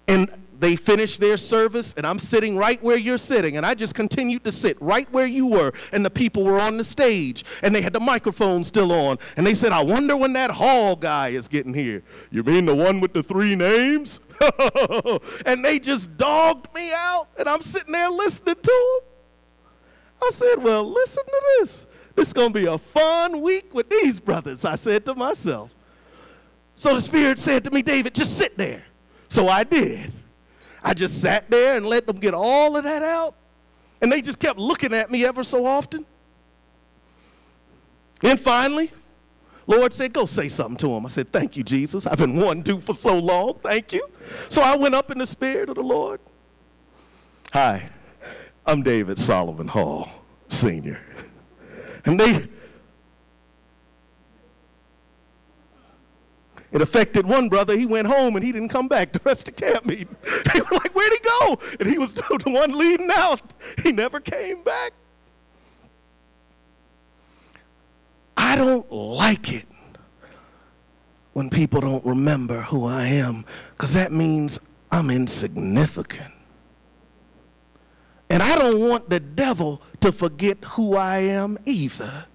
And 0.06 0.30
they 0.58 0.76
finished 0.76 1.20
their 1.20 1.36
service, 1.36 1.94
and 1.96 2.06
I'm 2.06 2.18
sitting 2.18 2.56
right 2.56 2.82
where 2.82 2.96
you're 2.96 3.18
sitting, 3.18 3.56
and 3.56 3.64
I 3.64 3.74
just 3.74 3.94
continued 3.94 4.44
to 4.44 4.52
sit 4.52 4.80
right 4.80 5.10
where 5.12 5.26
you 5.26 5.46
were, 5.46 5.72
and 5.92 6.04
the 6.04 6.10
people 6.10 6.44
were 6.44 6.60
on 6.60 6.76
the 6.76 6.84
stage, 6.84 7.44
and 7.62 7.74
they 7.74 7.82
had 7.82 7.92
the 7.92 8.00
microphone 8.00 8.64
still 8.64 8.92
on, 8.92 9.18
and 9.36 9.46
they 9.46 9.54
said, 9.54 9.72
I 9.72 9.82
wonder 9.82 10.16
when 10.16 10.32
that 10.34 10.50
hall 10.50 10.96
guy 10.96 11.28
is 11.28 11.48
getting 11.48 11.74
here. 11.74 12.02
You 12.30 12.42
mean 12.42 12.66
the 12.66 12.74
one 12.74 13.00
with 13.00 13.12
the 13.12 13.22
three 13.22 13.54
names? 13.54 14.20
and 15.46 15.64
they 15.64 15.78
just 15.78 16.16
dogged 16.16 16.72
me 16.74 16.92
out, 16.92 17.28
and 17.38 17.48
I'm 17.48 17.62
sitting 17.62 17.92
there 17.92 18.10
listening 18.10 18.56
to 18.56 19.00
them. 19.02 19.08
I 20.22 20.30
said, 20.30 20.62
Well, 20.62 20.90
listen 20.90 21.24
to 21.24 21.42
this. 21.58 21.86
It's 22.16 22.32
going 22.32 22.52
to 22.52 22.58
be 22.58 22.66
a 22.66 22.78
fun 22.78 23.40
week 23.40 23.72
with 23.72 23.88
these 23.88 24.18
brothers, 24.18 24.64
I 24.64 24.74
said 24.74 25.06
to 25.06 25.14
myself. 25.14 25.72
So 26.74 26.94
the 26.94 27.00
Spirit 27.00 27.38
said 27.38 27.64
to 27.64 27.70
me, 27.70 27.82
David, 27.82 28.14
just 28.14 28.36
sit 28.36 28.56
there. 28.56 28.84
So 29.28 29.48
I 29.48 29.64
did. 29.64 30.12
I 30.82 30.94
just 30.94 31.20
sat 31.20 31.50
there 31.50 31.76
and 31.76 31.86
let 31.86 32.06
them 32.06 32.18
get 32.18 32.34
all 32.34 32.76
of 32.76 32.84
that 32.84 33.02
out. 33.02 33.34
And 34.00 34.12
they 34.12 34.20
just 34.20 34.38
kept 34.38 34.58
looking 34.58 34.94
at 34.94 35.10
me 35.10 35.24
ever 35.24 35.42
so 35.42 35.66
often. 35.66 36.06
And 38.22 38.38
finally, 38.38 38.90
Lord 39.66 39.92
said, 39.92 40.12
Go 40.12 40.26
say 40.26 40.48
something 40.48 40.76
to 40.78 40.90
him. 40.90 41.06
I 41.06 41.08
said, 41.08 41.32
Thank 41.32 41.56
you, 41.56 41.62
Jesus. 41.62 42.06
I've 42.06 42.18
been 42.18 42.36
wanting 42.36 42.64
to 42.64 42.80
for 42.80 42.94
so 42.94 43.18
long. 43.18 43.58
Thank 43.62 43.92
you. 43.92 44.08
So 44.48 44.62
I 44.62 44.76
went 44.76 44.94
up 44.94 45.10
in 45.10 45.18
the 45.18 45.26
Spirit 45.26 45.68
of 45.68 45.76
the 45.76 45.82
Lord. 45.82 46.20
Hi, 47.52 47.88
I'm 48.66 48.82
David 48.82 49.18
Solomon 49.18 49.68
Hall, 49.68 50.10
Sr. 50.48 51.00
And 52.04 52.18
they, 52.18 52.48
it 56.72 56.82
affected 56.82 57.26
one 57.26 57.48
brother. 57.48 57.76
He 57.76 57.86
went 57.86 58.06
home 58.06 58.36
and 58.36 58.44
he 58.44 58.52
didn't 58.52 58.68
come 58.68 58.88
back 58.88 59.12
the 59.12 59.20
rest 59.24 59.48
of 59.48 59.56
the 59.56 59.62
camp 59.62 59.86
meeting. 59.86 60.14
They 60.52 60.60
were 60.60 60.72
like, 60.72 60.94
Where'd 60.94 61.12
he 61.12 61.18
go? 61.20 61.58
And 61.80 61.88
he 61.88 61.98
was 61.98 62.12
the 62.14 62.42
one 62.46 62.76
leading 62.76 63.10
out. 63.10 63.40
He 63.82 63.92
never 63.92 64.20
came 64.20 64.62
back. 64.62 64.92
I 68.36 68.56
don't 68.56 68.90
like 68.92 69.52
it 69.52 69.66
when 71.32 71.50
people 71.50 71.80
don't 71.80 72.04
remember 72.04 72.62
who 72.62 72.84
I 72.84 73.06
am 73.06 73.44
because 73.70 73.92
that 73.94 74.12
means 74.12 74.60
I'm 74.92 75.10
insignificant. 75.10 76.32
And 78.30 78.42
I 78.42 78.56
don't 78.56 78.80
want 78.80 79.08
the 79.08 79.20
devil 79.20 79.82
to 80.00 80.12
forget 80.12 80.58
who 80.64 80.96
I 80.96 81.18
am 81.18 81.58
either 81.64 82.26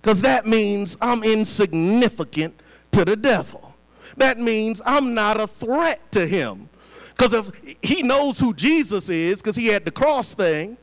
because 0.00 0.22
that 0.22 0.46
means 0.46 0.96
I'm 1.00 1.22
insignificant 1.22 2.60
to 2.98 3.04
the 3.04 3.16
devil. 3.16 3.74
That 4.16 4.38
means 4.38 4.82
I'm 4.84 5.14
not 5.14 5.40
a 5.40 5.46
threat 5.46 6.10
to 6.12 6.26
him. 6.26 6.68
Because 7.10 7.32
if 7.32 7.50
he 7.82 8.02
knows 8.02 8.38
who 8.38 8.52
Jesus 8.52 9.08
is, 9.08 9.40
because 9.40 9.56
he 9.56 9.66
had 9.66 9.84
the 9.84 9.90
cross 9.90 10.34
thing, 10.34 10.76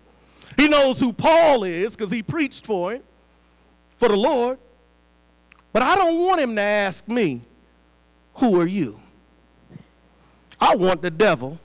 he 0.57 0.68
knows 0.68 0.99
who 0.99 1.11
Paul 1.11 1.63
is, 1.63 1.95
because 1.95 2.11
he 2.11 2.24
preached 2.24 2.66
for 2.66 2.93
him, 2.93 3.03
for 3.97 4.07
the 4.07 4.16
Lord. 4.16 4.57
But 5.74 5.84
I 5.84 5.95
don't 5.95 6.20
want 6.20 6.39
him 6.39 6.55
to 6.55 6.61
ask 6.61 7.07
me, 7.07 7.41
Who 8.36 8.59
are 8.59 8.68
you? 8.68 8.99
I 10.59 10.76
want 10.76 11.01
the 11.01 11.11
devil 11.11 11.59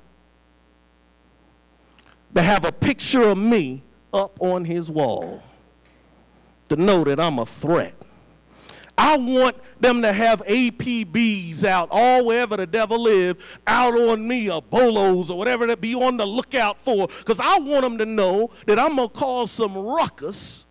to 2.34 2.42
have 2.42 2.64
a 2.64 2.72
picture 2.72 3.22
of 3.22 3.38
me 3.38 3.82
up 4.12 4.40
on 4.40 4.64
his 4.64 4.90
wall 4.90 5.42
to 6.68 6.76
know 6.76 7.04
that 7.04 7.20
I'm 7.20 7.38
a 7.38 7.46
threat. 7.46 7.94
I 9.02 9.16
want 9.16 9.56
them 9.80 10.02
to 10.02 10.12
have 10.12 10.42
APBs 10.44 11.64
out 11.64 11.88
all 11.90 12.26
wherever 12.26 12.54
the 12.58 12.66
devil 12.66 13.02
live, 13.02 13.58
out 13.66 13.94
on 13.94 14.28
me 14.28 14.50
or 14.50 14.60
bolos 14.60 15.30
or 15.30 15.38
whatever 15.38 15.66
to 15.66 15.76
be 15.78 15.94
on 15.94 16.18
the 16.18 16.26
lookout 16.26 16.76
for. 16.84 17.08
Because 17.08 17.40
I 17.40 17.60
want 17.60 17.80
them 17.80 17.96
to 17.96 18.04
know 18.04 18.50
that 18.66 18.78
I'm 18.78 18.96
going 18.96 19.08
to 19.08 19.14
cause 19.14 19.50
some 19.50 19.74
ruckus 19.74 20.66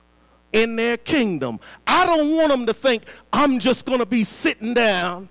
in 0.54 0.76
their 0.76 0.96
kingdom. 0.96 1.60
I 1.88 2.06
don't 2.06 2.36
want 2.36 2.50
them 2.50 2.68
to 2.68 2.74
think 2.74 3.06
I'm 3.34 3.58
just 3.58 3.88
going 3.88 3.98
to 3.98 4.06
be 4.06 4.24
sitting 4.24 4.76
down 4.76 5.28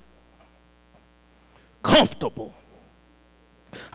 comfortable. 1.84 2.52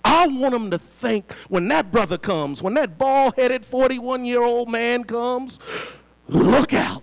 I 0.05 0.27
want 0.27 0.53
them 0.53 0.71
to 0.71 0.77
think 0.77 1.33
when 1.49 1.67
that 1.67 1.91
brother 1.91 2.17
comes, 2.17 2.63
when 2.63 2.73
that 2.75 2.97
bald 2.97 3.35
headed 3.35 3.65
41 3.65 4.23
year 4.23 4.43
old 4.43 4.69
man 4.69 5.03
comes, 5.03 5.59
look 6.29 6.73
out. 6.73 7.02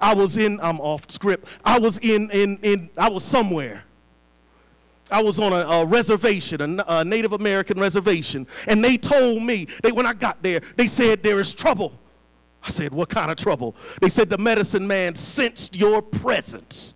I 0.00 0.14
was 0.14 0.38
in, 0.38 0.58
I'm 0.60 0.80
off 0.80 1.10
script. 1.10 1.48
I 1.64 1.78
was 1.78 1.98
in, 1.98 2.30
in, 2.30 2.58
in 2.62 2.90
I 2.96 3.08
was 3.08 3.24
somewhere. 3.24 3.84
I 5.10 5.22
was 5.22 5.40
on 5.40 5.52
a, 5.52 5.56
a 5.56 5.84
reservation, 5.84 6.80
a, 6.80 6.84
a, 6.86 7.04
Native 7.04 7.32
American 7.32 7.80
reservation, 7.80 8.46
and 8.68 8.82
they 8.82 8.96
told 8.96 9.42
me, 9.42 9.66
they, 9.82 9.90
when 9.90 10.06
I 10.06 10.12
got 10.12 10.40
there, 10.42 10.60
they 10.76 10.86
said 10.86 11.22
there 11.22 11.40
is 11.40 11.52
trouble. 11.52 11.92
I 12.62 12.70
said, 12.70 12.92
what 12.92 13.08
kind 13.08 13.30
of 13.30 13.36
trouble? 13.36 13.74
They 14.00 14.08
said 14.08 14.28
the 14.28 14.38
medicine 14.38 14.86
man 14.86 15.14
sensed 15.14 15.74
your 15.74 16.02
presence. 16.02 16.94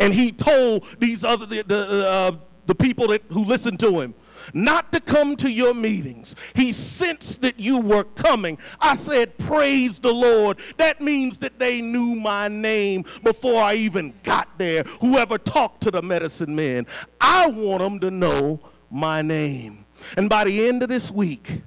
And 0.00 0.12
he 0.12 0.32
told 0.32 0.86
these 0.98 1.22
other, 1.22 1.46
the, 1.46 1.62
the, 1.62 2.08
uh, 2.08 2.32
the 2.66 2.74
people 2.74 3.08
that, 3.08 3.22
who 3.28 3.44
listened 3.44 3.78
to 3.80 4.00
him, 4.00 4.14
not 4.54 4.92
to 4.92 5.00
come 5.00 5.36
to 5.36 5.50
your 5.50 5.74
meetings. 5.74 6.34
He 6.54 6.72
sensed 6.72 7.42
that 7.42 7.58
you 7.58 7.80
were 7.80 8.04
coming. 8.04 8.58
I 8.80 8.94
said, 8.94 9.36
Praise 9.38 10.00
the 10.00 10.12
Lord. 10.12 10.58
That 10.76 11.00
means 11.00 11.38
that 11.38 11.58
they 11.58 11.80
knew 11.80 12.14
my 12.14 12.48
name 12.48 13.04
before 13.22 13.62
I 13.62 13.74
even 13.74 14.14
got 14.22 14.48
there. 14.58 14.82
Whoever 15.00 15.38
talked 15.38 15.82
to 15.82 15.90
the 15.90 16.02
medicine 16.02 16.54
men, 16.54 16.86
I 17.20 17.48
want 17.48 17.82
them 17.82 18.00
to 18.00 18.10
know 18.10 18.60
my 18.90 19.22
name. 19.22 19.84
And 20.16 20.28
by 20.28 20.44
the 20.44 20.68
end 20.68 20.82
of 20.82 20.88
this 20.88 21.10
week, 21.10 21.62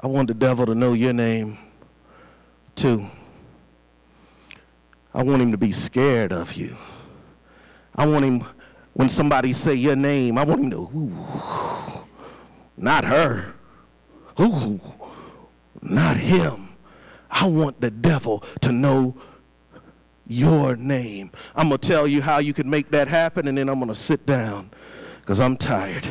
I 0.00 0.06
want 0.08 0.28
the 0.28 0.34
devil 0.34 0.66
to 0.66 0.74
know 0.74 0.92
your 0.92 1.12
name 1.12 1.58
too. 2.74 3.06
I 5.14 5.22
want 5.22 5.40
him 5.40 5.50
to 5.52 5.58
be 5.58 5.72
scared 5.72 6.32
of 6.32 6.52
you. 6.52 6.76
I 7.94 8.06
want 8.06 8.24
him 8.24 8.44
when 8.96 9.10
somebody 9.10 9.52
say 9.52 9.74
your 9.74 9.94
name, 9.94 10.38
I 10.38 10.44
want 10.44 10.64
him 10.64 10.70
to, 10.70 10.90
ooh, 10.96 12.04
not 12.78 13.04
her. 13.04 13.52
Ooh, 14.40 14.80
not 15.82 16.16
him. 16.16 16.70
I 17.30 17.46
want 17.46 17.78
the 17.78 17.90
devil 17.90 18.42
to 18.62 18.72
know 18.72 19.14
your 20.26 20.76
name. 20.76 21.30
I'm 21.54 21.68
going 21.68 21.78
to 21.78 21.86
tell 21.88 22.06
you 22.06 22.22
how 22.22 22.38
you 22.38 22.54
can 22.54 22.70
make 22.70 22.90
that 22.92 23.06
happen, 23.06 23.48
and 23.48 23.58
then 23.58 23.68
I'm 23.68 23.78
going 23.78 23.88
to 23.88 23.94
sit 23.94 24.24
down 24.24 24.70
because 25.20 25.42
I'm 25.42 25.58
tired. 25.58 26.08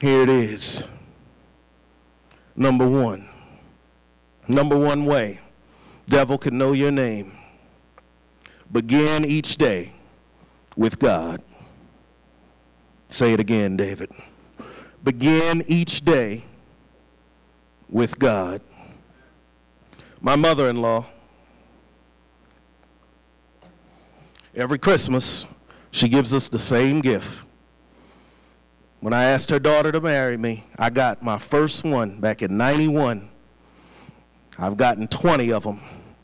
Here 0.00 0.22
it 0.22 0.28
is. 0.30 0.84
Number 2.54 2.88
one. 2.88 3.28
Number 4.46 4.78
one 4.78 5.04
way 5.04 5.40
devil 6.06 6.38
can 6.38 6.58
know 6.58 6.72
your 6.72 6.90
name 6.90 7.39
Begin 8.72 9.24
each 9.24 9.56
day 9.56 9.92
with 10.76 10.98
God. 10.98 11.42
Say 13.08 13.32
it 13.32 13.40
again, 13.40 13.76
David. 13.76 14.12
Begin 15.02 15.64
each 15.66 16.02
day 16.02 16.44
with 17.88 18.18
God. 18.18 18.62
My 20.20 20.36
mother 20.36 20.68
in 20.68 20.80
law, 20.80 21.06
every 24.54 24.78
Christmas, 24.78 25.46
she 25.90 26.08
gives 26.08 26.32
us 26.32 26.48
the 26.48 26.58
same 26.58 27.00
gift. 27.00 27.44
When 29.00 29.12
I 29.12 29.24
asked 29.24 29.50
her 29.50 29.58
daughter 29.58 29.90
to 29.90 30.00
marry 30.00 30.36
me, 30.36 30.64
I 30.78 30.90
got 30.90 31.22
my 31.22 31.38
first 31.38 31.84
one 31.84 32.20
back 32.20 32.42
in 32.42 32.56
91. 32.56 33.28
I've 34.58 34.76
gotten 34.76 35.08
20 35.08 35.52
of 35.52 35.64
them 35.64 35.80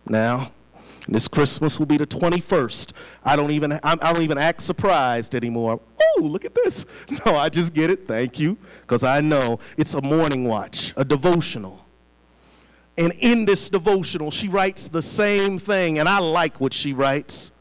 now. 0.06 0.52
This 1.08 1.28
Christmas 1.28 1.78
will 1.78 1.86
be 1.86 1.96
the 1.96 2.06
21st. 2.06 2.92
I 3.24 3.36
don't 3.36 3.50
even 3.52 3.78
I 3.82 4.12
don't 4.12 4.22
even 4.22 4.38
act 4.38 4.60
surprised 4.60 5.34
anymore. 5.34 5.80
Oh, 6.00 6.22
look 6.22 6.44
at 6.44 6.54
this. 6.54 6.84
No, 7.24 7.36
I 7.36 7.48
just 7.48 7.72
get 7.72 7.90
it. 7.90 8.06
Thank 8.06 8.38
you, 8.38 8.56
because 8.82 9.04
I 9.04 9.20
know 9.20 9.58
it's 9.76 9.94
a 9.94 10.02
morning 10.02 10.44
watch, 10.44 10.92
a 10.96 11.04
devotional. 11.04 11.86
And 12.98 13.12
in 13.20 13.44
this 13.44 13.68
devotional, 13.68 14.30
she 14.30 14.48
writes 14.48 14.88
the 14.88 15.02
same 15.02 15.58
thing, 15.58 15.98
and 15.98 16.08
I 16.08 16.18
like 16.18 16.60
what 16.60 16.72
she 16.72 16.92
writes. 16.92 17.52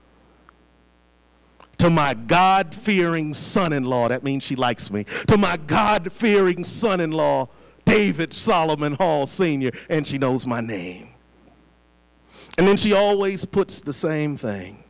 To 1.80 1.90
my 1.90 2.14
God 2.14 2.74
fearing 2.74 3.34
son 3.34 3.74
in 3.74 3.84
law, 3.84 4.08
that 4.08 4.24
means 4.24 4.44
she 4.44 4.56
likes 4.56 4.90
me. 4.90 5.04
To 5.28 5.38
my 5.38 5.58
God 5.58 6.12
fearing 6.12 6.64
son 6.64 7.02
in 7.02 7.12
law, 7.12 7.50
David 7.84 8.34
Solomon 8.34 8.94
Hall 8.94 9.28
Sr., 9.28 9.72
and 9.90 10.08
she 10.08 10.18
knows 10.18 10.46
my 10.46 10.62
name. 10.62 11.10
And 12.58 12.68
then 12.68 12.78
she 12.78 12.94
always 12.94 13.44
puts 13.46 13.82
the 13.82 13.94
same 13.94 14.38
thing 14.38 14.84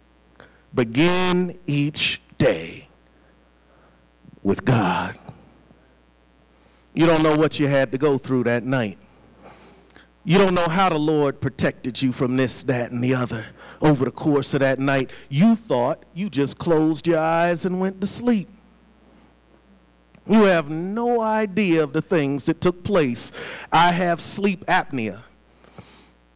begin 0.73 1.57
each 1.65 2.21
day 2.37 2.87
with 4.43 4.65
God. 4.65 5.17
You 6.93 7.05
don't 7.05 7.23
know 7.23 7.35
what 7.35 7.59
you 7.59 7.67
had 7.67 7.91
to 7.93 7.97
go 7.97 8.17
through 8.17 8.43
that 8.43 8.63
night. 8.63 8.97
You 10.23 10.37
don't 10.37 10.53
know 10.53 10.67
how 10.67 10.89
the 10.89 10.97
Lord 10.97 11.39
protected 11.39 12.01
you 12.01 12.11
from 12.11 12.35
this, 12.35 12.63
that, 12.63 12.91
and 12.91 13.03
the 13.03 13.13
other 13.13 13.45
over 13.81 14.05
the 14.05 14.11
course 14.11 14.53
of 14.53 14.59
that 14.61 14.79
night. 14.79 15.11
You 15.29 15.55
thought 15.55 16.03
you 16.13 16.29
just 16.29 16.57
closed 16.57 17.07
your 17.07 17.19
eyes 17.19 17.65
and 17.65 17.79
went 17.79 18.01
to 18.01 18.07
sleep. 18.07 18.49
You 20.27 20.43
have 20.43 20.69
no 20.69 21.21
idea 21.21 21.83
of 21.83 21.93
the 21.93 22.01
things 22.01 22.45
that 22.45 22.59
took 22.59 22.83
place. 22.83 23.31
I 23.71 23.91
have 23.91 24.19
sleep 24.19 24.65
apnea 24.65 25.21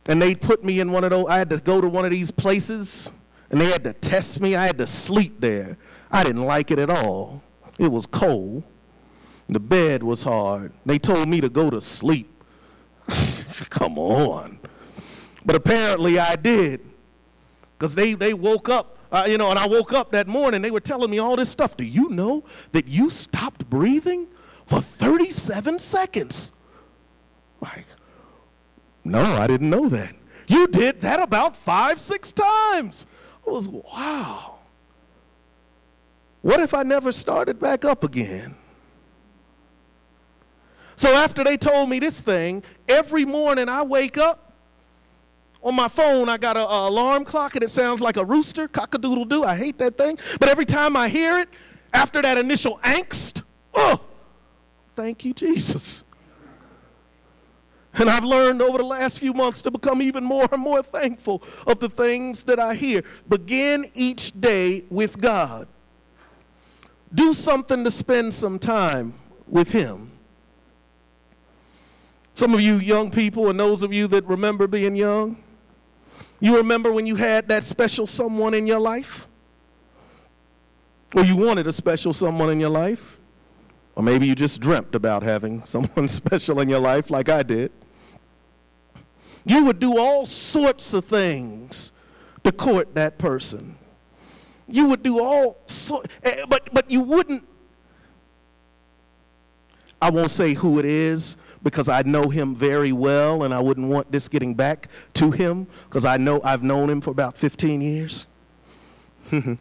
and 0.10 0.20
they 0.20 0.34
put 0.34 0.64
me 0.64 0.80
in 0.80 0.92
one 0.92 1.04
of 1.04 1.12
those, 1.12 1.28
I 1.28 1.38
had 1.38 1.52
to 1.52 1.60
go 1.60 1.80
to 1.80 1.88
one 1.88 2.04
of 2.04 2.10
these 2.10 2.32
places 2.32 3.12
and 3.52 3.62
they 3.62 3.68
had 3.68 3.84
to 3.84 3.94
test 3.94 4.42
me. 4.42 4.56
I 4.56 4.66
had 4.66 4.78
to 4.80 4.88
sleep 4.88 5.40
there. 5.40 5.78
I 6.12 6.24
didn't 6.24 6.46
like 6.46 6.72
it 6.72 6.80
at 6.80 6.90
all. 6.90 7.44
It 7.78 7.92
was 7.92 8.08
cold. 8.08 8.64
The 9.50 9.60
bed 9.60 10.02
was 10.02 10.24
hard. 10.24 10.74
They 10.84 10.98
told 10.98 11.30
me 11.30 11.42
to 11.42 11.50
go 11.50 11.70
to 11.70 11.80
sleep. 11.80 12.44
Come 13.70 14.00
on. 14.00 14.60
But 15.46 15.56
apparently 15.56 16.18
I 16.18 16.36
did. 16.36 16.82
Because 17.78 17.94
they, 17.94 18.16
they 18.16 18.34
woke 18.34 18.68
up, 18.68 18.98
uh, 19.12 19.28
you 19.30 19.38
know, 19.38 19.52
and 19.52 19.60
I 19.60 19.68
woke 19.68 19.94
up 19.94 20.12
that 20.12 20.28
morning. 20.28 20.64
They 20.64 20.72
were 20.72 20.80
telling 20.80 21.12
me 21.12 21.20
all 21.20 21.36
this 21.36 21.50
stuff. 21.50 21.78
Do 21.78 21.84
you 21.84 22.10
know 22.10 22.44
that 22.72 22.88
you 22.88 23.12
stopped 23.12 23.70
breathing 23.70 24.28
for 24.66 24.82
37 24.82 25.78
seconds? 25.78 26.52
Like, 27.62 27.86
no, 29.04 29.22
I 29.22 29.48
didn't 29.48 29.70
know 29.70 29.90
that. 29.90 30.16
You 30.48 30.68
did 30.68 31.02
that 31.02 31.22
about 31.22 31.56
five, 31.56 32.00
six 32.00 32.34
times. 32.34 33.06
I 33.48 33.52
was, 33.52 33.68
wow. 33.68 34.60
What 36.42 36.60
if 36.60 36.74
I 36.74 36.84
never 36.84 37.12
started 37.12 37.60
back 37.60 37.86
up 37.86 38.04
again? 38.04 38.56
So 40.96 41.14
after 41.14 41.44
they 41.44 41.56
told 41.56 41.90
me 41.90 42.00
this 42.00 42.20
thing, 42.20 42.64
every 42.88 43.26
morning 43.26 43.70
I 43.70 43.84
wake 43.84 44.18
up. 44.18 44.54
On 45.62 45.76
my 45.76 45.90
phone, 45.90 46.30
I 46.30 46.38
got 46.38 46.56
an 46.56 46.64
alarm 46.64 47.26
clock 47.26 47.56
and 47.56 47.64
it 47.64 47.70
sounds 47.70 48.00
like 48.00 48.16
a 48.16 48.24
rooster, 48.24 48.68
cock 48.68 48.96
a 48.96 48.98
doodle 48.98 49.26
doo. 49.26 49.44
I 49.44 49.56
hate 49.56 49.78
that 49.80 49.98
thing. 49.98 50.18
But 50.40 50.50
every 50.50 50.66
time 50.66 50.96
I 50.96 51.10
hear 51.10 51.40
it, 51.40 51.50
after 51.94 52.22
that 52.22 52.38
initial 52.38 52.80
angst, 52.80 53.44
oh, 53.74 54.00
thank 54.96 55.26
you, 55.26 55.34
Jesus. 55.34 56.06
And 57.94 58.10
I've 58.10 58.24
learned 58.24 58.62
over 58.62 58.78
the 58.78 58.84
last 58.84 59.20
few 59.20 59.34
months 59.34 59.62
to 59.64 59.72
become 59.72 60.02
even 60.02 60.24
more 60.24 60.48
and 60.52 60.62
more 60.62 60.84
thankful 60.84 61.42
of 61.66 61.80
the 61.80 61.90
things 61.90 62.44
that 62.44 62.60
I 62.60 62.76
hear. 62.76 63.04
Begin 63.28 63.90
each 63.94 64.40
day 64.40 64.84
with 64.90 65.20
God. 65.20 65.68
Do 67.14 67.34
something 67.34 67.84
to 67.84 67.92
spend 67.92 68.34
some 68.34 68.60
time 68.60 69.16
with 69.48 69.70
Him. 69.70 70.12
Some 72.36 72.54
of 72.54 72.62
you 72.62 72.76
young 72.76 73.10
people, 73.12 73.50
and 73.50 73.60
those 73.60 73.84
of 73.84 73.92
you 73.92 74.08
that 74.08 74.24
remember 74.26 74.68
being 74.68 74.96
young, 74.96 75.44
you 76.40 76.56
remember 76.56 76.92
when 76.92 77.06
you 77.06 77.16
had 77.16 77.48
that 77.50 77.64
special 77.64 78.08
someone 78.08 78.54
in 78.54 78.66
your 78.66 78.80
life? 78.80 79.28
Or 81.16 81.26
you 81.26 81.36
wanted 81.36 81.68
a 81.68 81.74
special 81.74 82.14
someone 82.14 82.50
in 82.50 82.60
your 82.60 82.70
life? 82.70 83.19
Or 84.00 84.02
maybe 84.02 84.26
you 84.26 84.34
just 84.34 84.62
dreamt 84.62 84.96
about 84.96 85.24
having 85.24 85.62
someone 85.66 86.08
special 86.08 86.62
in 86.62 86.70
your 86.70 86.80
life 86.80 87.10
like 87.10 87.28
I 87.28 87.44
did. 87.44 87.70
You 89.44 89.66
would 89.66 89.80
do 89.80 89.98
all 89.98 90.26
sorts 90.26 90.94
of 90.94 91.04
things 91.04 91.92
to 92.46 92.54
court 92.54 92.96
that 92.96 93.18
person. 93.18 93.76
You 94.70 94.86
would 94.86 95.04
do 95.04 95.20
all 95.20 95.58
sort, 95.68 96.08
eh, 96.24 96.46
but 96.48 96.74
but 96.74 96.90
you 96.90 97.02
wouldn't. 97.02 97.46
I 100.02 100.12
won't 100.12 100.32
say 100.32 100.54
who 100.54 100.80
it 100.80 100.86
is 100.86 101.36
because 101.62 101.90
I 101.90 102.02
know 102.04 102.30
him 102.30 102.56
very 102.56 102.94
well, 102.94 103.44
and 103.44 103.54
I 103.54 103.60
wouldn't 103.60 103.90
want 103.90 104.10
this 104.14 104.30
getting 104.30 104.54
back 104.54 104.88
to 105.16 105.30
him 105.30 105.68
because 105.90 106.06
I 106.06 106.16
know 106.16 106.40
I've 106.46 106.64
known 106.64 106.90
him 106.90 107.02
for 107.02 107.12
about 107.12 107.38
15 107.38 107.82
years. 107.82 108.28
but 109.30 109.58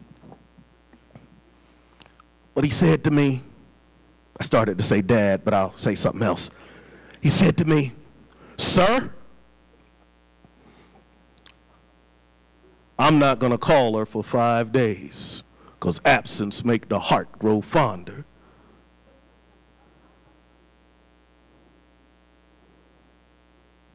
he 2.63 2.69
said 2.69 3.03
to 3.03 3.11
me, 3.11 3.41
I 4.39 4.43
started 4.43 4.77
to 4.77 4.83
say 4.83 5.01
dad, 5.01 5.43
but 5.43 5.53
I'll 5.53 5.73
say 5.73 5.95
something 5.95 6.23
else. 6.23 6.49
He 7.21 7.29
said 7.29 7.57
to 7.57 7.65
me, 7.65 7.91
Sir, 8.57 9.11
I'm 12.97 13.19
not 13.19 13.39
going 13.39 13.51
to 13.51 13.57
call 13.57 13.97
her 13.97 14.05
for 14.05 14.23
five 14.23 14.71
days 14.71 15.43
because 15.79 16.01
absence 16.05 16.63
make 16.65 16.89
the 16.89 16.99
heart 16.99 17.31
grow 17.39 17.61
fonder. 17.61 18.25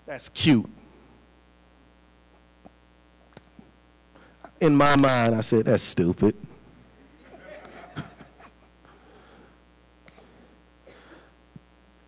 That's 0.07 0.29
cute. 0.31 0.69
In 4.61 4.77
my 4.77 4.97
mind, 4.97 5.35
I 5.35 5.41
said, 5.41 5.67
that's 5.67 5.83
stupid. 5.83 6.37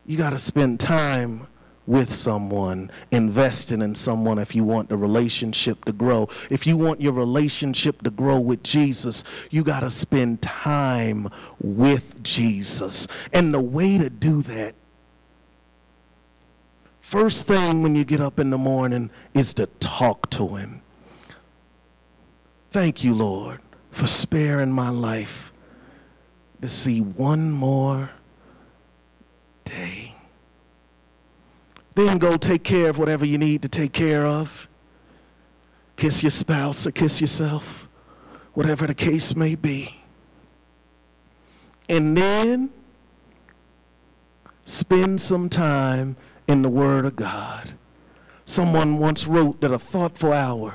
You 0.07 0.17
got 0.17 0.31
to 0.31 0.39
spend 0.39 0.81
time 0.81 1.47
with 1.87 2.13
someone, 2.13 2.91
investing 3.13 3.81
in 3.81 3.95
someone 3.95 4.39
if 4.39 4.55
you 4.55 4.65
want 4.65 4.89
the 4.89 4.97
relationship 4.97 5.85
to 5.85 5.93
grow. 5.93 6.29
If 6.51 6.67
you 6.67 6.77
want 6.77 7.01
your 7.01 7.13
relationship 7.13 8.03
to 8.03 8.11
grow 8.11 8.41
with 8.41 8.63
Jesus, 8.63 9.25
you 9.51 9.63
got 9.63 9.81
to 9.81 9.91
spend 9.91 10.43
time 10.43 11.29
with 11.61 12.23
Jesus. 12.23 13.07
And 13.33 13.55
the 13.55 13.61
way 13.61 13.99
to 13.99 14.11
do 14.11 14.43
that, 14.43 14.75
first 17.01 17.47
thing 17.47 17.83
when 17.83 17.95
you 17.95 18.05
get 18.05 18.21
up 18.21 18.41
in 18.41 18.51
the 18.51 18.59
morning, 18.59 19.11
is 19.35 19.55
to 19.55 19.67
talk 19.79 20.29
to 20.31 20.57
Him. 20.57 20.83
Thank 22.73 23.05
you, 23.05 23.15
Lord, 23.15 23.61
for 23.93 24.09
sparing 24.09 24.73
my 24.73 24.91
life 24.91 25.53
to 26.63 26.69
see 26.69 27.01
one 27.01 27.53
more 27.53 28.11
day. 29.67 30.15
Then 31.95 32.19
go 32.19 32.37
take 32.37 32.65
care 32.65 32.89
of 32.89 32.99
whatever 32.99 33.25
you 33.25 33.39
need 33.39 33.63
to 33.63 33.69
take 33.69 33.93
care 33.93 34.27
of. 34.27 34.69
Kiss 35.97 36.23
your 36.23 36.31
spouse 36.31 36.87
or 36.87 36.91
kiss 36.91 37.21
yourself, 37.21 37.89
whatever 38.55 38.87
the 38.87 38.95
case 38.95 39.37
may 39.37 39.55
be. 39.55 39.97
And 41.89 42.17
then 42.17 42.71
spend 44.65 45.21
some 45.21 45.49
time 45.49 46.17
in 46.49 46.63
the 46.63 46.69
Word 46.69 47.07
of 47.07 47.17
God. 47.17 47.73
Someone 48.45 48.99
once 48.99 49.27
wrote 49.27 49.61
that 49.61 49.73
a 49.73 49.79
thoughtful 49.79 50.33
hour 50.33 50.75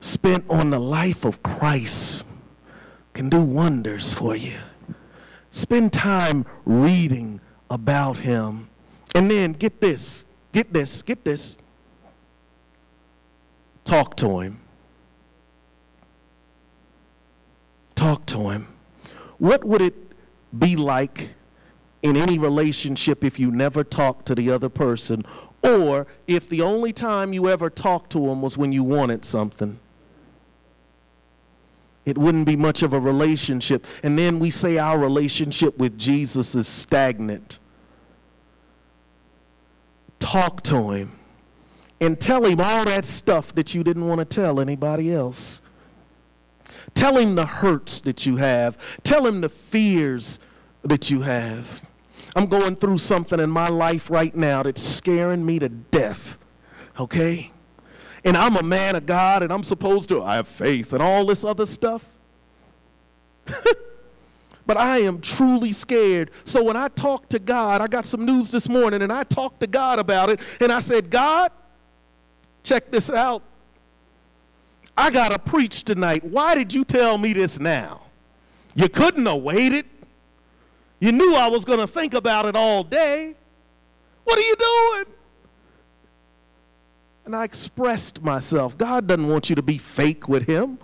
spent 0.00 0.44
on 0.50 0.70
the 0.70 0.78
life 0.78 1.24
of 1.24 1.42
Christ 1.42 2.26
can 3.12 3.28
do 3.28 3.40
wonders 3.40 4.12
for 4.12 4.34
you. 4.36 4.56
Spend 5.50 5.92
time 5.92 6.44
reading 6.64 7.40
about 7.70 8.16
Him 8.16 8.68
and 9.14 9.30
then 9.30 9.52
get 9.52 9.80
this, 9.80 10.24
get 10.52 10.72
this, 10.72 11.00
get 11.02 11.24
this. 11.24 11.56
Talk 13.84 14.16
to 14.16 14.40
him. 14.40 14.60
Talk 17.94 18.26
to 18.26 18.50
him. 18.50 18.66
What 19.38 19.64
would 19.64 19.82
it 19.82 19.94
be 20.58 20.74
like 20.74 21.30
in 22.02 22.16
any 22.16 22.38
relationship 22.38 23.22
if 23.22 23.38
you 23.38 23.50
never 23.50 23.84
talked 23.84 24.26
to 24.26 24.34
the 24.34 24.50
other 24.50 24.68
person 24.68 25.24
or 25.62 26.06
if 26.26 26.48
the 26.48 26.62
only 26.62 26.92
time 26.92 27.32
you 27.32 27.48
ever 27.48 27.70
talked 27.70 28.10
to 28.12 28.26
them 28.26 28.42
was 28.42 28.58
when 28.58 28.72
you 28.72 28.82
wanted 28.82 29.24
something? 29.24 29.78
It 32.04 32.18
wouldn't 32.18 32.46
be 32.46 32.56
much 32.56 32.82
of 32.82 32.92
a 32.92 33.00
relationship. 33.00 33.86
And 34.02 34.18
then 34.18 34.38
we 34.38 34.50
say 34.50 34.78
our 34.78 34.98
relationship 34.98 35.78
with 35.78 35.98
Jesus 35.98 36.54
is 36.54 36.68
stagnant 36.68 37.58
talk 40.24 40.62
to 40.62 40.90
him 40.90 41.12
and 42.00 42.18
tell 42.18 42.44
him 42.44 42.60
all 42.60 42.84
that 42.84 43.04
stuff 43.04 43.54
that 43.54 43.74
you 43.74 43.84
didn't 43.84 44.08
want 44.08 44.18
to 44.18 44.24
tell 44.24 44.58
anybody 44.58 45.12
else. 45.12 45.60
Tell 46.94 47.16
him 47.16 47.34
the 47.34 47.46
hurts 47.46 48.00
that 48.02 48.24
you 48.24 48.36
have. 48.36 48.78
Tell 49.04 49.26
him 49.26 49.40
the 49.40 49.48
fears 49.48 50.40
that 50.82 51.10
you 51.10 51.20
have. 51.20 51.82
I'm 52.34 52.46
going 52.46 52.76
through 52.76 52.98
something 52.98 53.38
in 53.38 53.50
my 53.50 53.68
life 53.68 54.10
right 54.10 54.34
now 54.34 54.62
that's 54.62 54.82
scaring 54.82 55.44
me 55.44 55.58
to 55.58 55.68
death. 55.68 56.38
Okay? 56.98 57.50
And 58.24 58.36
I'm 58.36 58.56
a 58.56 58.62
man 58.62 58.96
of 58.96 59.04
God 59.04 59.42
and 59.42 59.52
I'm 59.52 59.62
supposed 59.62 60.08
to, 60.08 60.22
I 60.22 60.36
have 60.36 60.48
faith 60.48 60.92
and 60.92 61.02
all 61.02 61.26
this 61.26 61.44
other 61.44 61.66
stuff. 61.66 62.04
but 64.66 64.76
I 64.78 64.98
am 65.00 65.20
truly 65.20 65.72
scared. 65.72 66.30
So 66.44 66.62
when 66.62 66.76
I 66.76 66.88
talk 66.88 67.28
to 67.30 67.38
God, 67.38 67.82
I 67.82 67.86
got 67.86 68.06
some 68.06 68.24
news 68.24 68.50
this 68.50 68.68
morning 68.68 69.02
and 69.02 69.12
I 69.12 69.24
talked 69.24 69.60
to 69.60 69.66
God 69.66 69.98
about 69.98 70.30
it 70.30 70.40
and 70.60 70.72
I 70.72 70.78
said, 70.78 71.10
God, 71.10 71.52
check 72.62 72.90
this 72.90 73.10
out. 73.10 73.42
I 74.96 75.10
got 75.10 75.32
to 75.32 75.38
preach 75.38 75.84
tonight. 75.84 76.24
Why 76.24 76.54
did 76.54 76.72
you 76.72 76.84
tell 76.84 77.18
me 77.18 77.32
this 77.32 77.60
now? 77.60 78.02
You 78.74 78.88
couldn't 78.88 79.26
have 79.26 79.42
waited. 79.42 79.86
You 81.00 81.12
knew 81.12 81.34
I 81.34 81.48
was 81.48 81.64
going 81.64 81.80
to 81.80 81.86
think 81.86 82.14
about 82.14 82.46
it 82.46 82.56
all 82.56 82.84
day. 82.84 83.34
What 84.24 84.38
are 84.38 84.42
you 84.42 84.56
doing? 84.56 85.13
And 87.24 87.34
I 87.34 87.44
expressed 87.44 88.22
myself. 88.22 88.76
God 88.76 89.06
doesn't 89.06 89.28
want 89.28 89.48
you 89.48 89.56
to 89.56 89.62
be 89.62 89.78
fake 89.78 90.28
with 90.28 90.46
Him 90.46 90.78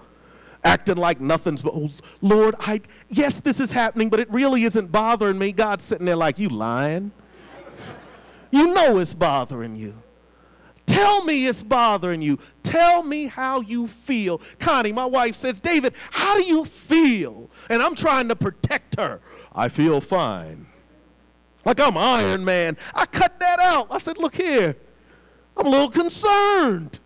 acting 0.64 0.96
like 0.96 1.20
nothing's, 1.20 1.62
But, 1.62 1.74
oh, 1.74 1.90
Lord, 2.20 2.54
I, 2.58 2.80
yes, 3.08 3.40
this 3.40 3.60
is 3.60 3.72
happening, 3.72 4.08
but 4.08 4.20
it 4.20 4.30
really 4.30 4.64
isn't 4.64 4.92
bothering 4.92 5.38
me. 5.38 5.52
God's 5.52 5.84
sitting 5.84 6.06
there 6.06 6.16
like, 6.16 6.38
you 6.38 6.48
lying. 6.48 7.12
You 8.50 8.74
know 8.74 8.98
it's 8.98 9.14
bothering 9.14 9.76
you. 9.76 9.96
Tell 10.86 11.24
me 11.24 11.46
it's 11.46 11.62
bothering 11.62 12.20
you. 12.20 12.38
Tell 12.64 13.02
me 13.02 13.26
how 13.26 13.60
you 13.60 13.86
feel. 13.86 14.40
Connie, 14.58 14.92
my 14.92 15.06
wife 15.06 15.36
says, 15.36 15.60
David, 15.60 15.94
how 16.10 16.36
do 16.36 16.42
you 16.42 16.64
feel? 16.64 17.48
And 17.68 17.80
I'm 17.80 17.94
trying 17.94 18.26
to 18.28 18.36
protect 18.36 18.98
her. 18.98 19.20
I 19.54 19.68
feel 19.68 20.00
fine. 20.00 20.66
Like 21.64 21.78
I'm 21.78 21.96
Iron 21.96 22.44
Man. 22.44 22.76
I 22.94 23.06
cut 23.06 23.38
that 23.38 23.60
out. 23.60 23.86
I 23.90 23.98
said, 23.98 24.18
Look 24.18 24.34
here, 24.34 24.74
I'm 25.60 25.66
a 25.66 25.70
little 25.70 25.90
concerned. 25.90 26.98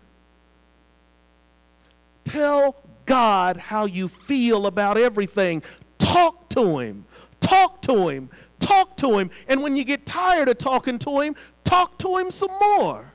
Tell 2.23 2.77
God 3.05 3.57
how 3.57 3.83
you 3.83 4.07
feel 4.07 4.65
about 4.65 4.97
everything. 4.97 5.61
Talk 5.97 6.47
to 6.49 6.79
Him. 6.79 7.03
Talk 7.41 7.81
to 7.81 8.07
Him. 8.07 8.29
Talk 8.59 8.95
to 8.97 9.17
Him. 9.17 9.29
And 9.49 9.61
when 9.61 9.75
you 9.75 9.83
get 9.83 10.05
tired 10.05 10.47
of 10.47 10.57
talking 10.57 10.97
to 10.99 11.19
Him, 11.19 11.35
talk 11.65 11.97
to 11.97 12.15
Him 12.15 12.31
some 12.31 12.51
more. 12.77 13.11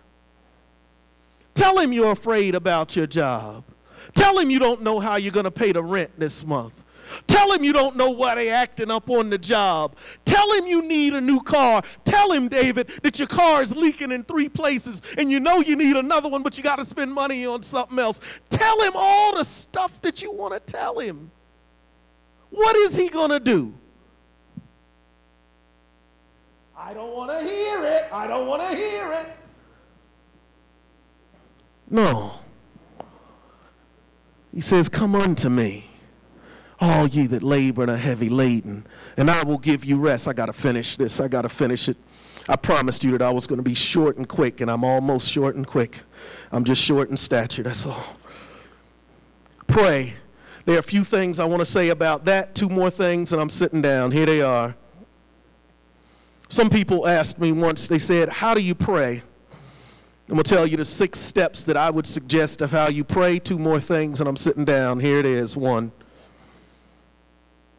Tell 1.55 1.79
Him 1.79 1.95
you're 1.95 2.13
afraid 2.13 2.55
about 2.55 2.95
your 2.95 3.07
job. 3.07 3.65
Tell 4.15 4.39
Him 4.39 4.51
you 4.51 4.59
don't 4.59 4.83
know 4.83 5.01
how 5.01 5.17
you're 5.17 5.33
going 5.33 5.45
to 5.45 5.51
pay 5.51 5.73
the 5.73 5.83
rent 5.83 6.11
this 6.19 6.45
month. 6.45 6.75
Tell 7.27 7.53
him 7.53 7.65
you 7.65 7.73
don't 7.73 7.97
know 7.97 8.11
why 8.11 8.35
they 8.35 8.51
acting 8.51 8.91
up 8.91 9.11
on 9.11 9.31
the 9.31 9.39
job. 9.39 9.97
Tell 10.25 10.53
him 10.53 10.67
you 10.67 10.83
need 10.83 11.15
a 11.15 11.21
new 11.21 11.41
car. 11.41 11.83
Tell 12.05 12.33
him, 12.33 12.49
David, 12.49 12.89
that 13.03 13.19
your 13.19 13.29
car 13.29 13.63
is 13.63 13.75
leaking 13.75 14.13
in 14.13 14.25
three 14.25 14.49
places 14.49 15.03
and 15.19 15.31
you 15.31 15.41
know 15.41 15.61
you 15.61 15.77
need 15.77 15.97
another 15.97 16.29
one, 16.29 16.43
but 16.43 16.57
you 16.57 16.65
got 16.65 16.77
to 16.77 16.85
spend 16.85 17.13
money 17.13 17.47
on 17.47 17.63
something 17.63 17.99
else. 17.99 18.21
Tell 18.49 18.81
him 18.83 18.93
all 18.95 19.37
the 19.37 19.45
stuff 19.45 20.01
that 20.03 20.23
you 20.23 20.33
want 20.33 20.55
to 20.55 20.61
tell 20.73 20.99
him. 20.99 21.31
What 22.51 22.77
is 22.77 22.95
he 22.95 23.09
going 23.09 23.31
to 23.31 23.41
do? 23.41 23.75
I 26.77 26.95
don't 26.95 27.15
want 27.15 27.31
to 27.31 27.47
hear 27.47 27.85
it. 27.85 28.09
I 28.11 28.27
don't 28.27 28.47
want 28.47 28.63
to 28.63 28.77
hear 28.77 29.13
it. 29.13 29.37
No. 31.91 32.33
He 34.55 34.61
says, 34.61 34.89
Come 34.89 35.15
unto 35.15 35.49
me, 35.49 35.90
all 36.81 37.07
ye 37.07 37.27
that 37.27 37.43
labor 37.43 37.83
and 37.83 37.91
are 37.91 37.97
heavy 37.97 38.29
laden, 38.29 38.87
and 39.17 39.31
I 39.31 39.43
will 39.43 39.59
give 39.59 39.85
you 39.85 39.99
rest. 39.99 40.27
I 40.29 40.33
got 40.33 40.47
to 40.47 40.53
finish 40.53 40.97
this. 40.97 41.21
I 41.21 41.29
got 41.29 41.43
to 41.43 41.49
finish 41.49 41.89
it. 41.89 41.97
I 42.49 42.57
promised 42.57 43.05
you 43.05 43.13
that 43.13 43.23
I 43.23 43.31
was 43.31 43.47
going 43.47 43.59
to 43.59 43.63
be 43.63 43.75
short 43.75 44.17
and 44.17 44.27
quick, 44.27 44.61
and 44.61 44.71
I'm 44.71 44.83
almost 44.83 45.31
short 45.31 45.57
and 45.57 45.67
quick. 45.67 45.99
I'm 46.53 46.65
just 46.65 46.83
short 46.83 47.11
in 47.11 47.17
stature, 47.17 47.63
that's 47.63 47.87
all. 47.87 48.17
Pray. 49.67 50.15
There 50.65 50.77
are 50.77 50.81
a 50.81 50.83
few 50.83 51.05
things 51.05 51.39
I 51.39 51.45
want 51.45 51.61
to 51.61 51.67
say 51.67 51.91
about 51.91 52.25
that, 52.25 52.55
two 52.55 52.69
more 52.69 52.91
things, 52.91 53.33
and 53.33 53.41
I'm 53.41 53.51
sitting 53.51 53.83
down. 53.83 54.11
Here 54.11 54.27
they 54.27 54.41
are. 54.41 54.75
Some 56.49 56.69
people 56.69 57.07
asked 57.07 57.39
me 57.39 57.53
once, 57.53 57.87
they 57.87 57.99
said, 57.99 58.29
How 58.29 58.55
do 58.55 58.61
you 58.61 58.75
pray? 58.75 59.23
I'm 60.29 60.35
going 60.35 60.45
to 60.45 60.51
tell 60.51 60.67
you 60.67 60.77
the 60.77 60.85
six 60.85 61.19
steps 61.19 61.63
that 61.65 61.77
I 61.77 61.91
would 61.91 62.07
suggest 62.07 62.63
of 62.63 62.71
how 62.71 62.89
you 62.89 63.03
pray. 63.03 63.39
Two 63.39 63.59
more 63.59 63.81
things, 63.81 64.21
and 64.21 64.29
I'm 64.29 64.37
sitting 64.37 64.65
down. 64.65 65.01
Here 65.01 65.19
it 65.19 65.27
is. 65.27 65.57
One. 65.57 65.93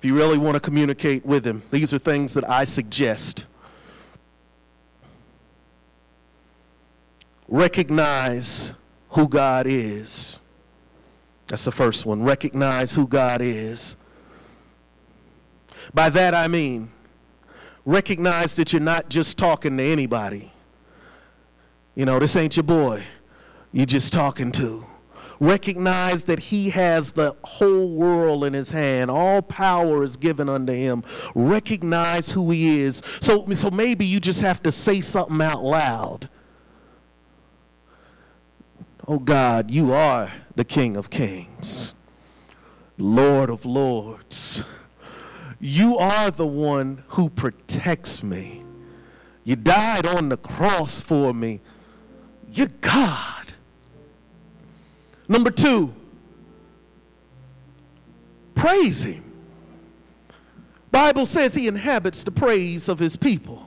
If 0.02 0.06
you 0.06 0.16
really 0.16 0.40
want 0.40 0.56
to 0.56 0.60
communicate 0.60 1.24
with 1.24 1.46
Him, 1.46 1.62
these 1.70 1.94
are 1.94 2.00
things 2.00 2.34
that 2.34 2.50
I 2.50 2.64
suggest. 2.64 3.46
Recognize 7.48 8.74
who 9.10 9.28
God 9.28 9.68
is. 9.68 10.40
That's 11.46 11.66
the 11.66 11.72
first 11.72 12.08
one. 12.08 12.24
Recognize 12.24 12.96
who 12.96 13.06
God 13.06 13.42
is. 13.44 13.96
By 15.94 16.10
that 16.10 16.34
I 16.34 16.48
mean, 16.48 16.92
recognize 17.86 18.56
that 18.56 18.74
you're 18.74 18.82
not 18.82 19.08
just 19.08 19.38
talking 19.38 19.78
to 19.78 19.84
anybody. 19.84 20.52
You 21.94 22.06
know, 22.06 22.18
this 22.18 22.36
ain't 22.36 22.58
your 22.58 22.64
boy 22.64 23.04
you're 23.72 23.86
just 23.86 24.12
talking 24.12 24.52
to. 24.54 24.84
Recognize 25.42 26.24
that 26.26 26.38
he 26.38 26.70
has 26.70 27.12
the 27.14 27.36
whole 27.44 27.90
world 27.90 28.44
in 28.44 28.54
his 28.54 28.70
hand. 28.70 29.10
All 29.10 29.42
power 29.42 30.04
is 30.04 30.16
given 30.16 30.48
unto 30.48 30.72
him. 30.72 31.04
Recognize 31.34 32.32
who 32.32 32.52
he 32.52 32.82
is. 32.82 33.02
So, 33.20 33.52
so 33.56 33.72
maybe 33.72 34.06
you 34.06 34.20
just 34.20 34.42
have 34.42 34.62
to 34.62 34.72
say 34.72 35.02
something 35.02 35.42
out 35.42 35.64
loud. 35.64 36.30
Oh 39.08 39.18
God, 39.18 39.72
you 39.72 39.92
are 39.94 40.32
the 40.56 40.64
King 40.64 40.96
of 40.96 41.10
Kings, 41.10 41.96
Lord 43.00 43.50
of 43.50 43.66
Lords. 43.66 44.64
You 45.60 45.98
are 45.98 46.30
the 46.30 46.46
one 46.46 47.04
who 47.08 47.32
protects 47.32 48.22
me. 48.22 48.62
You 49.44 49.56
died 49.56 50.06
on 50.06 50.30
the 50.30 50.38
cross 50.38 51.02
for 51.02 51.34
me. 51.34 51.62
You're 52.52 52.68
God. 52.82 53.41
Number 55.32 55.50
two, 55.50 55.94
praise 58.54 59.02
him. 59.06 59.24
Bible 60.92 61.26
says 61.26 61.54
he 61.54 61.70
inhabits 61.70 62.26
the 62.26 62.32
praise 62.32 62.90
of 62.90 63.00
his 63.00 63.16
people. 63.16 63.66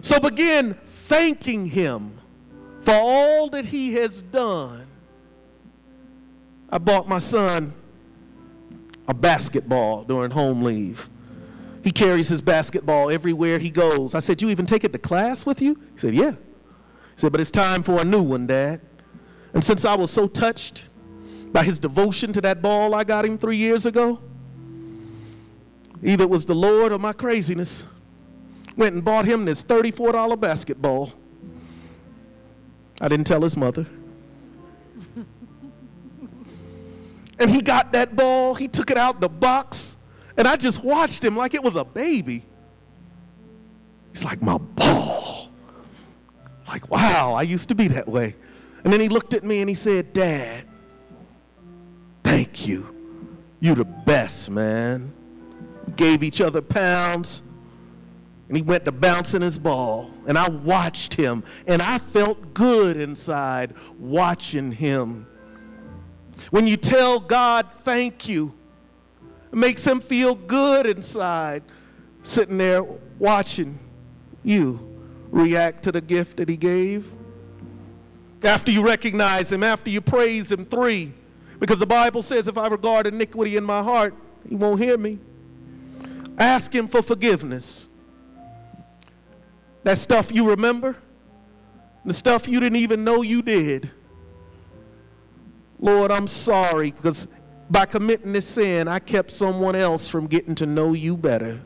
So 0.00 0.18
begin 0.18 0.76
thanking 0.88 1.64
him 1.64 2.18
for 2.80 2.90
all 2.90 3.48
that 3.50 3.66
he 3.66 3.94
has 3.94 4.22
done. 4.22 4.88
I 6.70 6.78
bought 6.78 7.08
my 7.08 7.20
son 7.20 7.72
a 9.06 9.14
basketball 9.14 10.02
during 10.02 10.32
home 10.32 10.64
leave. 10.64 11.08
He 11.84 11.92
carries 11.92 12.28
his 12.28 12.42
basketball 12.42 13.10
everywhere 13.10 13.60
he 13.60 13.70
goes. 13.70 14.16
I 14.16 14.18
said, 14.18 14.42
You 14.42 14.48
even 14.48 14.66
take 14.66 14.82
it 14.82 14.92
to 14.92 14.98
class 14.98 15.46
with 15.46 15.62
you? 15.62 15.74
He 15.92 15.98
said, 15.98 16.14
Yeah. 16.14 16.32
He 16.32 16.36
said, 17.14 17.30
But 17.30 17.40
it's 17.40 17.52
time 17.52 17.84
for 17.84 18.00
a 18.00 18.04
new 18.04 18.24
one, 18.24 18.48
Dad. 18.48 18.80
And 19.56 19.64
since 19.64 19.86
I 19.86 19.94
was 19.94 20.10
so 20.10 20.28
touched 20.28 20.90
by 21.50 21.64
his 21.64 21.78
devotion 21.78 22.30
to 22.34 22.42
that 22.42 22.60
ball 22.60 22.94
I 22.94 23.04
got 23.04 23.24
him 23.24 23.38
three 23.38 23.56
years 23.56 23.86
ago, 23.86 24.20
either 26.02 26.24
it 26.24 26.28
was 26.28 26.44
the 26.44 26.54
Lord 26.54 26.92
or 26.92 26.98
my 26.98 27.14
craziness, 27.14 27.86
went 28.76 28.96
and 28.96 29.02
bought 29.02 29.24
him 29.24 29.46
this 29.46 29.64
$34 29.64 30.38
basketball. 30.38 31.10
I 33.00 33.08
didn't 33.08 33.26
tell 33.26 33.40
his 33.40 33.56
mother. 33.56 33.86
and 37.38 37.48
he 37.48 37.62
got 37.62 37.92
that 37.92 38.14
ball, 38.14 38.54
he 38.54 38.68
took 38.68 38.90
it 38.90 38.98
out 38.98 39.22
the 39.22 39.28
box, 39.30 39.96
and 40.36 40.46
I 40.46 40.56
just 40.56 40.84
watched 40.84 41.24
him 41.24 41.34
like 41.34 41.54
it 41.54 41.64
was 41.64 41.76
a 41.76 41.84
baby. 41.84 42.44
He's 44.10 44.22
like, 44.22 44.42
my 44.42 44.58
ball. 44.58 45.48
Like, 46.68 46.90
wow, 46.90 47.32
I 47.32 47.40
used 47.40 47.70
to 47.70 47.74
be 47.74 47.88
that 47.88 48.06
way. 48.06 48.34
And 48.86 48.92
then 48.92 49.00
he 49.00 49.08
looked 49.08 49.34
at 49.34 49.42
me 49.42 49.58
and 49.62 49.68
he 49.68 49.74
said, 49.74 50.12
Dad, 50.12 50.64
thank 52.22 52.68
you. 52.68 52.86
You're 53.58 53.74
the 53.74 53.84
best, 53.84 54.48
man. 54.48 55.12
We 55.88 55.94
gave 55.94 56.22
each 56.22 56.40
other 56.40 56.62
pounds. 56.62 57.42
And 58.46 58.56
he 58.56 58.62
went 58.62 58.84
to 58.84 58.92
bouncing 58.92 59.42
his 59.42 59.58
ball. 59.58 60.12
And 60.28 60.38
I 60.38 60.48
watched 60.48 61.14
him. 61.14 61.42
And 61.66 61.82
I 61.82 61.98
felt 61.98 62.54
good 62.54 62.96
inside 62.96 63.74
watching 63.98 64.70
him. 64.70 65.26
When 66.50 66.68
you 66.68 66.76
tell 66.76 67.18
God 67.18 67.66
thank 67.82 68.28
you, 68.28 68.54
it 69.50 69.56
makes 69.56 69.84
him 69.84 69.98
feel 69.98 70.36
good 70.36 70.86
inside, 70.86 71.64
sitting 72.22 72.56
there 72.56 72.84
watching 73.18 73.80
you 74.44 74.78
react 75.32 75.82
to 75.82 75.90
the 75.90 76.00
gift 76.00 76.36
that 76.36 76.48
he 76.48 76.56
gave. 76.56 77.15
After 78.46 78.70
you 78.70 78.84
recognize 78.84 79.50
him, 79.50 79.62
after 79.62 79.90
you 79.90 80.00
praise 80.00 80.52
him, 80.52 80.64
three, 80.64 81.12
because 81.58 81.78
the 81.78 81.86
Bible 81.86 82.22
says, 82.22 82.48
if 82.48 82.56
I 82.56 82.68
regard 82.68 83.06
iniquity 83.06 83.56
in 83.56 83.64
my 83.64 83.82
heart, 83.82 84.14
he 84.48 84.54
won't 84.54 84.80
hear 84.80 84.96
me. 84.96 85.18
Ask 86.38 86.74
him 86.74 86.86
for 86.86 87.02
forgiveness. 87.02 87.88
That 89.82 89.98
stuff 89.98 90.32
you 90.32 90.48
remember, 90.48 90.96
the 92.04 92.12
stuff 92.12 92.46
you 92.46 92.60
didn't 92.60 92.76
even 92.76 93.04
know 93.04 93.22
you 93.22 93.42
did. 93.42 93.90
Lord, 95.78 96.10
I'm 96.10 96.26
sorry 96.26 96.92
because 96.92 97.28
by 97.70 97.86
committing 97.86 98.32
this 98.32 98.46
sin, 98.46 98.86
I 98.86 98.98
kept 98.98 99.32
someone 99.32 99.74
else 99.74 100.08
from 100.08 100.26
getting 100.26 100.54
to 100.56 100.66
know 100.66 100.92
you 100.92 101.16
better. 101.16 101.60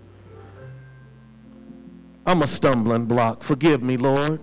I'm 2.27 2.43
a 2.43 2.47
stumbling 2.47 3.07
block. 3.07 3.43
Forgive 3.43 3.83
me, 3.83 3.97
Lord. 3.97 4.43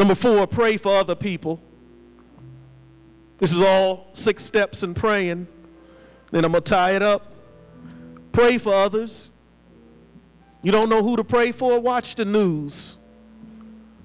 Number 0.00 0.14
four, 0.14 0.46
pray 0.46 0.78
for 0.78 0.96
other 0.96 1.14
people. 1.14 1.60
This 3.36 3.52
is 3.52 3.60
all 3.60 4.08
six 4.14 4.42
steps 4.42 4.82
in 4.82 4.94
praying. 4.94 5.46
Then 6.30 6.42
I'm 6.42 6.52
going 6.52 6.64
to 6.64 6.70
tie 6.70 6.92
it 6.92 7.02
up. 7.02 7.30
Pray 8.32 8.56
for 8.56 8.72
others. 8.72 9.30
You 10.62 10.72
don't 10.72 10.88
know 10.88 11.02
who 11.02 11.16
to 11.16 11.22
pray 11.22 11.52
for? 11.52 11.78
Watch 11.78 12.14
the 12.14 12.24
news. 12.24 12.96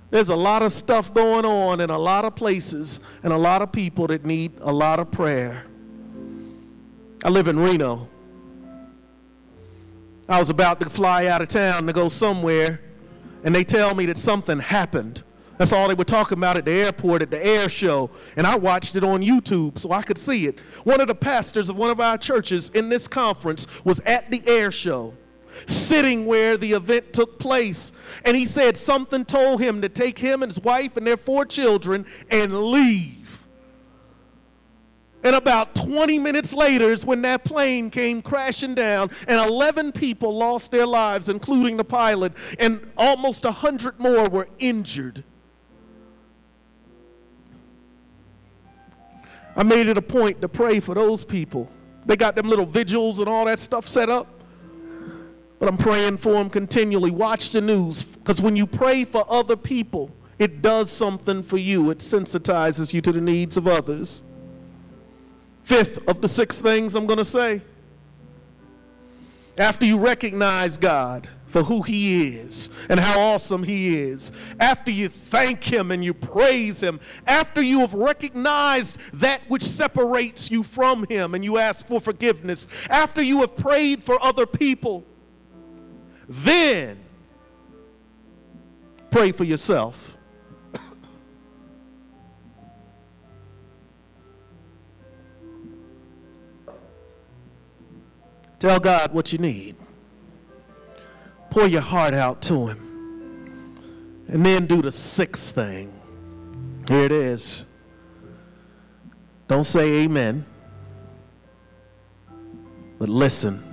There's 0.10 0.28
a 0.28 0.36
lot 0.36 0.64
of 0.64 0.74
stuff 0.74 1.14
going 1.14 1.46
on 1.46 1.80
in 1.80 1.90
a 1.90 1.98
lot 1.98 2.26
of 2.26 2.36
places 2.36 3.00
and 3.24 3.32
a 3.32 3.38
lot 3.38 3.62
of 3.62 3.72
people 3.72 4.08
that 4.08 4.26
need 4.26 4.52
a 4.60 4.74
lot 4.74 5.00
of 5.00 5.10
prayer. 5.12 5.64
I 7.24 7.30
live 7.30 7.48
in 7.48 7.58
Reno. 7.58 8.10
I 10.28 10.40
was 10.40 10.50
about 10.50 10.82
to 10.82 10.90
fly 10.90 11.28
out 11.28 11.42
of 11.42 11.48
town 11.48 11.88
to 11.88 11.94
go 11.94 12.10
somewhere, 12.10 12.82
and 13.46 13.56
they 13.56 13.64
tell 13.64 13.96
me 13.96 14.06
that 14.08 14.18
something 14.18 14.60
happened. 14.60 15.24
That's 15.58 15.72
all 15.72 15.88
they 15.88 15.94
were 15.94 16.04
talking 16.04 16.38
about 16.38 16.58
at 16.58 16.66
the 16.66 16.72
airport 16.72 17.22
at 17.22 17.32
the 17.32 17.46
air 17.46 17.70
show. 17.70 18.10
And 18.36 18.46
I 18.46 18.58
watched 18.58 18.96
it 18.96 19.04
on 19.04 19.22
YouTube 19.22 19.80
so 19.80 19.92
I 19.92 20.02
could 20.02 20.18
see 20.18 20.48
it. 20.48 20.60
One 20.84 21.00
of 21.00 21.08
the 21.08 21.16
pastors 21.16 21.70
of 21.70 21.78
one 21.78 21.90
of 21.90 22.00
our 22.00 22.18
churches 22.18 22.70
in 22.72 22.90
this 22.90 23.08
conference 23.08 23.68
was 23.86 24.00
at 24.02 24.30
the 24.32 24.42
air 24.46 24.72
show. 24.72 25.14
sitting 25.68 26.26
where 26.26 26.58
the 26.58 26.74
event 26.74 27.14
took 27.14 27.40
place. 27.40 27.92
And 28.26 28.36
he 28.36 28.46
said 28.46 28.78
something 28.78 29.26
told 29.26 29.62
him 29.62 29.82
to 29.82 29.90
take 29.90 30.18
him 30.18 30.44
and 30.44 30.52
his 30.52 30.60
wife 30.60 30.98
and 30.98 31.08
their 31.08 31.18
four 31.18 31.46
children 31.46 32.06
and 32.30 32.54
leave. 32.66 33.46
And 35.24 35.36
about 35.36 35.74
20 35.74 36.20
minutes 36.20 36.54
later 36.54 36.92
is 36.92 37.04
when 37.04 37.22
that 37.24 37.44
plane 37.46 37.90
came 37.90 38.22
crashing 38.22 38.76
down, 38.76 39.10
and 39.28 39.40
11 39.40 39.92
people 39.92 40.36
lost 40.38 40.72
their 40.72 40.86
lives, 40.86 41.30
including 41.30 41.78
the 41.78 41.84
pilot, 41.84 42.32
and 42.60 42.92
almost 42.96 43.44
100 43.44 44.00
more 44.00 44.30
were 44.30 44.48
injured. 44.60 45.24
I 49.56 49.64
made 49.64 49.88
it 49.88 49.98
a 49.98 50.02
point 50.02 50.42
to 50.42 50.50
pray 50.50 50.80
for 50.80 50.94
those 50.94 51.24
people. 51.24 51.70
They 52.06 52.16
got 52.16 52.36
them 52.36 52.50
little 52.50 52.66
vigils 52.66 53.20
and 53.20 53.30
all 53.30 53.46
that 53.46 53.60
stuff 53.60 53.88
set 53.88 54.10
up. 54.10 54.28
But 55.60 55.70
I'm 55.70 55.78
praying 55.78 56.18
for 56.18 56.34
them 56.34 56.50
continually. 56.50 57.12
Watch 57.12 57.52
the 57.52 57.62
news, 57.62 58.04
because 58.04 58.42
when 58.42 58.56
you 58.56 58.68
pray 58.68 59.06
for 59.06 59.26
other 59.30 59.56
people, 59.56 60.12
it 60.38 60.62
does 60.62 60.92
something 60.92 61.42
for 61.42 61.58
you. 61.58 61.90
It 61.92 62.00
sensitizes 62.00 62.94
you 62.94 63.02
to 63.02 63.12
the 63.12 63.22
needs 63.22 63.56
of 63.56 63.68
others. 63.68 64.22
Fifth 65.64 66.06
of 66.08 66.22
the 66.22 66.28
six 66.28 66.60
things 66.60 66.94
I'm 66.94 67.06
going 67.08 67.18
to 67.18 67.26
say. 67.26 67.62
After 69.58 69.86
you 69.86 69.98
recognize 69.98 70.78
God 70.78 71.30
for 71.56 71.64
who 71.64 71.82
He 71.84 72.36
is 72.36 72.70
and 72.90 73.00
how 73.00 73.18
awesome 73.18 73.64
He 73.64 73.98
is, 73.98 74.34
after 74.60 74.92
you 74.92 75.08
thank 75.08 75.64
Him 75.64 75.92
and 75.92 76.04
you 76.04 76.14
praise 76.14 76.84
Him, 76.84 77.00
after 77.28 77.62
you 77.62 77.80
have 77.80 77.94
recognized 77.94 78.98
that 79.14 79.40
which 79.48 79.64
separates 79.64 80.52
you 80.52 80.64
from 80.64 81.08
Him 81.08 81.34
and 81.34 81.46
you 81.46 81.58
ask 81.58 81.88
for 81.88 82.02
forgiveness, 82.02 82.68
after 82.90 83.22
you 83.22 83.40
have 83.40 83.56
prayed 83.56 84.04
for 84.04 84.22
other 84.22 84.46
people, 84.46 85.06
then 86.28 87.00
pray 89.10 89.32
for 89.32 89.46
yourself. 89.46 90.18
Tell 98.60 98.78
God 98.82 99.14
what 99.14 99.32
you 99.32 99.40
need. 99.40 99.78
Pour 101.56 101.70
your 101.70 101.80
heart 101.80 102.14
out 102.14 102.42
to 102.42 102.68
Him. 102.68 103.78
And 104.28 104.46
then 104.46 104.66
do 104.66 104.82
the 104.82 104.92
sixth 104.92 105.56
thing. 105.56 105.90
Here 106.86 107.06
it 107.06 107.14
is. 107.14 107.66
Don't 109.48 109.64
say 109.64 110.04
amen, 110.04 110.46
but 113.00 113.08
listen. 113.08 113.64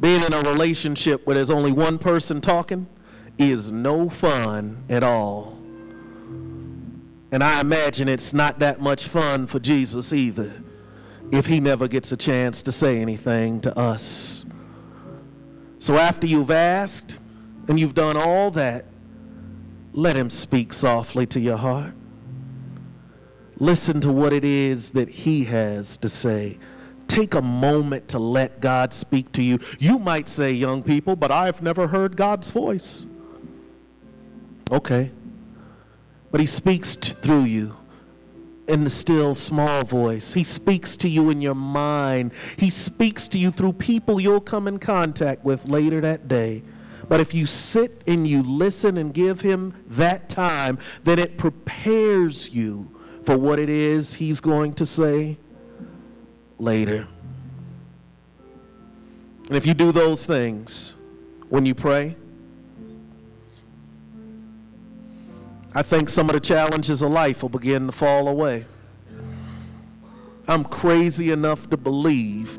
Being 0.00 0.24
in 0.24 0.32
a 0.32 0.40
relationship 0.40 1.24
where 1.24 1.34
there's 1.34 1.52
only 1.52 1.70
one 1.70 1.96
person 1.96 2.40
talking 2.40 2.88
is 3.38 3.70
no 3.70 4.10
fun 4.10 4.82
at 4.88 5.04
all. 5.04 5.56
And 7.30 7.44
I 7.44 7.60
imagine 7.60 8.08
it's 8.08 8.32
not 8.32 8.58
that 8.58 8.80
much 8.80 9.06
fun 9.06 9.46
for 9.46 9.60
Jesus 9.60 10.12
either 10.12 10.52
if 11.30 11.46
he 11.46 11.60
never 11.60 11.86
gets 11.86 12.10
a 12.10 12.16
chance 12.16 12.60
to 12.64 12.72
say 12.72 12.98
anything 12.98 13.60
to 13.60 13.78
us. 13.78 14.46
So 15.80 15.96
after 15.96 16.26
you've 16.26 16.50
asked 16.50 17.18
and 17.66 17.80
you've 17.80 17.94
done 17.94 18.16
all 18.16 18.50
that, 18.52 18.84
let 19.94 20.14
him 20.16 20.28
speak 20.28 20.74
softly 20.74 21.26
to 21.28 21.40
your 21.40 21.56
heart. 21.56 21.94
Listen 23.58 23.98
to 24.02 24.12
what 24.12 24.34
it 24.34 24.44
is 24.44 24.90
that 24.90 25.08
he 25.08 25.42
has 25.44 25.96
to 25.98 26.08
say. 26.08 26.58
Take 27.08 27.34
a 27.34 27.40
moment 27.42 28.08
to 28.08 28.18
let 28.18 28.60
God 28.60 28.92
speak 28.92 29.32
to 29.32 29.42
you. 29.42 29.58
You 29.78 29.98
might 29.98 30.28
say, 30.28 30.52
young 30.52 30.82
people, 30.82 31.16
but 31.16 31.32
I've 31.32 31.62
never 31.62 31.86
heard 31.86 32.14
God's 32.14 32.50
voice. 32.50 33.06
Okay. 34.70 35.10
But 36.30 36.40
he 36.40 36.46
speaks 36.46 36.96
t- 36.96 37.14
through 37.22 37.44
you 37.44 37.74
in 38.70 38.84
the 38.84 38.90
still 38.90 39.34
small 39.34 39.84
voice. 39.84 40.32
He 40.32 40.44
speaks 40.44 40.96
to 40.98 41.08
you 41.08 41.30
in 41.30 41.42
your 41.42 41.54
mind. 41.54 42.32
He 42.56 42.70
speaks 42.70 43.28
to 43.28 43.38
you 43.38 43.50
through 43.50 43.74
people 43.74 44.20
you'll 44.20 44.40
come 44.40 44.68
in 44.68 44.78
contact 44.78 45.44
with 45.44 45.66
later 45.66 46.00
that 46.00 46.28
day. 46.28 46.62
But 47.08 47.20
if 47.20 47.34
you 47.34 47.44
sit 47.44 48.02
and 48.06 48.26
you 48.26 48.42
listen 48.44 48.98
and 48.98 49.12
give 49.12 49.40
him 49.40 49.74
that 49.88 50.28
time, 50.28 50.78
then 51.02 51.18
it 51.18 51.36
prepares 51.36 52.50
you 52.50 52.88
for 53.24 53.36
what 53.36 53.58
it 53.58 53.68
is 53.68 54.14
he's 54.14 54.40
going 54.40 54.74
to 54.74 54.86
say 54.86 55.36
later. 56.58 57.08
And 59.48 59.56
if 59.56 59.66
you 59.66 59.74
do 59.74 59.90
those 59.90 60.24
things 60.24 60.94
when 61.48 61.66
you 61.66 61.74
pray, 61.74 62.14
I 65.72 65.82
think 65.82 66.08
some 66.08 66.28
of 66.28 66.32
the 66.32 66.40
challenges 66.40 67.00
of 67.02 67.12
life 67.12 67.42
will 67.42 67.48
begin 67.48 67.86
to 67.86 67.92
fall 67.92 68.26
away. 68.26 68.66
I'm 70.48 70.64
crazy 70.64 71.30
enough 71.30 71.70
to 71.70 71.76
believe 71.76 72.58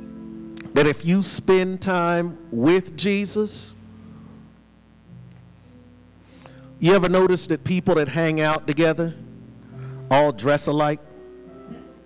that 0.74 0.88
if 0.88 1.04
you 1.06 1.22
spend 1.22 1.82
time 1.82 2.38
with 2.52 2.96
Jesus, 2.96 3.76
you 6.80 6.94
ever 6.94 7.10
notice 7.10 7.48
that 7.48 7.66
people 7.66 7.96
that 7.96 8.08
hang 8.08 8.40
out 8.40 8.66
together 8.66 9.14
all 10.10 10.32
dress 10.32 10.68
alike? 10.68 11.02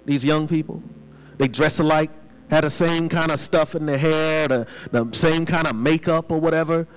These 0.06 0.26
young 0.26 0.48
people, 0.48 0.82
they 1.38 1.48
dress 1.48 1.80
alike, 1.80 2.10
have 2.49 2.64
the 2.64 2.69
same 2.72 3.10
kind 3.10 3.32
of 3.32 3.40
stuff 3.40 3.76
in 3.76 3.86
their 3.86 3.98
hair, 3.98 4.48
the, 4.48 4.68
the 4.91 5.07
same 5.14 5.45
kind 5.45 5.68
of 5.68 5.76
makeup 5.76 6.32
or 6.32 6.40
whatever, 6.40 6.88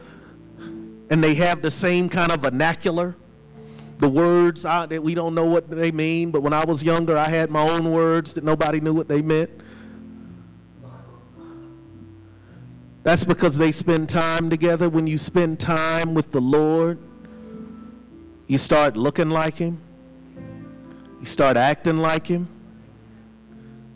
and 1.11 1.23
they 1.23 1.35
have 1.35 1.61
the 1.61 1.71
same 1.71 2.09
kind 2.09 2.33
of 2.33 2.41
vernacular 2.41 3.15
the 3.99 4.09
words 4.09 4.62
that 4.62 5.03
we 5.03 5.15
don't 5.15 5.35
know 5.35 5.47
what 5.47 5.69
they 5.69 5.91
mean, 5.91 6.31
but 6.31 6.43
when 6.43 6.53
I 6.53 6.65
was 6.65 6.83
younger, 6.83 7.19
I 7.19 7.29
had 7.29 7.51
my 7.51 7.69
own 7.69 7.91
words 7.93 8.33
that 8.35 8.45
nobody 8.45 8.81
knew 8.81 8.95
what 8.95 9.09
they 9.09 9.23
meant. 9.23 9.51
That's 13.03 13.25
because 13.25 13.59
they 13.59 13.73
spend 13.73 14.09
time 14.09 14.51
together. 14.51 14.89
When 14.89 15.07
you 15.07 15.19
spend 15.19 15.59
time 15.59 16.15
with 16.15 16.31
the 16.31 16.41
Lord, 16.41 16.99
you 18.47 18.59
start 18.59 18.97
looking 18.97 19.31
like 19.31 19.57
Him, 19.57 19.81
you 21.19 21.27
start 21.27 21.57
acting 21.57 21.99
like 21.99 22.27
Him, 22.27 22.49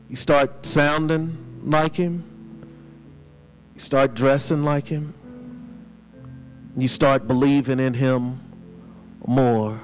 you 0.08 0.16
start 0.16 0.66
sounding 0.66 1.36
like 1.64 1.94
Him, 1.94 2.24
you 3.74 3.80
start 3.80 4.14
dressing 4.14 4.64
like 4.64 4.88
Him, 4.88 5.14
you 6.76 6.88
start 6.88 7.28
believing 7.28 7.78
in 7.78 7.94
Him 7.94 8.40
more. 9.26 9.78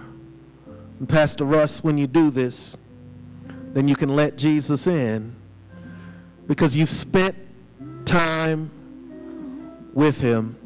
And 0.98 1.08
Pastor 1.08 1.44
Russ, 1.44 1.84
when 1.84 1.96
you 1.96 2.06
do 2.08 2.30
this, 2.30 2.76
then 3.72 3.86
you 3.86 3.94
can 3.94 4.08
let 4.08 4.36
Jesus 4.36 4.86
in 4.88 5.34
because 6.48 6.74
you've 6.74 6.90
spent 6.90 7.36
time 8.04 8.70
with 9.94 10.18
him. 10.20 10.56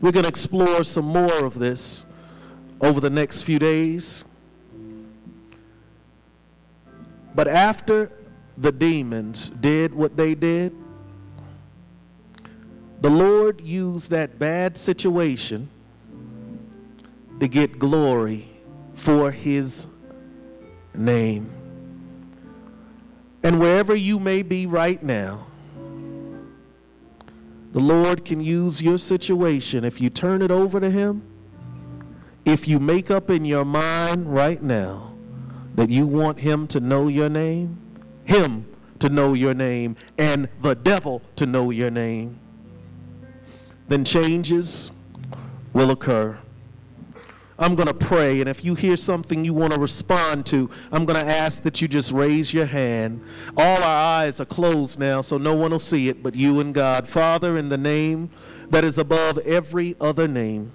We're 0.00 0.12
going 0.12 0.24
to 0.24 0.28
explore 0.28 0.84
some 0.84 1.06
more 1.06 1.44
of 1.44 1.58
this 1.58 2.04
over 2.80 3.00
the 3.00 3.10
next 3.10 3.42
few 3.42 3.58
days. 3.58 4.24
But 7.34 7.48
after 7.48 8.12
the 8.58 8.70
demons 8.70 9.50
did 9.60 9.92
what 9.92 10.16
they 10.16 10.36
did, 10.36 10.72
the 13.00 13.10
Lord 13.10 13.60
used 13.60 14.10
that 14.10 14.38
bad 14.38 14.76
situation 14.76 15.68
to 17.40 17.48
get 17.48 17.78
glory 17.80 18.53
for 19.04 19.30
his 19.30 19.86
name. 20.94 21.50
And 23.42 23.60
wherever 23.60 23.94
you 23.94 24.18
may 24.18 24.40
be 24.40 24.66
right 24.66 25.02
now, 25.02 25.46
the 27.72 27.80
Lord 27.80 28.24
can 28.24 28.40
use 28.40 28.80
your 28.80 28.96
situation 28.96 29.84
if 29.84 30.00
you 30.00 30.08
turn 30.08 30.40
it 30.40 30.50
over 30.50 30.80
to 30.80 30.88
him. 30.88 31.22
If 32.46 32.66
you 32.66 32.80
make 32.80 33.10
up 33.10 33.28
in 33.28 33.44
your 33.44 33.66
mind 33.66 34.32
right 34.32 34.62
now 34.62 35.14
that 35.74 35.90
you 35.90 36.06
want 36.06 36.40
him 36.40 36.66
to 36.68 36.80
know 36.80 37.08
your 37.08 37.28
name, 37.28 37.76
him 38.24 38.64
to 39.00 39.10
know 39.10 39.34
your 39.34 39.52
name, 39.52 39.96
and 40.16 40.48
the 40.62 40.74
devil 40.76 41.20
to 41.36 41.44
know 41.44 41.68
your 41.68 41.90
name, 41.90 42.38
then 43.88 44.02
changes 44.02 44.92
will 45.74 45.90
occur. 45.90 46.38
I'm 47.58 47.76
going 47.76 47.86
to 47.86 47.94
pray, 47.94 48.40
and 48.40 48.48
if 48.48 48.64
you 48.64 48.74
hear 48.74 48.96
something 48.96 49.44
you 49.44 49.54
want 49.54 49.72
to 49.72 49.78
respond 49.78 50.44
to, 50.46 50.68
I'm 50.90 51.04
going 51.04 51.24
to 51.24 51.32
ask 51.32 51.62
that 51.62 51.80
you 51.80 51.86
just 51.86 52.10
raise 52.10 52.52
your 52.52 52.66
hand. 52.66 53.22
All 53.56 53.82
our 53.82 54.22
eyes 54.22 54.40
are 54.40 54.44
closed 54.44 54.98
now, 54.98 55.20
so 55.20 55.38
no 55.38 55.54
one 55.54 55.70
will 55.70 55.78
see 55.78 56.08
it 56.08 56.22
but 56.22 56.34
you 56.34 56.58
and 56.58 56.74
God. 56.74 57.08
Father, 57.08 57.56
in 57.56 57.68
the 57.68 57.78
name 57.78 58.28
that 58.70 58.82
is 58.82 58.98
above 58.98 59.38
every 59.38 59.94
other 60.00 60.26
name, 60.26 60.72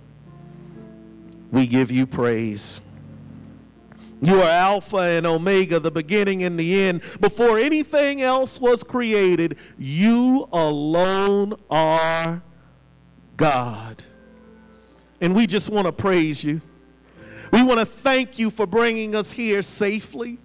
we 1.52 1.68
give 1.68 1.92
you 1.92 2.08
praise. 2.08 2.80
You 4.22 4.42
are 4.42 4.50
Alpha 4.50 4.98
and 4.98 5.26
Omega, 5.26 5.80
the 5.80 5.92
beginning 5.92 6.44
and 6.44 6.58
the 6.60 6.82
end. 6.84 7.02
Before 7.20 7.58
anything 7.58 8.22
else 8.22 8.60
was 8.60 8.84
created, 8.84 9.58
you 9.78 10.48
alone 10.52 11.56
are 11.70 12.42
God. 13.38 14.04
And 15.22 15.36
we 15.36 15.48
just 15.48 15.70
want 15.70 15.88
to 15.88 15.92
praise 15.92 16.44
you. 16.44 16.62
We 17.52 17.64
want 17.64 17.80
to 17.80 17.86
thank 17.86 18.38
you 18.38 18.50
for 18.50 18.66
bringing 18.66 19.16
us 19.16 19.32
here 19.32 19.62
safely. 19.62 20.38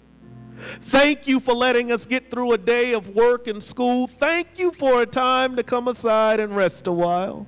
Thank 0.82 1.26
you 1.26 1.40
for 1.40 1.52
letting 1.52 1.92
us 1.92 2.06
get 2.06 2.30
through 2.30 2.52
a 2.52 2.58
day 2.58 2.94
of 2.94 3.10
work 3.10 3.46
and 3.48 3.62
school. 3.62 4.06
Thank 4.06 4.58
you 4.58 4.72
for 4.72 5.02
a 5.02 5.06
time 5.06 5.56
to 5.56 5.62
come 5.62 5.88
aside 5.88 6.40
and 6.40 6.56
rest 6.56 6.86
a 6.86 6.92
while. 6.92 7.46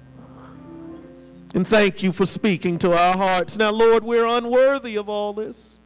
And 1.54 1.66
thank 1.66 2.02
you 2.02 2.12
for 2.12 2.26
speaking 2.26 2.78
to 2.80 2.92
our 2.92 3.16
hearts. 3.16 3.56
Now, 3.56 3.70
Lord, 3.70 4.04
we're 4.04 4.26
unworthy 4.26 4.96
of 4.96 5.08
all 5.08 5.32
this. 5.32 5.78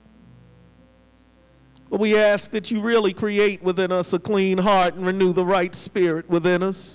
But 1.91 2.01
we 2.01 2.17
ask 2.17 2.51
that 2.53 2.71
you 2.71 2.81
really 2.81 3.13
create 3.13 3.63
within 3.63 3.93
us 3.93 4.13
a 4.13 4.19
clean 4.19 4.59
heart 4.59 4.95
and 4.95 5.07
renew 5.07 5.33
the 5.33 5.45
right 5.45 5.75
spirit 5.75 6.29
within 6.29 6.63
us. 6.63 6.89